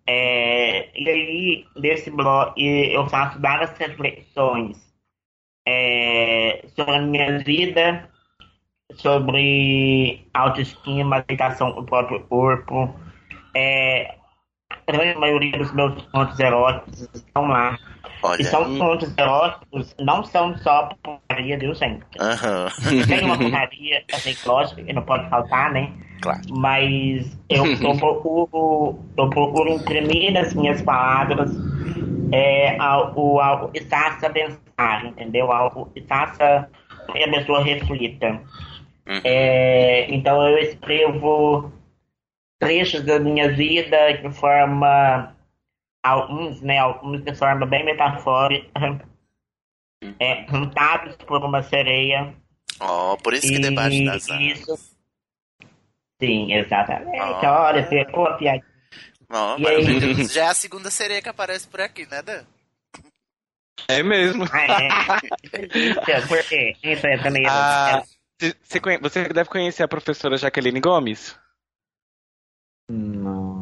É, 0.07 0.91
e 0.99 1.09
aí, 1.09 1.67
nesse 1.77 2.11
blog, 2.11 2.53
eu 2.57 3.07
faço 3.09 3.41
várias 3.41 3.77
reflexões 3.79 4.77
é, 5.67 6.65
sobre 6.75 6.97
a 6.97 7.03
minha 7.03 7.39
vida, 7.39 8.09
sobre 8.95 10.27
autoestima, 10.35 11.19
aceitação 11.19 11.73
do 11.73 11.85
próprio 11.85 12.21
corpo. 12.27 12.95
É, 13.55 14.17
grande 14.91 15.19
maioria 15.19 15.59
dos 15.59 15.73
meus 15.73 16.03
pontos 16.05 16.39
eróticos 16.39 17.09
estão 17.15 17.47
lá. 17.49 17.79
Olha. 18.23 18.43
E 18.43 18.45
são 18.45 18.77
pontos 18.77 19.17
eróticos, 19.17 19.95
não 19.99 20.23
são 20.25 20.57
só 20.59 20.91
putaria, 21.03 21.59
viu, 21.59 21.75
gente? 21.75 22.05
Aham. 22.19 22.69
Tem 23.07 23.25
uma 23.25 23.39
putaria, 23.39 24.05
assim, 24.13 24.37
lógico, 24.47 24.85
que 24.85 24.93
não 24.93 25.03
pode 25.03 25.29
faltar, 25.31 25.73
né? 25.73 25.91
Claro. 26.21 26.41
Mas 26.51 27.39
eu, 27.49 27.65
eu, 27.67 27.97
procuro, 27.97 28.99
eu 29.17 29.31
procuro 29.31 29.71
imprimir 29.71 30.33
nas 30.33 30.53
minhas 30.53 30.83
palavras 30.83 31.51
é, 32.33 32.77
algo, 32.79 33.41
algo 33.41 33.69
que 33.69 33.81
faça 33.85 34.29
pensar, 34.29 35.07
entendeu? 35.07 35.51
Algo 35.51 35.91
que 35.95 36.03
faça 36.03 36.69
que 37.13 37.25
a 37.25 37.31
pessoa 37.31 37.65
reflita. 37.65 38.41
É, 39.25 40.07
então 40.15 40.47
eu 40.47 40.59
escrevo 40.59 41.73
trechos 42.61 43.03
da 43.03 43.19
minha 43.19 43.51
vida 43.53 44.13
de 44.13 44.31
forma 44.33 45.35
alguns, 46.03 46.61
né, 46.63 46.79
alguns 46.79 47.23
de 47.25 47.35
forma 47.35 47.67
bem 47.67 47.85
metafórica, 47.85 48.71
é, 50.21 50.45
cantados 50.45 51.17
por 51.27 51.43
uma 51.45 51.63
sereia. 51.63 52.35
Ó, 52.79 53.17
por 53.17 53.35
isso 53.35 53.49
que 53.49 53.55
E 53.57 53.61
debaixo 53.61 54.05
das 54.05 54.29
isso- 54.29 54.97
Sim, 56.23 56.53
exatamente. 56.53 57.19
Ah. 57.19 57.63
Olha, 57.69 57.87
pegou 57.89 58.27
a 58.27 58.35
piadinha. 58.35 58.65
Ó, 59.31 59.57
E 59.59 59.67
aí? 59.67 60.25
Já 60.29 60.45
é 60.47 60.49
a 60.49 60.55
segunda 60.55 60.91
sereia 60.91 61.23
que 61.23 61.29
aparece 61.29 61.67
por 61.67 61.81
aqui, 61.81 62.07
né, 62.11 62.21
Dan? 62.23 62.45
É 63.89 64.03
mesmo. 64.03 64.45
Ah, 64.53 64.83
é. 64.83 66.21
Por 66.27 66.43
quê? 66.45 66.77
Isso 66.83 67.07
é 67.07 67.17
também. 67.19 67.47
Ah, 67.49 68.03
Você, 68.39 68.55
você 68.63 68.99
você 68.99 69.29
deve 69.31 69.49
conhecer 69.49 69.83
a 69.83 69.89
professora 69.89 70.37
Jaqueline 70.37 70.81
Gomes? 70.81 71.39
Não. 72.91 73.61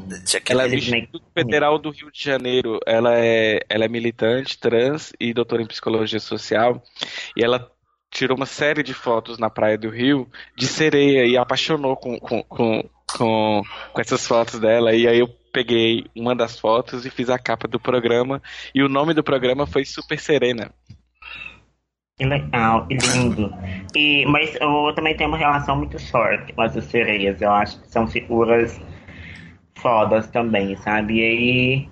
Ela 0.49 0.64
é 0.64 0.68
do 0.68 1.20
Federal 1.35 1.79
do 1.79 1.91
Rio 1.91 2.11
de 2.11 2.24
Janeiro. 2.24 2.81
Ela 2.87 3.18
é, 3.18 3.61
ela 3.68 3.85
é 3.85 3.89
militante 3.89 4.59
trans 4.59 5.12
e 5.20 5.35
doutora 5.35 5.62
em 5.62 5.66
psicologia 5.66 6.18
social. 6.18 6.83
E 7.37 7.45
ela 7.45 7.70
tirou 8.11 8.39
uma 8.39 8.47
série 8.47 8.83
de 8.83 8.95
fotos 8.95 9.39
na 9.39 9.51
praia 9.51 9.76
do 9.76 9.91
Rio 9.91 10.26
de 10.57 10.66
sereia 10.66 11.26
e 11.26 11.37
apaixonou 11.37 11.95
com, 11.95 12.18
com, 12.18 12.43
com, 12.43 12.83
com, 13.07 13.62
com 13.93 14.01
essas 14.01 14.26
fotos 14.26 14.59
dela. 14.59 14.95
E 14.95 15.07
aí 15.07 15.18
eu 15.18 15.29
peguei 15.53 16.07
uma 16.16 16.35
das 16.35 16.59
fotos 16.59 17.05
e 17.05 17.11
fiz 17.11 17.29
a 17.29 17.39
capa 17.39 17.68
do 17.68 17.79
programa. 17.79 18.41
E 18.74 18.83
o 18.83 18.89
nome 18.89 19.12
do 19.12 19.22
programa 19.22 19.66
foi 19.66 19.85
Super 19.85 20.18
Serena. 20.18 20.72
Que 22.16 22.24
legal, 22.24 22.87
que 22.87 22.97
lindo. 22.97 23.53
E, 23.95 24.24
mas 24.24 24.57
eu 24.59 24.93
também 24.95 25.14
tenho 25.14 25.29
uma 25.29 25.39
relação 25.39 25.76
muito 25.76 25.99
forte 26.11 26.51
com 26.55 26.62
as 26.62 26.72
sereias. 26.87 27.43
Eu 27.43 27.53
acho 27.53 27.79
que 27.81 27.89
são 27.89 28.09
figuras 28.09 28.81
fodas 29.81 30.29
também, 30.31 30.76
sabe? 30.76 31.20
E 31.20 31.22
aí, 31.24 31.89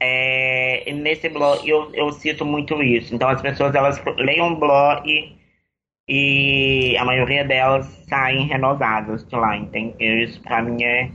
é, 0.00 0.92
nesse 0.92 1.28
blog 1.28 1.68
eu, 1.68 1.94
eu 1.94 2.12
cito 2.12 2.44
muito 2.44 2.82
isso. 2.82 3.14
Então 3.14 3.28
as 3.28 3.40
pessoas 3.42 3.74
elas 3.74 4.02
leem 4.18 4.42
um 4.42 4.54
blog 4.54 5.36
e 6.08 6.96
a 6.98 7.04
maioria 7.04 7.44
delas 7.44 7.86
saem 8.08 8.46
renovadas 8.46 9.24
de 9.24 9.36
lá, 9.36 9.56
entende? 9.56 9.94
Isso 10.00 10.40
pra 10.42 10.62
mim 10.62 10.82
é 10.82 11.10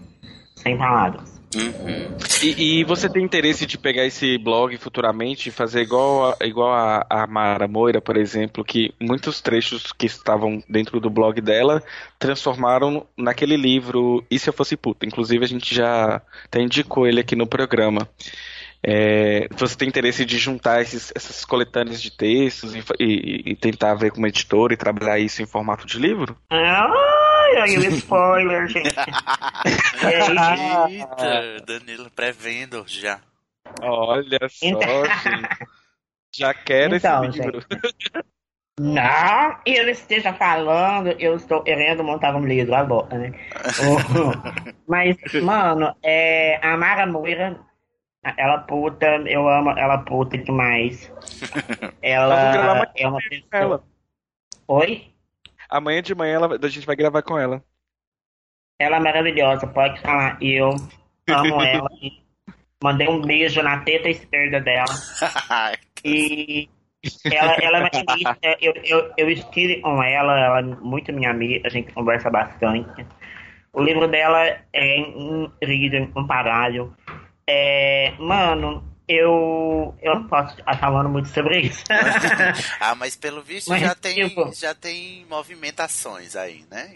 sem 0.56 0.78
palavras. 0.78 1.37
Uhum. 1.56 2.18
E, 2.44 2.80
e, 2.80 2.84
você 2.84 3.10
tem 3.10 3.24
interesse 3.24 3.66
de 3.66 3.78
pegar 3.78 4.06
esse 4.06 4.38
blog 4.38 4.78
futuramente 4.78 5.48
e 5.48 5.52
fazer 5.52 5.82
igual 5.82 6.32
a, 6.32 6.46
igual 6.46 6.74
a, 6.74 7.06
a 7.10 7.26
Mara 7.26 7.68
Moira, 7.68 8.02
por 8.02 8.18
exemplo, 8.18 8.66
que 8.66 8.94
muitos 9.00 9.40
trechos 9.40 9.94
que 9.94 10.06
estavam 10.06 10.62
dentro 10.68 11.00
do 11.00 11.10
blog 11.10 11.40
dela 11.40 11.82
transformaram 12.20 13.08
naquele 13.16 13.56
livro 13.56 14.26
E 14.30 14.38
Se 14.38 14.50
Eu 14.50 14.54
Fosse 14.54 14.76
Puta. 14.76 15.06
Inclusive 15.06 15.46
a 15.46 15.48
gente 15.48 15.74
já 15.74 16.22
até 16.46 16.60
indicou 16.62 17.08
ele 17.08 17.22
aqui 17.22 17.36
no 17.36 17.48
programa. 17.48 18.08
É, 18.84 19.48
você 19.52 19.76
tem 19.76 19.88
interesse 19.88 20.24
de 20.24 20.38
juntar 20.38 20.82
esses, 20.82 21.12
essas 21.16 21.44
coletâneas 21.44 22.02
de 22.02 22.12
textos 22.12 22.76
e, 22.76 22.84
e, 23.00 23.52
e, 23.52 23.56
tentar 23.56 23.96
ver 23.96 24.12
como 24.12 24.28
editor 24.28 24.72
e 24.72 24.78
trabalhar 24.78 25.18
isso 25.18 25.42
em 25.42 25.48
formato 25.48 25.88
de 25.88 25.98
livro? 25.98 26.38
Ai, 27.56 27.58
aí 27.58 27.78
o 27.78 27.92
spoiler, 27.92 28.68
gente. 28.68 28.88
Eita, 30.90 31.66
Danilo 31.66 32.10
prevendo 32.12 32.84
já. 32.88 33.20
Olha 33.82 34.40
só, 34.50 34.66
então... 34.66 35.06
gente. 35.06 35.68
Já 36.34 36.54
quero 36.54 36.96
então, 36.96 37.26
esse 37.26 37.40
livro. 37.40 37.66
Não, 38.80 39.60
eu 39.66 39.90
esteja 39.90 40.34
falando, 40.34 41.08
eu 41.20 41.36
estou 41.36 41.64
querendo 41.64 42.04
montar 42.04 42.36
um 42.36 42.46
livro 42.46 42.76
agora, 42.76 43.18
né? 43.18 43.32
Mas, 44.88 45.18
mano, 45.42 45.96
é, 46.04 46.60
a 46.62 46.78
Mara 46.78 47.08
Moira 47.08 47.60
ela 48.36 48.60
puta, 48.60 49.06
eu 49.26 49.48
amo 49.48 49.72
ela 49.72 50.00
puta 50.00 50.38
demais. 50.38 51.12
Ela 52.02 52.92
é 52.96 53.08
uma 53.08 53.20
pessoa. 53.20 53.48
Ela. 53.52 53.84
Oi? 54.68 55.14
Amanhã 55.70 56.02
de 56.02 56.16
manhã 56.16 56.36
ela, 56.36 56.60
a 56.62 56.68
gente 56.68 56.86
vai 56.86 56.96
gravar 56.96 57.22
com 57.22 57.38
ela. 57.38 57.64
Ela 58.80 58.98
é 58.98 59.00
maravilhosa, 59.00 59.68
pode 59.68 60.00
falar. 60.02 60.38
Eu 60.42 60.70
amo 61.30 61.62
ela. 61.64 61.90
Mandei 62.84 63.08
um 63.08 63.22
beijo 63.22 63.62
na 63.64 63.80
teta 63.80 64.10
esquerda 64.10 64.62
dela. 64.62 64.86
e 66.06 66.70
ela, 67.32 67.54
ela 67.54 67.90
é 68.42 68.58
eu, 68.62 68.74
eu, 68.84 69.14
eu 69.18 69.30
estive 69.30 69.82
com 69.82 70.02
ela, 70.04 70.40
ela 70.40 70.60
é 70.60 70.64
muito 70.64 71.14
minha 71.14 71.32
amiga, 71.32 71.68
a 71.68 71.70
gente 71.70 71.92
conversa 71.94 72.30
bastante. 72.30 73.06
O 73.74 73.82
livro 73.82 74.08
dela 74.08 74.58
é 74.74 74.98
incrível, 74.98 76.04
incomparável. 76.04 76.94
É, 77.48 78.14
mano, 78.20 78.84
eu, 79.08 79.96
eu 80.02 80.16
não 80.16 80.28
posso 80.28 80.60
estar 80.60 80.78
falando 80.78 81.10
muito 81.10 81.30
sobre 81.30 81.62
isso. 81.62 81.84
ah, 82.80 82.94
mas 82.96 83.16
pelo 83.16 83.42
visto 83.42 83.70
mas, 83.70 83.82
já, 83.82 83.96
tem, 83.96 84.28
tipo, 84.28 84.54
já 84.54 84.76
tem 84.76 85.26
movimentações 85.30 86.36
aí, 86.36 86.66
né? 86.70 86.88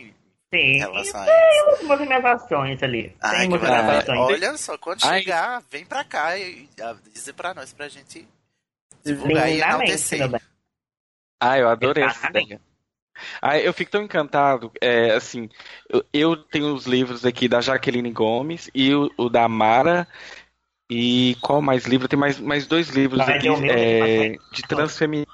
Sim, 0.54 0.80
tem 0.82 1.88
movimentações 1.88 2.84
ali. 2.84 3.16
Ah, 3.22 3.32
tem 3.32 3.50
movimentações. 3.50 4.20
Olha 4.20 4.58
só, 4.58 4.78
quando 4.78 5.06
Ai. 5.06 5.22
chegar, 5.22 5.64
vem 5.72 5.86
pra 5.86 6.04
cá 6.04 6.38
e 6.38 6.68
dizer 7.14 7.32
pra 7.34 7.54
nós, 7.54 7.72
pra 7.72 7.88
gente 7.88 8.28
divulgar 9.04 9.50
e 9.50 9.58
enaltecer. 9.58 10.30
Ah, 11.40 11.58
eu 11.58 11.70
adorei 11.70 12.04
essa 12.04 12.28
ideia. 12.28 12.60
Ah, 13.42 13.58
eu 13.58 13.74
fico 13.74 13.92
tão 13.92 14.04
encantado. 14.04 14.72
É, 14.82 15.12
assim, 15.12 15.50
eu, 15.90 16.04
eu, 16.14 16.36
tenho 16.36 16.74
os 16.74 16.86
livros 16.86 17.26
aqui 17.26 17.48
da 17.48 17.62
Jaqueline 17.62 18.12
Gomes 18.12 18.70
e 18.74 18.94
o, 18.94 19.12
o 19.18 19.30
da 19.30 19.48
Mara 19.48 20.08
e 20.94 21.38
qual 21.40 21.62
mais 21.62 21.86
livro? 21.86 22.06
Tem 22.10 22.20
mais, 22.20 22.38
mais 22.38 22.68
dois 22.68 22.90
livros 22.90 23.26
vai 23.26 23.38
aqui 23.38 23.48
é, 23.48 24.36
de 24.52 24.62
transfeminino. 24.64 25.32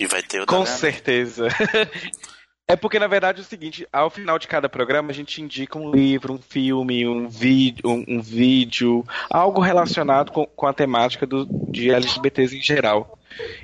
E 0.00 0.06
vai 0.06 0.22
ter 0.22 0.40
o 0.40 0.46
Com 0.46 0.64
certeza. 0.64 1.48
É 2.66 2.74
porque, 2.76 2.98
na 2.98 3.06
verdade, 3.06 3.40
é 3.40 3.42
o 3.42 3.46
seguinte, 3.46 3.86
ao 3.92 4.08
final 4.08 4.38
de 4.38 4.48
cada 4.48 4.70
programa, 4.70 5.10
a 5.10 5.14
gente 5.14 5.42
indica 5.42 5.78
um 5.78 5.90
livro, 5.90 6.32
um 6.32 6.38
filme, 6.38 7.06
um 7.06 7.28
vídeo, 7.28 7.82
um, 7.86 8.04
um 8.08 8.22
vídeo 8.22 9.04
algo 9.28 9.60
relacionado 9.60 10.32
com, 10.32 10.46
com 10.46 10.66
a 10.66 10.72
temática 10.72 11.26
do, 11.26 11.46
de 11.70 11.90
LGBTs 11.90 12.56
em 12.56 12.62
geral. 12.62 13.18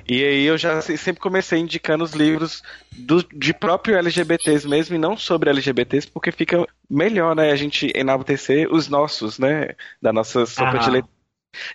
E 0.07 0.23
aí 0.23 0.43
eu 0.43 0.55
já 0.55 0.79
sempre 0.81 1.19
comecei 1.19 1.57
indicando 1.57 2.03
os 2.03 2.11
livros 2.11 2.61
do, 2.91 3.23
de 3.23 3.53
próprio 3.53 3.97
LGBTs 3.97 4.67
mesmo, 4.67 4.95
e 4.95 4.99
não 4.99 5.17
sobre 5.17 5.49
LGBTs, 5.49 6.07
porque 6.07 6.31
fica 6.31 6.63
melhor, 6.87 7.35
né, 7.35 7.51
a 7.51 7.55
gente 7.55 7.91
enaltecer 7.95 8.71
os 8.71 8.87
nossos, 8.87 9.39
né, 9.39 9.69
da 9.99 10.13
nossa 10.13 10.45
sopa 10.45 10.77
de 10.77 10.89
leitura 10.91 11.20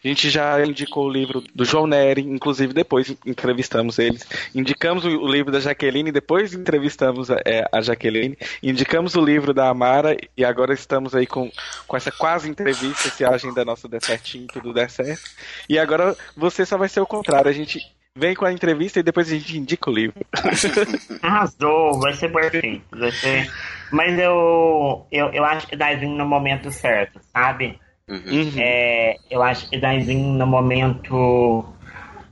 a 0.03 0.09
gente 0.09 0.31
já 0.31 0.65
indicou 0.65 1.07
o 1.07 1.11
livro 1.11 1.43
do 1.55 1.65
João 1.65 1.87
Neri, 1.87 2.23
inclusive 2.23 2.73
depois 2.73 3.15
entrevistamos 3.27 3.99
eles. 3.99 4.27
Indicamos 4.55 5.05
o 5.05 5.27
livro 5.27 5.53
da 5.53 5.61
Jaqueline, 5.61 6.11
depois 6.11 6.55
entrevistamos 6.55 7.31
a, 7.31 7.37
é, 7.45 7.67
a 7.71 7.81
Jaqueline. 7.81 8.37
Indicamos 8.63 9.15
o 9.15 9.25
livro 9.25 9.53
da 9.53 9.69
Amara 9.69 10.17
e 10.37 10.45
agora 10.45 10.73
estamos 10.73 11.15
aí 11.15 11.27
com, 11.27 11.51
com 11.87 11.97
essa 11.97 12.11
quase 12.11 12.49
entrevista, 12.49 13.11
se 13.11 13.25
a 13.25 13.31
agenda 13.31 13.65
nossa 13.65 13.89
der 13.89 14.03
certinho, 14.03 14.47
tudo 14.47 14.73
der 14.73 14.91
certo. 14.91 15.31
E 15.69 15.79
agora 15.79 16.17
você 16.37 16.65
só 16.65 16.79
vai 16.79 16.89
ser 16.89 17.01
o 17.01 17.07
contrário, 17.07 17.51
a 17.51 17.55
gente 17.55 17.81
vem 18.17 18.35
com 18.35 18.47
a 18.47 18.53
entrevista 18.53 18.99
e 18.99 19.03
depois 19.03 19.31
a 19.31 19.35
gente 19.35 19.59
indica 19.59 19.91
o 19.91 19.93
livro. 19.93 20.25
Arrasou, 21.21 22.01
vai 22.01 22.15
ser 22.15 22.33
perfeito. 22.33 22.85
Vai 22.99 23.13
ser... 23.13 23.53
Mas 23.93 24.19
eu, 24.19 25.07
eu, 25.13 25.29
eu 25.33 25.45
acho 25.45 25.67
que 25.67 25.77
vai 25.77 25.97
vir 25.97 26.09
no 26.09 26.27
momento 26.27 26.71
certo, 26.71 27.21
sabe? 27.33 27.79
Uhum. 28.09 28.53
É, 28.57 29.17
eu 29.29 29.43
acho 29.43 29.69
que 29.69 29.79
vai 29.79 29.99
vir 29.99 30.17
no 30.17 30.47
momento 30.47 31.65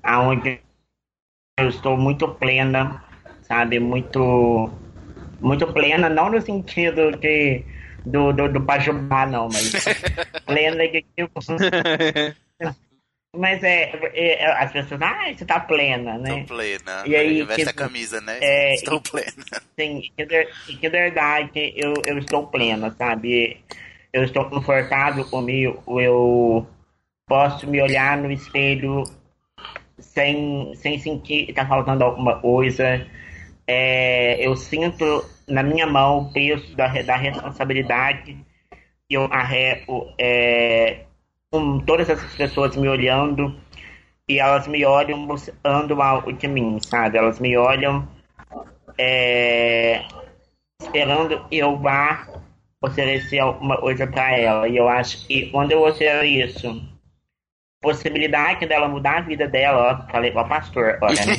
onde 0.07 0.61
eu 1.59 1.69
estou 1.69 1.97
muito 1.97 2.29
plena, 2.35 3.03
sabe? 3.43 3.81
Muito, 3.81 4.71
muito 5.41 5.67
plena, 5.73 6.09
não 6.09 6.31
no 6.31 6.41
sentido 6.41 7.11
de, 7.13 7.65
do, 8.07 8.33
do, 8.33 8.53
do 8.53 8.61
Pajubá, 8.61 9.27
não, 9.27 9.49
mas 9.49 9.73
plena 10.47 10.89
de 10.89 11.05
tipo. 11.17 11.41
Mas 13.37 13.65
é, 13.65 13.91
é, 14.15 14.47
as 14.47 14.71
pessoas, 14.71 15.03
ah, 15.03 15.33
você 15.37 15.45
tá 15.45 15.59
plena, 15.59 16.19
né? 16.19 16.31
Estou 16.31 16.57
plena. 16.57 17.03
E 17.05 17.17
aí, 17.17 17.43
veste 17.43 17.65
tipo, 17.65 17.71
a 17.71 17.73
camisa, 17.73 18.21
né? 18.21 18.39
É, 18.41 18.75
estou 18.75 19.01
plena. 19.01 19.33
Sim, 19.77 20.03
que 20.17 20.89
verdade, 20.89 21.75
eu, 21.77 21.95
eu 22.07 22.19
estou 22.19 22.47
plena, 22.47 22.95
sabe? 22.97 23.61
Eu 24.15 24.23
estou 24.23 24.45
confortável 24.49 25.25
comigo, 25.25 25.83
eu 26.01 26.65
posso 27.27 27.69
me 27.69 27.83
olhar 27.83 28.17
no 28.17 28.31
espelho 28.31 29.03
sem, 29.99 30.73
sem 30.77 31.01
sentir 31.01 31.47
que 31.47 31.51
está 31.51 31.67
faltando 31.67 32.05
alguma 32.05 32.39
coisa. 32.39 33.05
É, 33.67 34.37
eu 34.47 34.55
sinto 34.55 35.25
na 35.49 35.65
minha 35.65 35.85
mão 35.85 36.19
o 36.19 36.33
peso 36.33 36.77
da, 36.77 36.87
da 37.03 37.17
responsabilidade 37.17 38.39
que 39.09 39.15
eu 39.17 39.25
arrego 39.33 40.07
é, 40.17 41.07
com 41.51 41.81
todas 41.81 42.09
essas 42.09 42.33
pessoas 42.37 42.77
me 42.77 42.89
olhando 42.89 43.59
e 44.29 44.39
elas 44.39 44.69
me 44.69 44.85
olham 44.85 45.27
buscando 45.27 46.01
algo 46.01 46.33
de 46.33 46.47
mim, 46.47 46.79
sabe? 46.81 47.19
Elas 47.19 47.41
me 47.41 47.57
olham 47.57 48.07
é, 48.97 50.05
esperando 50.81 51.45
eu 51.51 51.77
vá 51.77 52.44
oferecer 52.85 53.39
alguma 53.39 53.77
coisa 53.77 54.07
para 54.07 54.37
ela. 54.37 54.69
E 54.69 54.77
eu 54.77 54.89
acho 54.89 55.27
que 55.27 55.51
quando 55.51 55.73
eu 55.73 55.87
ofereço 55.87 56.25
isso, 56.25 56.95
possibilidade 57.81 58.67
dela 58.67 58.89
mudar 58.89 59.19
a 59.19 59.21
vida 59.21 59.47
dela, 59.47 60.05
ó, 60.07 60.11
falei 60.11 60.31
com 60.31 60.41
a 60.41 60.45
pastor, 60.45 60.99
olha, 61.03 61.27
né? 61.27 61.35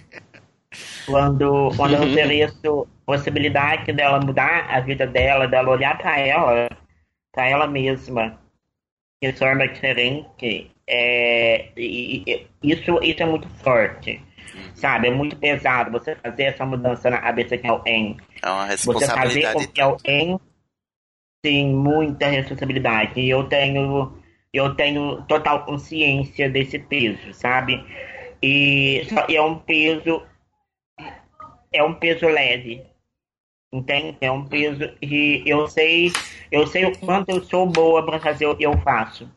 quando, 1.06 1.70
quando 1.76 1.94
eu 1.94 2.02
ofereço 2.02 2.88
possibilidade 3.06 3.92
dela 3.92 4.20
mudar 4.20 4.66
a 4.70 4.80
vida 4.80 5.06
dela, 5.06 5.46
dela 5.46 5.70
olhar 5.70 5.96
para 5.98 6.18
ela, 6.18 6.68
para 7.32 7.48
ela 7.48 7.66
mesma, 7.66 8.38
de 9.22 9.32
forma 9.32 9.66
diferente, 9.66 10.70
é, 10.86 11.68
e, 11.76 12.24
e, 12.26 12.46
isso, 12.62 12.98
isso 13.02 13.22
é 13.22 13.26
muito 13.26 13.48
forte. 13.62 14.20
Sabe, 14.74 15.08
é 15.08 15.10
muito 15.10 15.36
pesado 15.36 15.90
você 15.90 16.16
fazer 16.16 16.44
essa 16.44 16.64
mudança 16.64 17.10
na 17.10 17.18
cabeça 17.18 17.56
de 17.56 17.66
alguém. 17.66 18.16
É 18.42 18.48
uma 18.48 18.66
responsabilidade. 18.66 19.34
Você 19.34 19.42
fazer 19.42 19.66
com 19.66 19.72
que 19.72 19.80
alguém 19.80 20.40
tem 21.42 21.66
muita 21.66 22.26
responsabilidade. 22.26 23.20
E 23.20 23.28
eu 23.30 23.44
tenho, 23.48 24.12
eu 24.52 24.74
tenho 24.74 25.22
total 25.22 25.64
consciência 25.64 26.48
desse 26.48 26.78
peso, 26.78 27.32
sabe? 27.34 27.84
E 28.42 29.06
é 29.28 29.42
um 29.42 29.58
peso, 29.58 30.22
é 31.72 31.82
um 31.82 31.94
peso 31.94 32.26
leve. 32.26 32.86
Entende? 33.72 34.16
É 34.20 34.30
um 34.30 34.44
peso 34.46 34.96
e 35.00 35.44
eu 35.46 35.68
sei, 35.68 36.10
eu 36.50 36.66
sei 36.66 36.86
o 36.86 36.98
quanto 36.98 37.30
eu 37.30 37.42
sou 37.44 37.66
boa 37.66 38.04
para 38.04 38.18
fazer 38.18 38.46
o 38.46 38.56
que 38.56 38.64
eu 38.64 38.76
faço. 38.78 39.30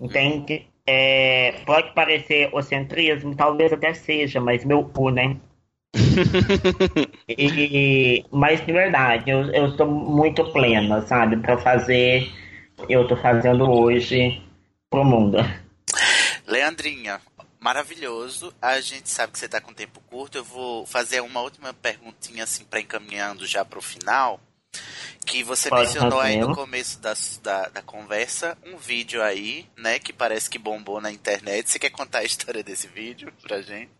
Entende? 0.00 0.66
é, 0.86 1.52
pode 1.66 1.92
parecer 1.92 2.54
ocentrismo, 2.54 3.34
talvez 3.34 3.72
até 3.72 3.92
seja, 3.92 4.40
mas 4.40 4.64
meu 4.64 4.84
cu, 4.84 5.10
né? 5.10 5.36
E, 7.28 8.24
mas 8.30 8.64
de 8.64 8.72
verdade, 8.72 9.30
eu, 9.30 9.50
eu 9.52 9.66
estou 9.68 9.86
muito 9.86 10.44
plena, 10.52 11.02
sabe? 11.02 11.36
Pra 11.38 11.58
fazer, 11.58 12.30
eu 12.88 13.06
tô 13.06 13.16
fazendo 13.16 13.68
hoje 13.68 14.40
pro 14.88 15.04
mundo. 15.04 15.38
Leandrinha, 16.46 17.20
maravilhoso. 17.60 18.54
A 18.62 18.80
gente 18.80 19.08
sabe 19.08 19.32
que 19.32 19.38
você 19.38 19.48
tá 19.48 19.60
com 19.60 19.72
tempo 19.72 20.00
curto. 20.08 20.38
Eu 20.38 20.44
vou 20.44 20.86
fazer 20.86 21.20
uma 21.20 21.40
última 21.40 21.74
perguntinha 21.74 22.44
assim 22.44 22.64
para 22.64 22.80
encaminhando 22.80 23.44
já 23.46 23.64
pro 23.64 23.82
final. 23.82 24.40
Que 25.26 25.42
você 25.42 25.68
Pode 25.68 25.86
mencionou 25.86 26.20
aí 26.20 26.36
no 26.36 26.48
fazer. 26.48 26.60
começo 26.60 27.00
da, 27.00 27.14
da, 27.42 27.68
da 27.68 27.82
conversa 27.82 28.56
um 28.64 28.76
vídeo 28.76 29.20
aí, 29.20 29.66
né? 29.76 29.98
Que 29.98 30.12
parece 30.12 30.48
que 30.48 30.58
bombou 30.58 31.00
na 31.00 31.10
internet. 31.10 31.68
Você 31.68 31.78
quer 31.80 31.90
contar 31.90 32.20
a 32.20 32.24
história 32.24 32.62
desse 32.62 32.86
vídeo 32.86 33.32
pra 33.42 33.60
gente? 33.60 33.90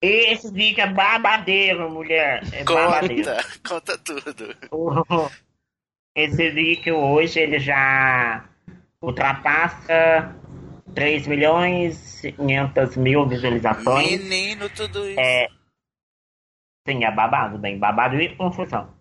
Esse 0.00 0.52
vídeo 0.52 0.80
é 0.82 0.86
babadeiro, 0.86 1.90
mulher. 1.90 2.42
É 2.52 2.62
babadeiro. 2.64 3.24
Conta, 3.68 3.96
conta 3.96 3.98
tudo. 3.98 4.54
O- 4.70 5.28
Esse 6.16 6.50
vídeo 6.50 6.96
hoje 6.96 7.40
ele 7.40 7.58
já 7.58 8.44
ultrapassa 9.02 10.34
3 10.94 11.26
milhões 11.26 12.22
e 12.24 12.32
500 12.32 12.96
mil 12.96 13.26
visualizações. 13.26 14.22
Menino, 14.22 14.68
tudo 14.70 15.08
isso. 15.08 15.18
É, 15.20 15.48
sim, 16.88 17.04
é 17.04 17.10
babado, 17.10 17.58
bem 17.58 17.78
babado 17.78 18.20
e 18.20 18.34
confusão. 18.36 18.96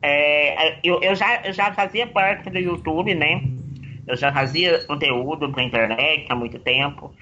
É, 0.00 0.78
eu, 0.86 1.00
eu, 1.02 1.14
já, 1.14 1.42
eu 1.42 1.52
já 1.52 1.72
fazia 1.72 2.06
parte 2.06 2.50
do 2.50 2.58
YouTube, 2.58 3.14
né? 3.14 3.42
Eu 4.06 4.16
já 4.16 4.32
fazia 4.32 4.84
conteúdo 4.86 5.52
pra 5.52 5.62
internet 5.62 6.26
há 6.30 6.34
muito 6.34 6.58
tempo. 6.58 7.14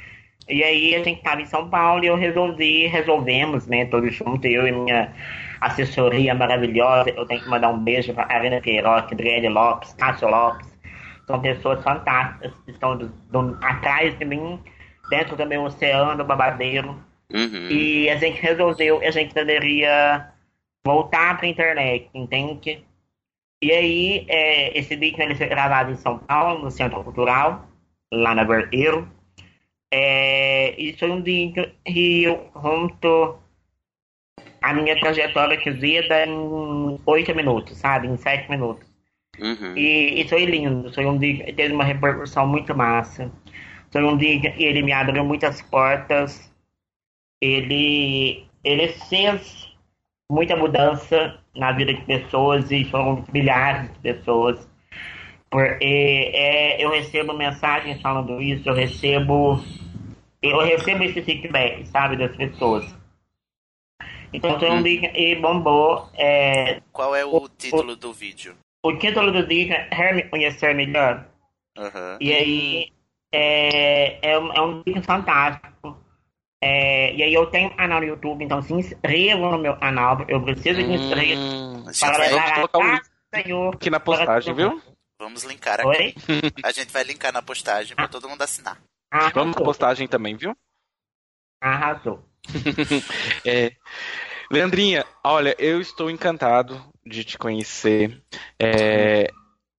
E 0.50 0.62
aí 0.64 0.94
a 0.94 1.02
gente 1.02 1.22
tava 1.22 1.40
em 1.40 1.46
São 1.46 1.68
Paulo 1.68 2.02
e 2.04 2.08
eu 2.08 2.16
resolvi, 2.16 2.86
resolvemos, 2.86 3.66
né, 3.66 3.84
todos 3.86 4.12
juntos, 4.14 4.44
eu 4.50 4.66
e 4.66 4.72
minha 4.72 5.12
assessoria 5.60 6.34
maravilhosa. 6.34 7.10
Eu 7.10 7.26
tenho 7.26 7.40
que 7.42 7.48
mandar 7.48 7.68
um 7.70 7.78
beijo 7.78 8.12
pra 8.12 8.26
Arena 8.28 8.60
Queiroz, 8.60 9.04
Adriele 9.04 9.48
Lopes, 9.48 9.92
Cássio 9.94 10.28
Lopes. 10.28 10.68
São 11.26 11.40
pessoas 11.40 11.82
fantásticas 11.84 12.52
que 12.64 12.72
estão 12.72 12.96
do- 12.96 13.08
do- 13.30 13.58
atrás 13.62 14.18
de 14.18 14.24
mim, 14.24 14.58
dentro 15.08 15.36
do 15.36 15.46
meu 15.46 15.62
oceano 15.62 16.24
babadeiro. 16.24 16.96
Uhum. 17.32 17.68
E 17.70 18.10
a 18.10 18.16
gente 18.16 18.40
resolveu, 18.40 19.00
a 19.00 19.10
gente 19.12 19.32
deveria 19.32 20.26
voltar 20.84 21.36
pra 21.38 21.46
internet, 21.46 22.08
entende? 22.12 22.84
E 23.62 23.70
aí, 23.70 24.26
é, 24.28 24.76
esse 24.76 24.96
vídeo 24.96 25.22
ele 25.22 25.34
foi 25.34 25.46
gravado 25.46 25.92
em 25.92 25.96
São 25.96 26.18
Paulo, 26.18 26.64
no 26.64 26.70
Centro 26.70 27.04
Cultural, 27.04 27.66
lá 28.12 28.34
na 28.34 28.42
Verteiro. 28.42 29.06
É, 29.92 30.80
e 30.80 30.92
foi 30.96 31.10
um 31.10 31.22
vídeo 31.22 31.70
que 31.84 32.24
eu 32.24 32.36
conto 32.52 33.38
a 34.62 34.72
minha 34.72 34.98
trajetória 35.00 35.56
de 35.56 35.70
vida 35.70 36.26
em 36.26 37.00
oito 37.06 37.34
minutos, 37.34 37.76
sabe? 37.78 38.06
Em 38.06 38.16
sete 38.16 38.48
minutos. 38.50 38.86
Uhum. 39.38 39.76
E, 39.76 40.20
e 40.20 40.28
foi 40.28 40.44
lindo, 40.44 40.92
foi 40.92 41.06
um 41.06 41.18
dia 41.18 41.44
que 41.44 41.52
teve 41.52 41.74
uma 41.74 41.84
repercussão 41.84 42.46
muito 42.46 42.76
massa. 42.76 43.30
Foi 43.90 44.04
um 44.04 44.16
dia 44.16 44.40
que 44.40 44.62
ele 44.62 44.82
me 44.82 44.92
abriu 44.92 45.24
muitas 45.24 45.60
portas. 45.62 46.50
Ele, 47.40 48.46
ele 48.62 48.88
fez 48.88 49.74
muita 50.30 50.54
mudança 50.56 51.40
na 51.56 51.72
vida 51.72 51.94
de 51.94 52.02
pessoas 52.02 52.70
e 52.70 52.84
foram 52.84 53.24
milhares 53.32 53.90
de 53.92 53.98
pessoas. 53.98 54.69
Porque 55.50 56.30
é, 56.32 56.84
eu 56.84 56.90
recebo 56.90 57.32
mensagens 57.34 58.00
falando 58.00 58.40
isso, 58.40 58.68
eu 58.68 58.74
recebo 58.74 59.60
eu 60.42 60.60
recebo 60.60 61.02
esse 61.04 61.20
feedback, 61.22 61.86
sabe, 61.88 62.16
das 62.16 62.34
pessoas. 62.36 62.84
Então 64.32 64.58
foi 64.58 64.70
um 64.70 64.82
dia 64.82 65.10
que 65.10 65.34
bombou. 65.36 66.08
É, 66.14 66.80
Qual 66.92 67.14
é 67.14 67.24
o 67.24 67.48
título 67.48 67.96
do 67.96 68.12
vídeo? 68.12 68.54
o 68.82 68.96
título 68.96 69.30
do 69.32 69.46
vídeo 69.46 69.74
é 69.74 70.12
me 70.12 70.22
conhecer 70.22 70.74
melhor. 70.74 71.26
Aham. 71.76 72.16
E 72.20 72.32
aí 72.32 72.92
é, 73.32 74.30
é, 74.32 74.38
um, 74.38 74.52
é 74.52 74.60
um 74.62 74.82
vídeo 74.82 75.02
fantástico. 75.02 75.98
É, 76.62 77.14
e 77.14 77.22
aí 77.22 77.32
eu 77.34 77.46
tenho 77.46 77.70
um 77.70 77.76
canal 77.76 78.00
no 78.00 78.06
YouTube, 78.06 78.44
então 78.44 78.62
se 78.62 78.72
inscrevam 78.72 79.50
no 79.52 79.58
meu 79.58 79.76
canal. 79.76 80.24
Eu 80.28 80.42
preciso 80.42 80.82
de 80.82 80.92
inscritos 80.92 81.52
Hum, 81.54 81.84
para 82.00 82.18
levar 82.18 82.58
a 82.60 82.64
o 82.64 82.68
paz, 82.68 83.10
Senhor. 83.34 83.74
aqui 83.74 83.90
na 83.90 83.98
postagem, 84.00 84.54
viu? 84.54 84.80
Vamos 85.20 85.44
linkar 85.44 85.78
aqui. 85.80 85.86
Oi? 85.88 86.14
A 86.64 86.72
gente 86.72 86.90
vai 86.90 87.04
linkar 87.04 87.32
na 87.32 87.42
postagem 87.42 87.94
pra 87.94 88.08
todo 88.08 88.28
mundo 88.28 88.40
assinar. 88.42 88.80
Vamos 89.34 89.54
na 89.54 89.62
postagem 89.62 90.08
também, 90.08 90.34
viu? 90.36 90.56
Arrasou. 91.62 92.24
É, 93.46 93.72
Leandrinha, 94.50 95.04
olha, 95.22 95.54
eu 95.58 95.80
estou 95.80 96.10
encantado 96.10 96.82
de 97.06 97.22
te 97.22 97.36
conhecer. 97.38 98.20
É, 98.58 99.30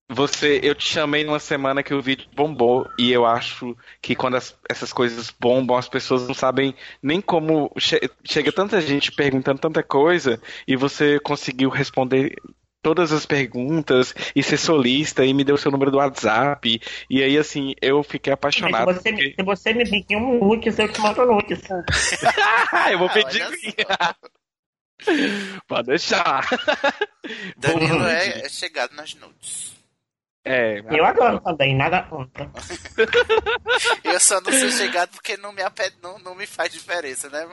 você, 0.09 0.59
eu 0.63 0.75
te 0.75 0.85
chamei 0.87 1.23
numa 1.23 1.39
semana 1.39 1.81
que 1.81 1.93
o 1.93 2.01
vídeo 2.01 2.29
bombou 2.35 2.87
e 2.99 3.11
eu 3.11 3.25
acho 3.25 3.75
que 4.01 4.15
quando 4.15 4.35
as- 4.37 4.55
essas 4.69 4.93
coisas 4.93 5.31
bombam, 5.31 5.75
as 5.77 5.89
pessoas 5.89 6.27
não 6.27 6.33
sabem 6.35 6.75
nem 7.01 7.19
como 7.19 7.71
che- 7.79 8.09
chega 8.23 8.51
tanta 8.51 8.79
gente 8.79 9.11
perguntando 9.11 9.59
tanta 9.59 9.81
coisa 9.81 10.39
e 10.67 10.75
você 10.75 11.19
conseguiu 11.19 11.69
responder 11.69 12.35
todas 12.81 13.11
as 13.11 13.25
perguntas 13.25 14.13
e 14.35 14.41
ser 14.41 14.57
solista 14.57 15.23
e 15.25 15.33
me 15.33 15.43
deu 15.43 15.57
seu 15.57 15.71
número 15.71 15.91
do 15.91 15.97
WhatsApp 15.97 16.81
e 17.09 17.21
aí 17.23 17.37
assim 17.37 17.73
eu 17.81 18.01
fiquei 18.03 18.31
Mas 18.31 18.35
apaixonado. 18.37 18.93
se 18.93 18.99
você, 19.01 19.09
porque- 19.11 19.35
se 19.37 19.43
você 19.43 19.73
me 19.73 19.89
pedir 19.89 20.15
um 20.15 20.39
nude, 20.39 20.69
eu 20.69 20.91
te 20.91 20.99
mando 21.01 21.25
nudes. 21.25 21.61
eu 22.91 22.97
vou 22.99 23.07
Ah, 23.07 23.13
pedir. 23.13 23.41
Pode 25.67 25.87
deixar. 25.87 26.47
Danilo 27.57 28.05
é, 28.07 28.45
é 28.45 28.49
chegado 28.49 28.93
nas 28.95 29.13
nudes. 29.15 29.71
É, 30.43 30.79
Eu 30.89 31.05
adoro 31.05 31.39
também, 31.39 31.75
nada 31.75 32.01
contra. 32.03 32.49
Eu 34.03 34.19
só 34.19 34.41
não 34.41 34.51
sou 34.51 34.69
chegado 34.71 35.11
porque 35.11 35.37
não 35.37 35.51
me, 35.53 35.61
apet... 35.61 35.93
não, 36.01 36.17
não 36.19 36.33
me 36.35 36.47
faz 36.47 36.71
diferença, 36.71 37.29
né? 37.29 37.47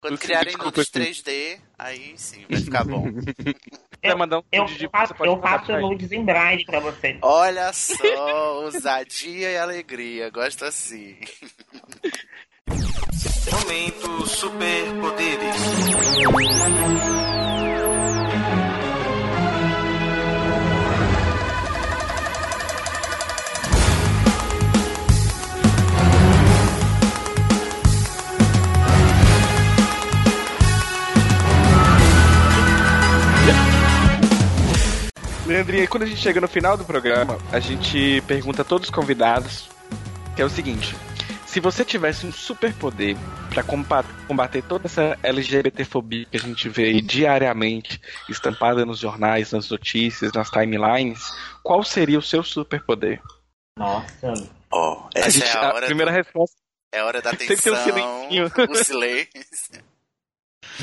Quando 0.00 0.18
criarem 0.18 0.56
nudes 0.56 0.88
assim. 0.92 1.00
3D, 1.12 1.60
aí 1.78 2.14
sim, 2.16 2.44
vai 2.50 2.60
ficar 2.60 2.84
bom. 2.84 3.04
Vai 4.02 4.14
mandar 4.14 4.38
um 4.38 4.42
Eu 4.52 4.64
de- 4.66 4.88
faço, 4.88 5.08
você 5.12 5.14
pode 5.18 5.30
eu 5.30 5.36
mandar 5.36 5.48
faço 5.50 5.64
pra 5.66 5.74
ele. 5.78 5.82
nudes 5.88 6.12
em 6.12 6.24
braille 6.24 6.64
pra 6.64 6.80
você. 6.80 7.18
Olha 7.22 7.72
só, 7.72 7.94
ousadia 8.62 9.50
e 9.50 9.56
alegria. 9.58 10.30
Gosto 10.30 10.64
assim. 10.64 11.16
Momento 13.52 14.26
Superpoderes. 14.26 15.56
Leandrinha, 35.46 35.84
e 35.84 35.86
quando 35.86 36.02
a 36.02 36.06
gente 36.06 36.20
chega 36.20 36.40
no 36.40 36.48
final 36.48 36.76
do 36.76 36.84
programa, 36.84 37.38
a 37.52 37.60
gente 37.60 38.20
pergunta 38.26 38.62
a 38.62 38.64
todos 38.64 38.88
os 38.88 38.94
convidados, 38.94 39.68
que 40.34 40.42
é 40.42 40.44
o 40.44 40.50
seguinte: 40.50 40.96
se 41.46 41.60
você 41.60 41.84
tivesse 41.84 42.26
um 42.26 42.32
superpoder 42.32 43.16
pra 43.50 43.62
compa- 43.62 44.04
combater 44.26 44.62
toda 44.62 44.86
essa 44.86 45.16
LGBTfobia 45.22 46.26
que 46.26 46.36
a 46.36 46.40
gente 46.40 46.68
vê 46.68 46.84
aí 46.86 47.00
diariamente 47.00 48.00
estampada 48.28 48.84
nos 48.84 48.98
jornais, 48.98 49.52
nas 49.52 49.70
notícias, 49.70 50.32
nas 50.32 50.50
timelines, 50.50 51.22
qual 51.62 51.82
seria 51.84 52.18
o 52.18 52.22
seu 52.22 52.42
superpoder? 52.42 53.20
Nossa, 53.78 54.34
Ó, 54.72 55.06
A, 55.14 55.18
essa 55.18 55.30
gente- 55.30 55.46
é 55.46 55.52
a 55.58 55.68
a 55.68 55.74
primeira 55.82 56.10
do- 56.10 56.16
resposta. 56.16 56.56
é 56.92 56.98
a 56.98 57.04
hora 57.06 57.22
da 57.22 57.30
Tem 57.36 57.46
que 57.46 57.56
ter 57.56 57.70
um 57.70 57.74
atenção, 57.74 58.28
silencinho. 58.28 58.52
o 58.68 58.74
silêncio. 58.74 59.84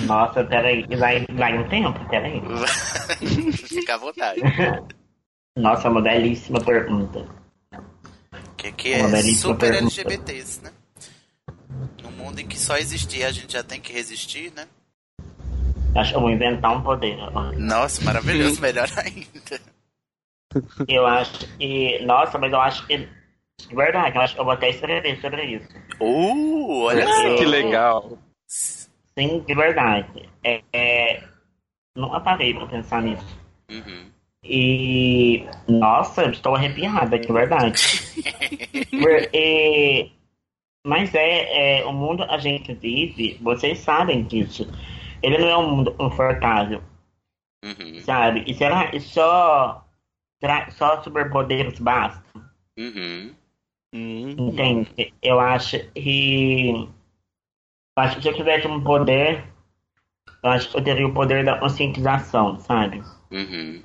Nossa, 0.06 0.44
peraí, 0.44 0.86
vai, 0.98 1.26
vai 1.34 1.58
um 1.58 1.68
tempo, 1.70 2.00
peraí. 2.10 2.42
Fica 3.68 3.96
à 3.96 3.98
vontade. 3.98 4.42
Nossa, 5.56 5.88
uma 5.88 6.02
belíssima 6.02 6.60
pergunta. 6.60 7.28
Que 8.58 8.68
aqui 8.68 8.94
Uma 8.96 9.18
é 9.18 9.22
super 9.22 9.72
pergunta. 9.72 10.02
LGBTs, 10.02 10.64
né? 10.64 10.72
Num 12.02 12.12
mundo 12.12 12.40
em 12.40 12.48
que 12.48 12.58
só 12.58 12.78
existir 12.78 13.24
a 13.24 13.32
gente 13.32 13.54
já 13.54 13.62
tem 13.64 13.80
que 13.80 13.94
resistir, 13.94 14.52
né? 14.56 14.66
Acho 15.96 16.12
que 16.12 16.18
eu 16.18 16.22
vou 16.22 16.32
inventar 16.32 16.76
um 16.76 16.82
poder. 16.82 17.20
agora. 17.20 17.56
Nossa, 17.58 18.04
maravilhoso, 18.04 18.60
melhor 18.62 18.90
ainda. 18.98 19.62
Eu 20.88 21.06
acho 21.06 21.46
que. 21.58 22.04
Nossa, 22.04 22.38
mas 22.40 22.52
eu 22.52 22.60
acho 22.60 22.88
que. 22.88 22.98
De 22.98 23.76
verdade, 23.76 24.16
eu 24.16 24.22
acho 24.22 24.34
que 24.34 24.40
eu 24.42 24.46
vou 24.46 24.54
até 24.54 24.70
escrever 24.70 25.22
sobre 25.22 25.46
isso. 25.46 25.68
Uh, 26.00 26.82
olha 26.86 27.06
só. 27.06 27.36
Que 27.36 27.46
legal. 27.46 28.18
Sim, 29.18 29.40
de 29.42 29.54
verdade. 29.56 30.30
É, 30.44 30.62
é, 30.74 31.24
nunca 31.96 32.20
parei 32.20 32.54
pra 32.54 32.68
pensar 32.68 33.02
nisso. 33.02 33.26
Uhum. 33.70 34.12
E. 34.44 35.46
Nossa, 35.68 36.24
eu 36.24 36.32
estou 36.32 36.56
arrepiada, 36.56 37.18
de 37.18 37.32
verdade. 37.32 37.82
Porque. 38.90 40.12
Mas 40.86 41.16
é, 41.16 41.80
é, 41.80 41.86
o 41.86 41.94
mundo 41.94 42.24
a 42.24 42.38
gente 42.38 42.74
vive, 42.74 43.40
vocês 43.42 43.80
sabem 43.80 44.24
disso. 44.24 44.68
Ele 45.22 45.38
não 45.38 45.48
é 45.48 45.58
um 45.58 45.70
mundo 45.78 45.94
confortável, 45.94 46.82
Uhum, 47.64 48.02
sabe? 48.02 48.44
E 48.46 48.54
será 48.54 48.90
que 48.90 49.00
só, 49.00 49.86
só 50.72 51.02
superpoderes 51.02 51.80
bastam? 51.80 52.44
uhum. 52.78 53.34
Hum. 53.96 54.36
Entende? 54.38 55.14
Eu 55.22 55.40
acho 55.40 55.80
que. 55.94 56.90
Acho 57.96 58.16
que 58.16 58.22
se 58.24 58.28
eu 58.30 58.36
tivesse 58.36 58.68
um 58.68 58.84
poder, 58.84 59.44
eu 60.44 60.50
acho 60.50 60.70
que 60.70 60.78
eu 60.78 60.84
teria 60.84 61.08
o 61.08 61.14
poder 61.14 61.46
da 61.46 61.60
conscientização, 61.60 62.60
sabe? 62.60 63.04
Uhum. 63.32 63.84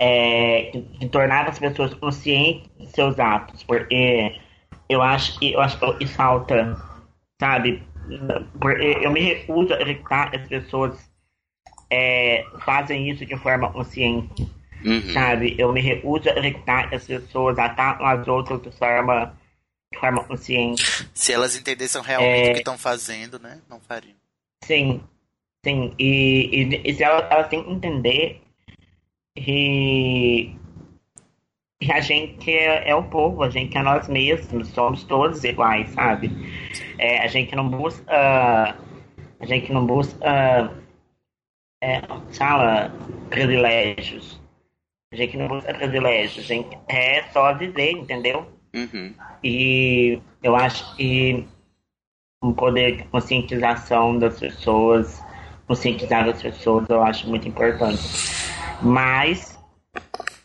É, 0.00 0.70
de, 0.72 0.82
de 0.98 1.08
tornar 1.08 1.48
as 1.48 1.58
pessoas 1.58 1.94
conscientes 1.94 2.70
de 2.78 2.86
seus 2.86 3.18
atos, 3.18 3.62
porque 3.62 4.40
eu 4.88 5.02
acho 5.02 5.38
que 5.38 5.52
eu 5.52 5.60
acho 5.60 5.78
que 5.98 6.06
falta, 6.06 6.76
sabe? 7.40 7.82
Porque 8.60 8.98
eu 9.02 9.10
me 9.10 9.20
recuso 9.20 9.72
a 9.72 9.76
acreditar 9.76 10.30
que 10.30 10.36
as 10.36 10.48
pessoas 10.48 11.10
é, 11.90 12.44
fazem 12.64 13.10
isso 13.10 13.24
de 13.24 13.36
forma 13.36 13.72
consciente. 13.72 14.46
Uhum. 14.84 15.14
sabe? 15.14 15.54
Eu 15.58 15.72
me 15.72 15.80
recuso 15.80 16.28
a 16.28 16.32
acreditar 16.32 16.88
que 16.90 16.96
as 16.96 17.06
pessoas 17.06 17.58
atacam 17.58 18.06
as 18.06 18.28
outras 18.28 18.60
de 18.60 18.70
forma, 18.70 19.34
de 19.94 20.00
forma 20.00 20.24
consciente. 20.24 21.08
Se 21.14 21.32
elas 21.32 21.56
entendessem 21.56 22.02
realmente 22.02 22.48
É. 22.48 22.50
o 22.50 22.52
que 22.54 22.58
estão 22.58 22.76
fazendo, 22.76 23.38
né? 23.38 23.60
Não 23.68 23.80
fariam. 23.80 24.14
Sim, 24.64 25.00
sim. 25.64 25.94
E, 25.98 26.50
e, 26.52 26.90
e 26.90 26.94
se 26.94 27.02
elas, 27.02 27.30
elas 27.30 27.48
têm 27.48 27.62
que 27.62 27.70
entender 27.70 28.42
que, 29.36 30.56
que 31.80 31.92
a 31.92 32.00
gente 32.00 32.50
é, 32.50 32.88
é 32.90 32.94
o 32.94 33.02
povo, 33.04 33.42
a 33.42 33.50
gente 33.50 33.76
é 33.76 33.82
nós 33.82 34.08
mesmos, 34.08 34.68
somos 34.68 35.04
todos 35.04 35.44
iguais, 35.44 35.90
sabe? 35.90 36.30
É, 36.98 37.18
a 37.22 37.26
gente 37.26 37.54
não 37.54 37.68
busca. 37.68 38.04
A 38.10 39.46
gente 39.46 39.72
não 39.72 39.86
busca. 39.86 40.72
É, 41.82 42.00
fala 42.32 42.90
privilégios. 43.28 44.40
A 45.12 45.16
gente 45.16 45.36
não 45.36 45.46
busca 45.46 45.72
privilégios, 45.74 46.44
a 46.44 46.48
gente 46.48 46.76
é 46.88 47.22
só 47.30 47.52
viver, 47.54 47.92
entendeu? 47.92 48.48
Uhum. 48.74 49.14
E 49.42 50.20
eu 50.42 50.56
acho 50.56 50.96
que 50.96 51.46
um 52.42 52.52
poder 52.52 52.96
de 52.96 53.04
conscientização 53.04 54.18
das 54.18 54.38
pessoas, 54.38 55.22
conscientizar 55.66 56.28
as 56.28 56.42
pessoas, 56.42 56.88
eu 56.88 57.02
acho 57.02 57.28
muito 57.28 57.48
importante. 57.48 58.02
Mas 58.82 59.58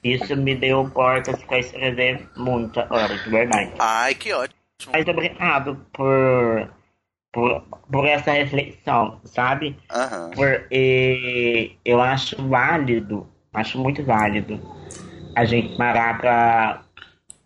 isso 0.04 0.36
me 0.38 0.56
deu 0.56 0.90
portas 0.90 1.42
para 1.44 1.60
escrever 1.60 2.30
muita 2.38 2.88
hora, 2.94 3.18
de 3.18 3.30
verdade. 3.30 3.74
Ai, 3.80 4.16
que 4.16 4.32
ótimo. 4.32 4.60
Mas 4.94 5.08
obrigado 5.08 5.76
por, 5.92 6.72
por, 7.34 7.62
por 7.92 8.06
essa 8.06 8.32
reflexão, 8.32 9.20
sabe? 9.26 9.76
Aham. 9.92 10.32
Porque 10.34 11.76
eu 11.84 12.00
acho 12.02 12.42
válido, 12.48 13.28
acho 13.54 13.78
muito 13.78 14.04
válido 14.04 14.62
a 15.36 15.44
gente 15.44 15.76
parar 15.76 16.18
pra, 16.20 16.82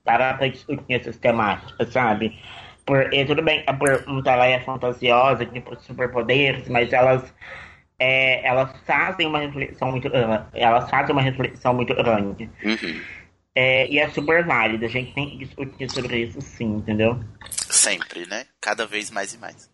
parar 0.04 0.38
pra 0.38 0.47
discutir 0.47 0.93
essas 0.93 1.18
temáticas, 1.18 1.89
sabe? 1.91 2.38
Porque 2.86 3.26
tudo 3.26 3.41
bem, 3.41 3.64
a 3.66 3.74
pergunta 3.74 4.32
ela 4.32 4.45
é 4.45 4.60
fantasiosa, 4.60 5.45
tipo 5.45 5.76
superpoderes, 5.82 6.68
mas 6.68 6.91
elas, 6.91 7.34
é, 7.97 8.45
elas 8.45 8.72
fazem 8.86 9.26
uma 9.26 9.39
reflexão 9.39 9.91
muito 9.91 10.10
grande. 10.10 10.45
Elas 10.54 10.89
fazem 10.89 11.14
uma 11.14 11.22
reflexão 11.22 11.74
muito 11.74 11.95
grande. 11.95 12.49
Uhum. 12.64 13.01
É, 13.56 13.88
e 13.88 13.99
é 13.99 14.10
super 14.10 14.43
válido, 14.45 14.84
a 14.84 14.88
gente 14.88 15.14
tem 15.14 15.30
que 15.30 15.45
discutir 15.45 15.89
sobre 15.89 16.18
isso 16.18 16.41
sim, 16.41 16.78
entendeu? 16.78 17.20
Sempre, 17.51 18.26
né? 18.26 18.45
Cada 18.60 18.86
vez 18.86 19.12
mais 19.12 19.34
e 19.34 19.38
mais. 19.38 19.70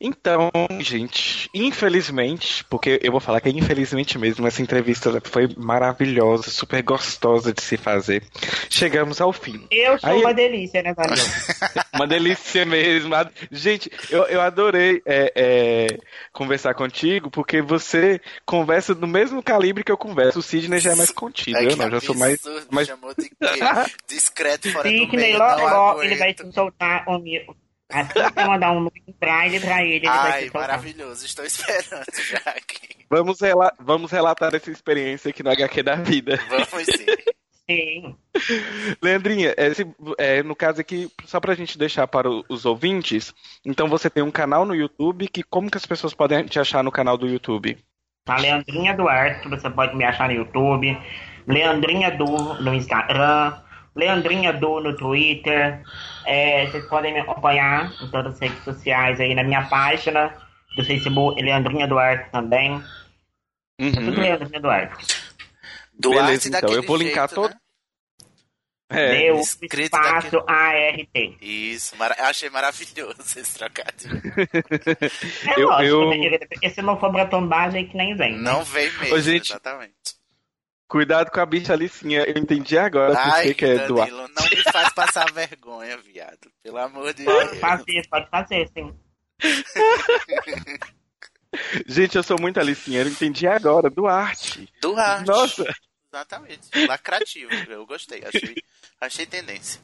Então, 0.00 0.48
gente, 0.78 1.50
infelizmente, 1.52 2.64
porque 2.66 3.00
eu 3.02 3.10
vou 3.10 3.20
falar 3.20 3.40
que 3.40 3.48
é 3.48 3.52
infelizmente 3.52 4.16
mesmo, 4.16 4.46
essa 4.46 4.62
entrevista 4.62 5.20
foi 5.24 5.48
maravilhosa, 5.56 6.50
super 6.50 6.80
gostosa 6.82 7.52
de 7.52 7.60
se 7.60 7.76
fazer. 7.76 8.22
Chegamos 8.70 9.20
ao 9.20 9.32
fim. 9.32 9.66
Eu 9.72 9.98
sou 9.98 10.10
Aí- 10.10 10.20
uma 10.20 10.32
delícia, 10.32 10.82
né, 10.82 10.94
Daniel? 10.94 11.16
Uma 11.94 12.06
delícia 12.06 12.64
mesmo. 12.64 13.12
Gente, 13.50 13.90
eu, 14.08 14.22
eu 14.26 14.40
adorei 14.40 15.02
é, 15.04 15.32
é, 15.34 15.98
conversar 16.32 16.72
contigo, 16.74 17.28
porque 17.28 17.60
você 17.60 18.20
conversa 18.46 18.94
do 18.94 19.06
mesmo 19.08 19.42
calibre 19.42 19.82
que 19.82 19.90
eu 19.90 19.96
converso. 19.96 20.38
O 20.38 20.42
Sidney 20.42 20.78
já 20.78 20.92
é 20.92 20.94
mais 20.94 21.10
contido, 21.10 21.56
Ai, 21.56 21.66
eu 21.66 21.76
não, 21.76 21.90
já 21.90 22.00
sou 22.00 22.14
mais. 22.14 22.40
mais... 22.70 22.86
chamou 22.86 23.12
de? 23.18 23.28
Discreto 24.06 24.70
fora 24.70 24.88
do 24.88 24.96
Sidney, 24.96 25.16
meio, 25.16 25.38
logo, 25.38 25.62
logo, 25.62 26.02
ele 26.04 26.14
vai 26.14 26.32
te 26.32 26.52
soltar 26.52 27.02
o 27.08 27.18
meu. 27.18 27.56
Assim 27.90 28.12
que 28.12 28.40
eu 28.40 28.46
mandar 28.46 28.72
um 28.72 28.80
nude 28.80 29.02
pra 29.18 29.46
ele, 29.46 29.60
pra 29.60 29.82
ele, 29.82 29.94
ele 29.96 30.06
vai 30.06 30.18
Ai, 30.32 30.38
te 30.40 30.44
soltar. 30.44 30.60
maravilhoso. 30.62 31.24
Estou 31.24 31.44
esperando 31.44 32.04
já 32.30 32.38
aqui. 32.50 32.88
Vamos, 33.10 33.40
rela- 33.40 33.72
Vamos 33.80 34.10
relatar 34.12 34.54
essa 34.54 34.70
experiência 34.70 35.30
aqui 35.30 35.42
no 35.42 35.50
HQ 35.50 35.82
da 35.82 35.94
vida. 35.96 36.38
Vamos 36.48 36.68
sim. 36.86 37.06
Sim. 37.70 38.16
Leandrinha, 39.02 39.54
é, 39.56 39.72
se- 39.74 39.86
é, 40.18 40.42
no 40.42 40.54
caso 40.56 40.80
aqui, 40.80 41.10
só 41.24 41.38
pra 41.40 41.54
gente 41.54 41.76
deixar 41.78 42.06
para 42.06 42.30
o- 42.30 42.44
os 42.48 42.64
ouvintes, 42.64 43.34
então 43.64 43.88
você 43.88 44.08
tem 44.08 44.22
um 44.22 44.30
canal 44.30 44.64
no 44.64 44.74
YouTube, 44.74 45.28
que 45.28 45.42
como 45.42 45.70
que 45.70 45.76
as 45.76 45.84
pessoas 45.86 46.14
podem 46.14 46.44
te 46.46 46.58
achar 46.58 46.82
no 46.82 46.90
canal 46.92 47.16
do 47.18 47.26
YouTube? 47.28 47.76
Tá 48.24 48.36
Leandrinha 48.36 48.94
Duarte, 48.94 49.40
que 49.42 49.48
você 49.48 49.68
pode 49.70 49.96
me 49.96 50.04
achar 50.04 50.28
no 50.28 50.34
YouTube. 50.34 50.98
Leandrinha 51.46 52.10
Du 52.10 52.26
no 52.62 52.74
Instagram. 52.74 53.54
Leandrinha 53.98 54.52
Du 54.52 54.80
no 54.80 54.96
Twitter. 54.96 55.82
É, 56.24 56.66
vocês 56.66 56.84
podem 56.86 57.12
me 57.12 57.20
acompanhar 57.20 57.92
em 58.02 58.10
todas 58.10 58.34
as 58.34 58.40
redes 58.40 58.62
sociais 58.64 59.20
aí 59.20 59.34
na 59.34 59.42
minha 59.42 59.62
página 59.68 60.32
do 60.76 60.84
Facebook, 60.84 61.40
Leandrinha 61.42 61.86
Duarte 61.88 62.30
também. 62.30 62.82
É 63.78 63.90
tudo 63.90 64.10
Uhum. 64.12 64.20
Leandrinha 64.20 64.60
Duarte. 64.60 65.06
Duarte 65.98 66.20
Beleza, 66.26 66.48
então, 66.48 66.60
daquele 66.60 66.78
eu 66.78 66.82
vou 66.86 66.96
linkar 66.96 67.28
jeito, 67.28 67.34
todo- 67.34 67.50
né? 67.50 67.56
É, 68.90 69.18
Deu 69.18 69.38
escrito 69.40 69.82
espaço 69.94 70.38
ART. 70.46 71.36
Isso, 71.42 71.94
mara- 71.98 72.16
eu 72.18 72.24
achei 72.24 72.48
maravilhoso 72.48 73.20
esse 73.36 73.58
trocadilho. 73.58 74.22
É 75.46 75.60
Eu- 75.60 75.68
lógico, 75.68 75.84
eu- 75.84 76.08
né, 76.10 76.16
querida? 76.18 76.46
Porque 76.48 76.70
se 76.70 76.80
não 76.80 76.98
for 76.98 77.12
pra 77.12 77.26
tombar, 77.26 77.66
a 77.66 77.70
gente 77.70 77.94
nem 77.94 78.16
vem. 78.16 78.32
né? 78.32 78.38
Não 78.50 78.64
vem 78.64 78.90
mesmo, 78.92 79.14
Ô, 79.14 79.20
gente, 79.20 79.50
exatamente. 79.50 79.92
Cuidado 80.88 81.30
com 81.30 81.38
a 81.40 81.44
bicha 81.46 81.74
Alicinha, 81.74 82.20
eu 82.24 82.38
entendi 82.40 82.78
agora 82.78 83.12
por 83.14 83.20
Ai, 83.34 83.48
que 83.48 83.54
que 83.54 83.64
é 83.66 83.74
Danilo, 83.74 83.88
Duarte. 83.94 84.12
não 84.34 84.44
me 84.50 84.62
faz 84.72 84.92
passar 84.94 85.30
vergonha, 85.32 85.98
viado. 85.98 86.50
Pelo 86.62 86.78
amor 86.78 87.12
de 87.12 87.24
Pode 87.24 87.48
Deus. 87.50 87.60
fazer, 87.60 88.08
pode 88.08 88.30
fazer, 88.30 88.68
sim. 88.72 88.94
Gente, 91.86 92.16
eu 92.16 92.22
sou 92.22 92.38
muito 92.40 92.60
Alicinha, 92.60 93.00
eu 93.02 93.08
entendi 93.08 93.46
agora, 93.46 93.88
Duarte. 93.90 94.68
Duarte. 94.80 95.26
Nossa, 95.26 95.64
Exatamente. 96.12 96.86
Lacrativo, 96.86 97.52
eu 97.70 97.84
gostei. 97.86 98.22
Achei, 98.24 98.54
achei 99.00 99.26
tendência. 99.26 99.80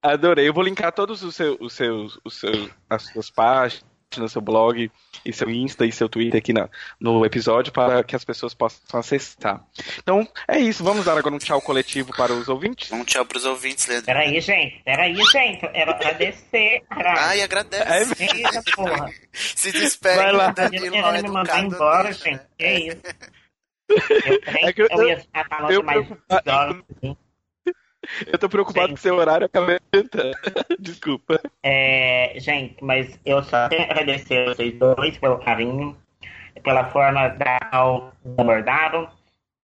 adorei. 0.00 0.48
Eu 0.48 0.54
vou 0.54 0.62
linkar 0.62 0.92
todos 0.92 1.22
os 1.24 1.34
seus, 1.34 1.56
os 1.60 1.72
seus, 1.72 2.18
os 2.24 2.38
seus, 2.38 2.70
as 2.88 3.02
suas 3.04 3.30
páginas, 3.30 3.84
seu 4.28 4.40
blog, 4.40 4.90
e 5.24 5.32
seu 5.32 5.50
Insta 5.50 5.84
e 5.84 5.92
seu 5.92 6.08
Twitter 6.08 6.38
aqui 6.38 6.52
na, 6.52 6.68
no 6.98 7.24
episódio 7.26 7.72
para 7.72 8.02
que 8.04 8.14
as 8.16 8.24
pessoas 8.24 8.54
possam 8.54 8.98
acessar. 9.00 9.62
Então, 9.98 10.26
é 10.48 10.58
isso. 10.58 10.82
Vamos 10.84 11.04
dar 11.04 11.18
agora 11.18 11.34
um 11.34 11.38
tchau 11.38 11.60
coletivo 11.60 12.12
para 12.16 12.32
os 12.32 12.48
ouvintes? 12.48 12.90
Um 12.92 13.04
tchau 13.04 13.24
pros 13.26 13.44
ouvintes, 13.44 13.86
Leandro. 13.86 14.06
Peraí, 14.06 14.40
gente, 14.40 14.82
peraí, 14.84 15.14
gente. 15.16 15.64
Eu 15.64 15.72
quero 15.72 15.90
agradecer, 15.90 16.82
caralho. 16.88 17.18
Ai, 17.20 17.40
É 17.40 17.44
agradece. 17.44 18.14
Que 18.14 18.24
isso, 18.24 18.62
porra. 18.74 19.10
Se 19.32 19.72
despede 19.72 20.16
Vai 20.16 20.32
lá. 20.32 20.50
Danilo 20.52 20.90
não 20.90 21.14
é 21.14 21.22
me 21.22 21.28
mandar 21.28 21.60
embora, 21.64 22.12
gente. 22.12 22.30
né? 22.32 22.46
Que 22.56 22.68
isso? 22.68 23.02
Eu, 23.88 24.40
É 24.68 24.72
que 24.72 24.82
eu- 24.82 24.88
eu 24.90 25.08
ia 25.08 25.20
ficar 25.20 25.46
falando 25.48 25.70
eu 25.70 25.80
mais 25.82 26.04
assim. 26.28 27.16
Eu 28.26 28.38
tô 28.38 28.48
preocupado 28.48 28.88
Sim. 28.88 28.94
com 28.94 28.98
o 28.98 29.02
seu 29.02 29.16
horário, 29.16 29.46
acabei 29.46 29.78
de 29.92 30.00
entrar. 30.00 30.32
Desculpa. 30.78 31.40
É, 31.62 32.34
gente, 32.38 32.82
mas 32.82 33.18
eu 33.24 33.42
só 33.42 33.68
tenho 33.68 33.82
a 33.82 33.84
agradecer 33.86 34.48
a 34.48 34.54
vocês 34.54 34.74
dois 34.78 35.16
pelo 35.18 35.38
carinho, 35.38 35.96
pela 36.62 36.90
forma 36.90 37.28
da 37.28 37.58
qual 37.70 38.12
abordaram. 38.38 39.08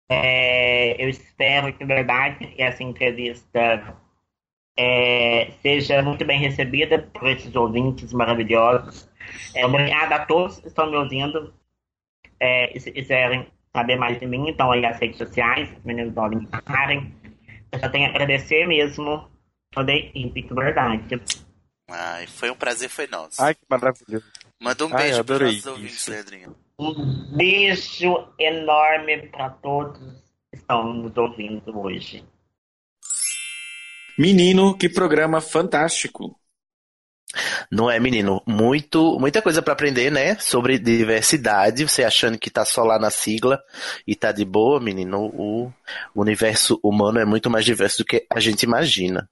É, 0.10 1.02
eu 1.04 1.10
espero 1.10 1.72
que, 1.74 1.86
na 1.86 1.96
verdade, 1.96 2.54
essa 2.58 2.82
entrevista 2.84 3.96
é, 4.78 5.52
seja 5.62 6.02
muito 6.02 6.26
bem 6.26 6.40
recebida 6.40 7.00
por 7.14 7.28
esses 7.30 7.56
ouvintes 7.56 8.12
maravilhosos. 8.14 9.10
É, 9.54 9.66
obrigado 9.66 10.14
a 10.14 10.26
todos 10.26 10.60
que 10.60 10.68
estão 10.68 10.90
me 10.90 10.98
ouvindo. 10.98 11.54
É, 12.40 12.76
e 12.76 12.80
se 12.80 12.92
quiserem 12.92 13.48
saber 13.74 13.98
mais 13.98 14.20
de 14.20 14.26
mim, 14.26 14.50
então 14.50 14.72
aí 14.72 14.86
as 14.86 14.98
redes 15.00 15.18
sociais, 15.18 15.70
os 15.78 15.84
meninos 15.84 16.14
podem 16.14 16.46
passarem. 16.46 17.14
Eu 17.72 17.80
só 17.80 17.90
tenho 17.90 18.08
a 18.08 18.10
agradecer 18.10 18.68
mesmo 18.68 19.30
toda 19.72 19.92
a 19.92 19.96
equipe, 19.96 20.42
de 20.42 20.54
verdade. 20.54 21.22
Ai, 21.90 22.28
foi 22.28 22.50
um 22.52 22.56
prazer, 22.56 22.90
foi 22.90 23.08
nosso. 23.08 23.42
Ai, 23.42 23.56
que 23.56 23.62
maravilhoso. 23.70 24.26
Manda 24.60 24.86
um 24.86 24.94
Ai, 24.94 25.04
beijo 25.04 25.20
adorei 25.20 25.48
nossos 25.48 25.66
ouvintes. 25.66 26.08
Leandrinho. 26.08 26.56
Um 26.78 27.36
beijo 27.36 28.34
enorme 28.40 29.28
para 29.28 29.50
todos 29.50 30.00
que 30.52 30.58
estão 30.58 30.94
nos 30.94 31.16
ouvindo 31.18 31.78
hoje. 31.78 32.24
Menino, 34.18 34.78
que 34.78 34.90
programa 34.90 35.40
fantástico. 35.40 36.38
Não 37.72 37.90
é, 37.90 38.00
menino? 38.00 38.42
Muito, 38.48 39.20
muita 39.20 39.44
coisa 39.44 39.62
para 39.62 39.74
aprender, 39.74 40.12
né? 40.12 40.36
Sobre 40.40 40.80
diversidade. 40.80 41.88
Você 41.88 42.04
achando 42.04 42.38
que 42.38 42.50
tá 42.50 42.66
só 42.66 42.84
lá 42.84 42.98
na 42.98 43.12
sigla 43.12 43.62
e 44.08 44.16
tá 44.16 44.32
de 44.32 44.44
boa, 44.44 44.80
menino. 44.80 45.32
O 45.36 45.72
universo 46.16 46.80
humano 46.84 47.20
é 47.20 47.26
muito 47.26 47.50
mais 47.50 47.64
diverso 47.64 48.00
do 48.00 48.06
que 48.06 48.26
a 48.30 48.40
gente 48.40 48.64
imagina. 48.64 49.30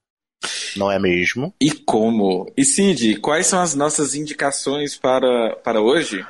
Não 0.75 0.91
é 0.91 0.99
mesmo? 0.99 1.51
E 1.59 1.71
como? 1.71 2.51
E 2.55 2.63
Cid, 2.63 3.17
quais 3.17 3.47
são 3.47 3.59
as 3.59 3.73
nossas 3.73 4.13
indicações 4.13 4.95
para, 4.95 5.55
para 5.63 5.81
hoje? 5.81 6.23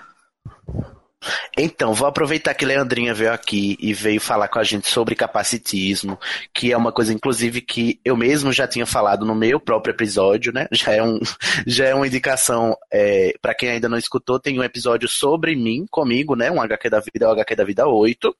Então, 1.57 1.93
vou 1.93 2.07
aproveitar 2.07 2.53
que 2.53 2.65
Leandrinha 2.65 3.13
veio 3.13 3.31
aqui 3.31 3.75
e 3.79 3.93
veio 3.93 4.21
falar 4.21 4.47
com 4.47 4.59
a 4.59 4.63
gente 4.63 4.87
sobre 4.89 5.15
capacitismo, 5.15 6.19
que 6.53 6.71
é 6.71 6.77
uma 6.77 6.91
coisa, 6.91 7.11
inclusive, 7.11 7.61
que 7.61 7.99
eu 8.05 8.15
mesmo 8.15 8.53
já 8.53 8.67
tinha 8.67 8.85
falado 8.85 9.25
no 9.25 9.33
meu 9.33 9.59
próprio 9.59 9.93
episódio, 9.93 10.53
né? 10.53 10.67
Já 10.71 10.93
é, 10.93 11.03
um, 11.03 11.19
já 11.65 11.85
é 11.85 11.95
uma 11.95 12.05
indicação, 12.07 12.77
é, 12.91 13.33
para 13.41 13.55
quem 13.55 13.69
ainda 13.69 13.89
não 13.89 13.97
escutou, 13.97 14.39
tem 14.39 14.59
um 14.59 14.63
episódio 14.63 15.09
sobre 15.09 15.55
mim, 15.55 15.85
comigo, 15.89 16.35
né? 16.35 16.51
Um 16.51 16.61
HQ 16.61 16.89
da 16.89 16.99
Vida, 16.99 17.27
o 17.27 17.31
HQ 17.31 17.55
da 17.55 17.63
Vida 17.63 17.87
8, 17.87 18.35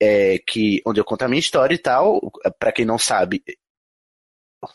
é, 0.00 0.38
que, 0.46 0.82
onde 0.86 1.00
eu 1.00 1.04
conto 1.04 1.22
a 1.22 1.28
minha 1.28 1.40
história 1.40 1.74
e 1.74 1.78
tal. 1.78 2.20
Para 2.58 2.72
quem 2.72 2.84
não 2.84 2.98
sabe, 2.98 3.42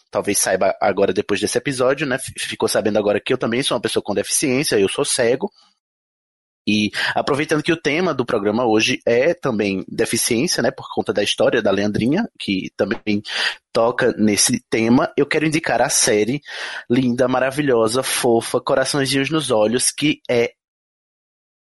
talvez 0.10 0.40
saiba 0.40 0.76
agora 0.82 1.14
depois 1.14 1.40
desse 1.40 1.58
episódio, 1.58 2.08
né? 2.08 2.18
Ficou 2.38 2.68
sabendo 2.68 2.98
agora 2.98 3.20
que 3.20 3.32
eu 3.32 3.38
também 3.38 3.62
sou 3.62 3.76
uma 3.76 3.82
pessoa 3.82 4.04
com 4.04 4.16
deficiência, 4.16 4.80
eu 4.80 4.90
sou 4.90 5.06
cego. 5.06 5.52
E 6.68 6.92
aproveitando 7.14 7.64
que 7.64 7.72
o 7.72 7.82
tema 7.82 8.14
do 8.14 8.26
programa 8.26 8.66
hoje 8.66 9.00
é 9.06 9.34
também 9.34 9.86
deficiência, 9.88 10.64
né, 10.64 10.72
por 10.72 10.88
conta 10.94 11.14
da 11.14 11.24
história 11.24 11.62
da 11.62 11.72
Leandrinha, 11.72 12.28
que 12.40 12.72
também 12.76 13.22
toca 13.72 14.14
nesse 14.18 14.64
tema, 14.70 15.12
eu 15.18 15.26
quero 15.26 15.46
indicar 15.46 15.82
a 15.82 15.90
série 15.90 16.42
linda, 16.90 17.28
maravilhosa, 17.28 18.02
fofa, 18.02 18.60
Coraçõezinhos 18.62 19.30
nos 19.30 19.52
Olhos, 19.52 19.92
que 19.92 20.22
é 20.30 20.54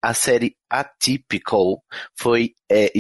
a 0.01 0.14
série 0.14 0.56
Atypical. 0.70 1.82
Foi 2.18 2.54
é, 2.70 2.91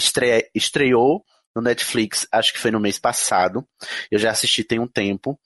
estreou 0.55 1.23
no 1.55 1.61
Netflix, 1.61 2.27
acho 2.31 2.53
que 2.53 2.59
foi 2.59 2.71
no 2.71 2.79
mês 2.79 2.97
passado. 2.97 3.67
Eu 4.09 4.17
já 4.17 4.31
assisti 4.31 4.63
tem 4.63 4.79
um 4.79 4.87
tempo. 4.87 5.39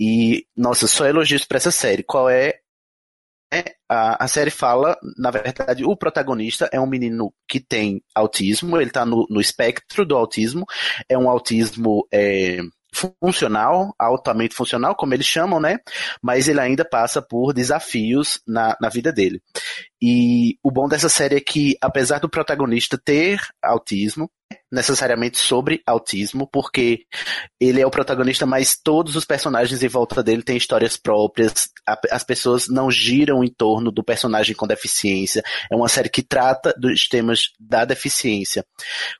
E, 0.00 0.46
nossa, 0.56 0.88
só 0.88 1.06
elogios 1.06 1.44
para 1.44 1.58
essa 1.58 1.70
série. 1.70 2.02
Qual 2.02 2.28
é 2.28 2.58
a, 3.88 4.24
a, 4.24 4.28
série 4.28 4.50
fala, 4.50 4.96
na 5.18 5.30
verdade, 5.30 5.84
o 5.84 5.96
protagonista 5.96 6.68
é 6.72 6.80
um 6.80 6.86
menino 6.86 7.32
que 7.48 7.60
tem 7.60 8.02
autismo, 8.14 8.76
ele 8.76 8.88
está 8.88 9.04
no, 9.04 9.26
no, 9.28 9.40
espectro 9.40 10.04
do 10.06 10.16
autismo, 10.16 10.64
é 11.08 11.16
um 11.18 11.28
autismo 11.28 12.06
é, 12.12 12.58
funcional, 13.20 13.94
altamente 13.98 14.54
funcional, 14.54 14.94
como 14.94 15.14
eles 15.14 15.26
chamam, 15.26 15.60
né? 15.60 15.78
Mas 16.22 16.48
ele 16.48 16.60
ainda 16.60 16.84
passa 16.84 17.20
por 17.20 17.52
desafios 17.52 18.40
na, 18.46 18.76
na 18.80 18.88
vida 18.88 19.12
dele. 19.12 19.42
E 20.00 20.56
o 20.62 20.70
bom 20.70 20.88
dessa 20.88 21.08
série 21.08 21.36
é 21.36 21.40
que, 21.40 21.76
apesar 21.80 22.20
do 22.20 22.28
protagonista 22.28 22.96
ter 22.96 23.40
autismo, 23.62 24.30
necessariamente 24.70 25.38
sobre 25.38 25.82
autismo, 25.86 26.48
porque 26.50 27.04
ele 27.60 27.80
é 27.80 27.86
o 27.86 27.90
protagonista, 27.90 28.46
mas 28.46 28.76
todos 28.76 29.16
os 29.16 29.24
personagens 29.24 29.82
em 29.82 29.88
volta 29.88 30.22
dele 30.22 30.42
têm 30.42 30.56
histórias 30.56 30.96
próprias, 30.96 31.68
as 32.10 32.24
pessoas 32.24 32.68
não 32.68 32.90
giram 32.90 33.42
em 33.44 33.52
torno 33.52 33.90
do 33.90 34.04
personagem 34.04 34.54
com 34.54 34.66
deficiência. 34.66 35.42
É 35.70 35.76
uma 35.76 35.88
série 35.88 36.08
que 36.08 36.22
trata 36.22 36.74
dos 36.76 37.08
temas 37.08 37.50
da 37.58 37.84
deficiência 37.84 38.64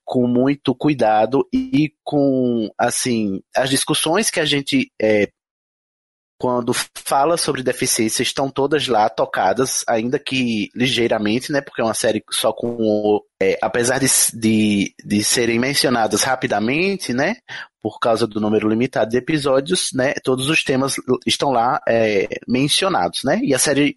com 0.05 0.26
muito 0.26 0.74
cuidado 0.74 1.47
e 1.53 1.93
com, 2.03 2.68
assim, 2.78 3.41
as 3.55 3.70
discussões 3.70 4.30
que 4.30 4.41
a 4.41 4.45
gente 4.45 4.91
é, 5.01 5.28
quando 6.45 6.74
fala 6.95 7.38
sobre 7.38 7.62
deficiência, 7.62 8.22
estão 8.22 8.51
todas 8.51 8.86
lá 8.86 9.09
tocadas, 9.09 9.82
ainda 9.88 10.18
que 10.18 10.68
ligeiramente, 10.74 11.51
né? 11.51 11.62
Porque 11.62 11.80
é 11.80 11.84
uma 11.84 11.95
série 11.95 12.22
só 12.30 12.53
com. 12.53 13.18
É, 13.40 13.59
apesar 13.62 13.99
de, 13.99 14.07
de, 14.34 14.95
de 15.03 15.24
serem 15.24 15.59
mencionadas 15.59 16.22
rapidamente, 16.22 17.14
né? 17.14 17.36
Por 17.82 17.99
causa 17.99 18.26
do 18.26 18.42
número 18.42 18.68
limitado 18.68 19.11
de 19.11 19.16
episódios, 19.16 19.88
né? 19.95 20.12
Todos 20.22 20.51
os 20.51 20.62
temas 20.62 20.97
estão 21.26 21.51
lá 21.51 21.80
é, 21.88 22.28
mencionados, 22.47 23.20
né? 23.24 23.40
E 23.42 23.55
a 23.55 23.59
série 23.59 23.97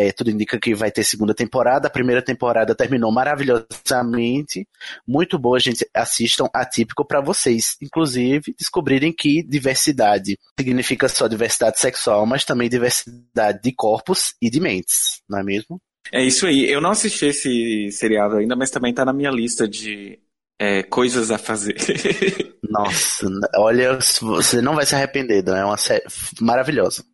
é, 0.00 0.12
tudo 0.12 0.30
indica 0.30 0.58
que 0.58 0.74
vai 0.74 0.90
ter 0.90 1.04
segunda 1.04 1.34
temporada. 1.34 1.88
A 1.88 1.90
primeira 1.90 2.22
temporada 2.22 2.74
terminou 2.74 3.12
maravilhosamente. 3.12 4.66
Muito 5.06 5.38
boa, 5.38 5.60
gente. 5.60 5.86
Assistam 5.94 6.48
Atípico 6.54 7.04
para 7.04 7.20
vocês, 7.20 7.76
inclusive, 7.82 8.54
descobrirem 8.58 9.12
que 9.12 9.42
diversidade 9.42 10.38
significa 10.58 11.08
só 11.08 11.28
diversidade 11.28 11.78
sexual, 11.78 12.24
mas 12.24 12.44
também 12.44 12.68
diversidade 12.68 13.60
de 13.62 13.72
corpos 13.72 14.34
e 14.40 14.48
de 14.48 14.60
mentes, 14.60 15.20
não 15.28 15.38
é 15.38 15.42
mesmo? 15.42 15.80
É 16.12 16.24
isso 16.24 16.46
aí. 16.46 16.70
Eu 16.70 16.80
não 16.80 16.90
assisti 16.90 17.26
esse 17.26 17.90
seriado 17.92 18.36
ainda, 18.36 18.56
mas 18.56 18.70
também 18.70 18.94
tá 18.94 19.04
na 19.04 19.12
minha 19.12 19.30
lista 19.30 19.68
de 19.68 20.18
é, 20.58 20.82
coisas 20.82 21.30
a 21.30 21.38
fazer. 21.38 21.76
Nossa, 22.68 23.26
olha, 23.56 23.98
você 24.20 24.62
não 24.62 24.74
vai 24.74 24.86
se 24.86 24.94
arrepender, 24.94 25.46
é 25.46 25.64
uma 25.64 25.76
série 25.76 26.04
maravilhosa. 26.40 27.04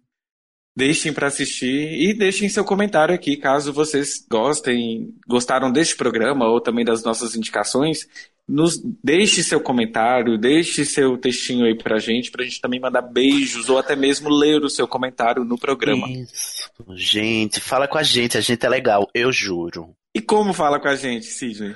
Deixem 0.77 1.11
para 1.11 1.29
assistir 1.29 1.95
e 1.95 2.13
deixem 2.13 2.51
seu 2.51 2.63
comentário 2.63 3.15
aqui, 3.15 3.37
caso 3.39 3.73
vocês 3.73 4.27
gostem, 4.31 5.15
gostaram 5.27 5.73
deste 5.73 5.97
programa 5.97 6.47
ou 6.47 6.61
também 6.61 6.85
das 6.85 7.03
nossas 7.03 7.35
indicações. 7.35 8.07
Nos 8.47 8.79
deixe 9.03 9.43
seu 9.43 9.59
comentário, 9.59 10.37
deixe 10.37 10.85
seu 10.85 11.17
textinho 11.17 11.65
aí 11.65 11.75
pra 11.75 11.99
gente, 11.99 12.31
pra 12.31 12.45
gente 12.45 12.61
também 12.61 12.79
mandar 12.79 13.01
beijos 13.01 13.71
ou 13.71 13.79
até 13.79 13.97
mesmo 13.97 14.29
ler 14.29 14.63
o 14.63 14.69
seu 14.69 14.87
comentário 14.87 15.45
no 15.45 15.59
programa. 15.59 16.07
Isso. 16.09 16.71
Gente, 16.95 17.59
fala 17.59 17.89
com 17.89 17.97
a 17.97 18.03
gente, 18.03 18.37
a 18.37 18.41
gente 18.43 18.65
é 18.65 18.69
legal, 18.69 19.09
eu 19.15 19.33
juro. 19.33 19.97
E 20.15 20.21
como 20.21 20.53
fala 20.53 20.79
com 20.79 20.89
a 20.89 20.95
gente, 20.95 21.25
Sidney? 21.25 21.75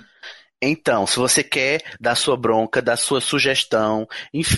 Então, 0.62 1.06
se 1.06 1.18
você 1.18 1.42
quer 1.42 1.80
dar 1.98 2.14
sua 2.14 2.36
bronca, 2.36 2.82
dar 2.82 2.98
sua 2.98 3.18
sugestão, 3.18 4.06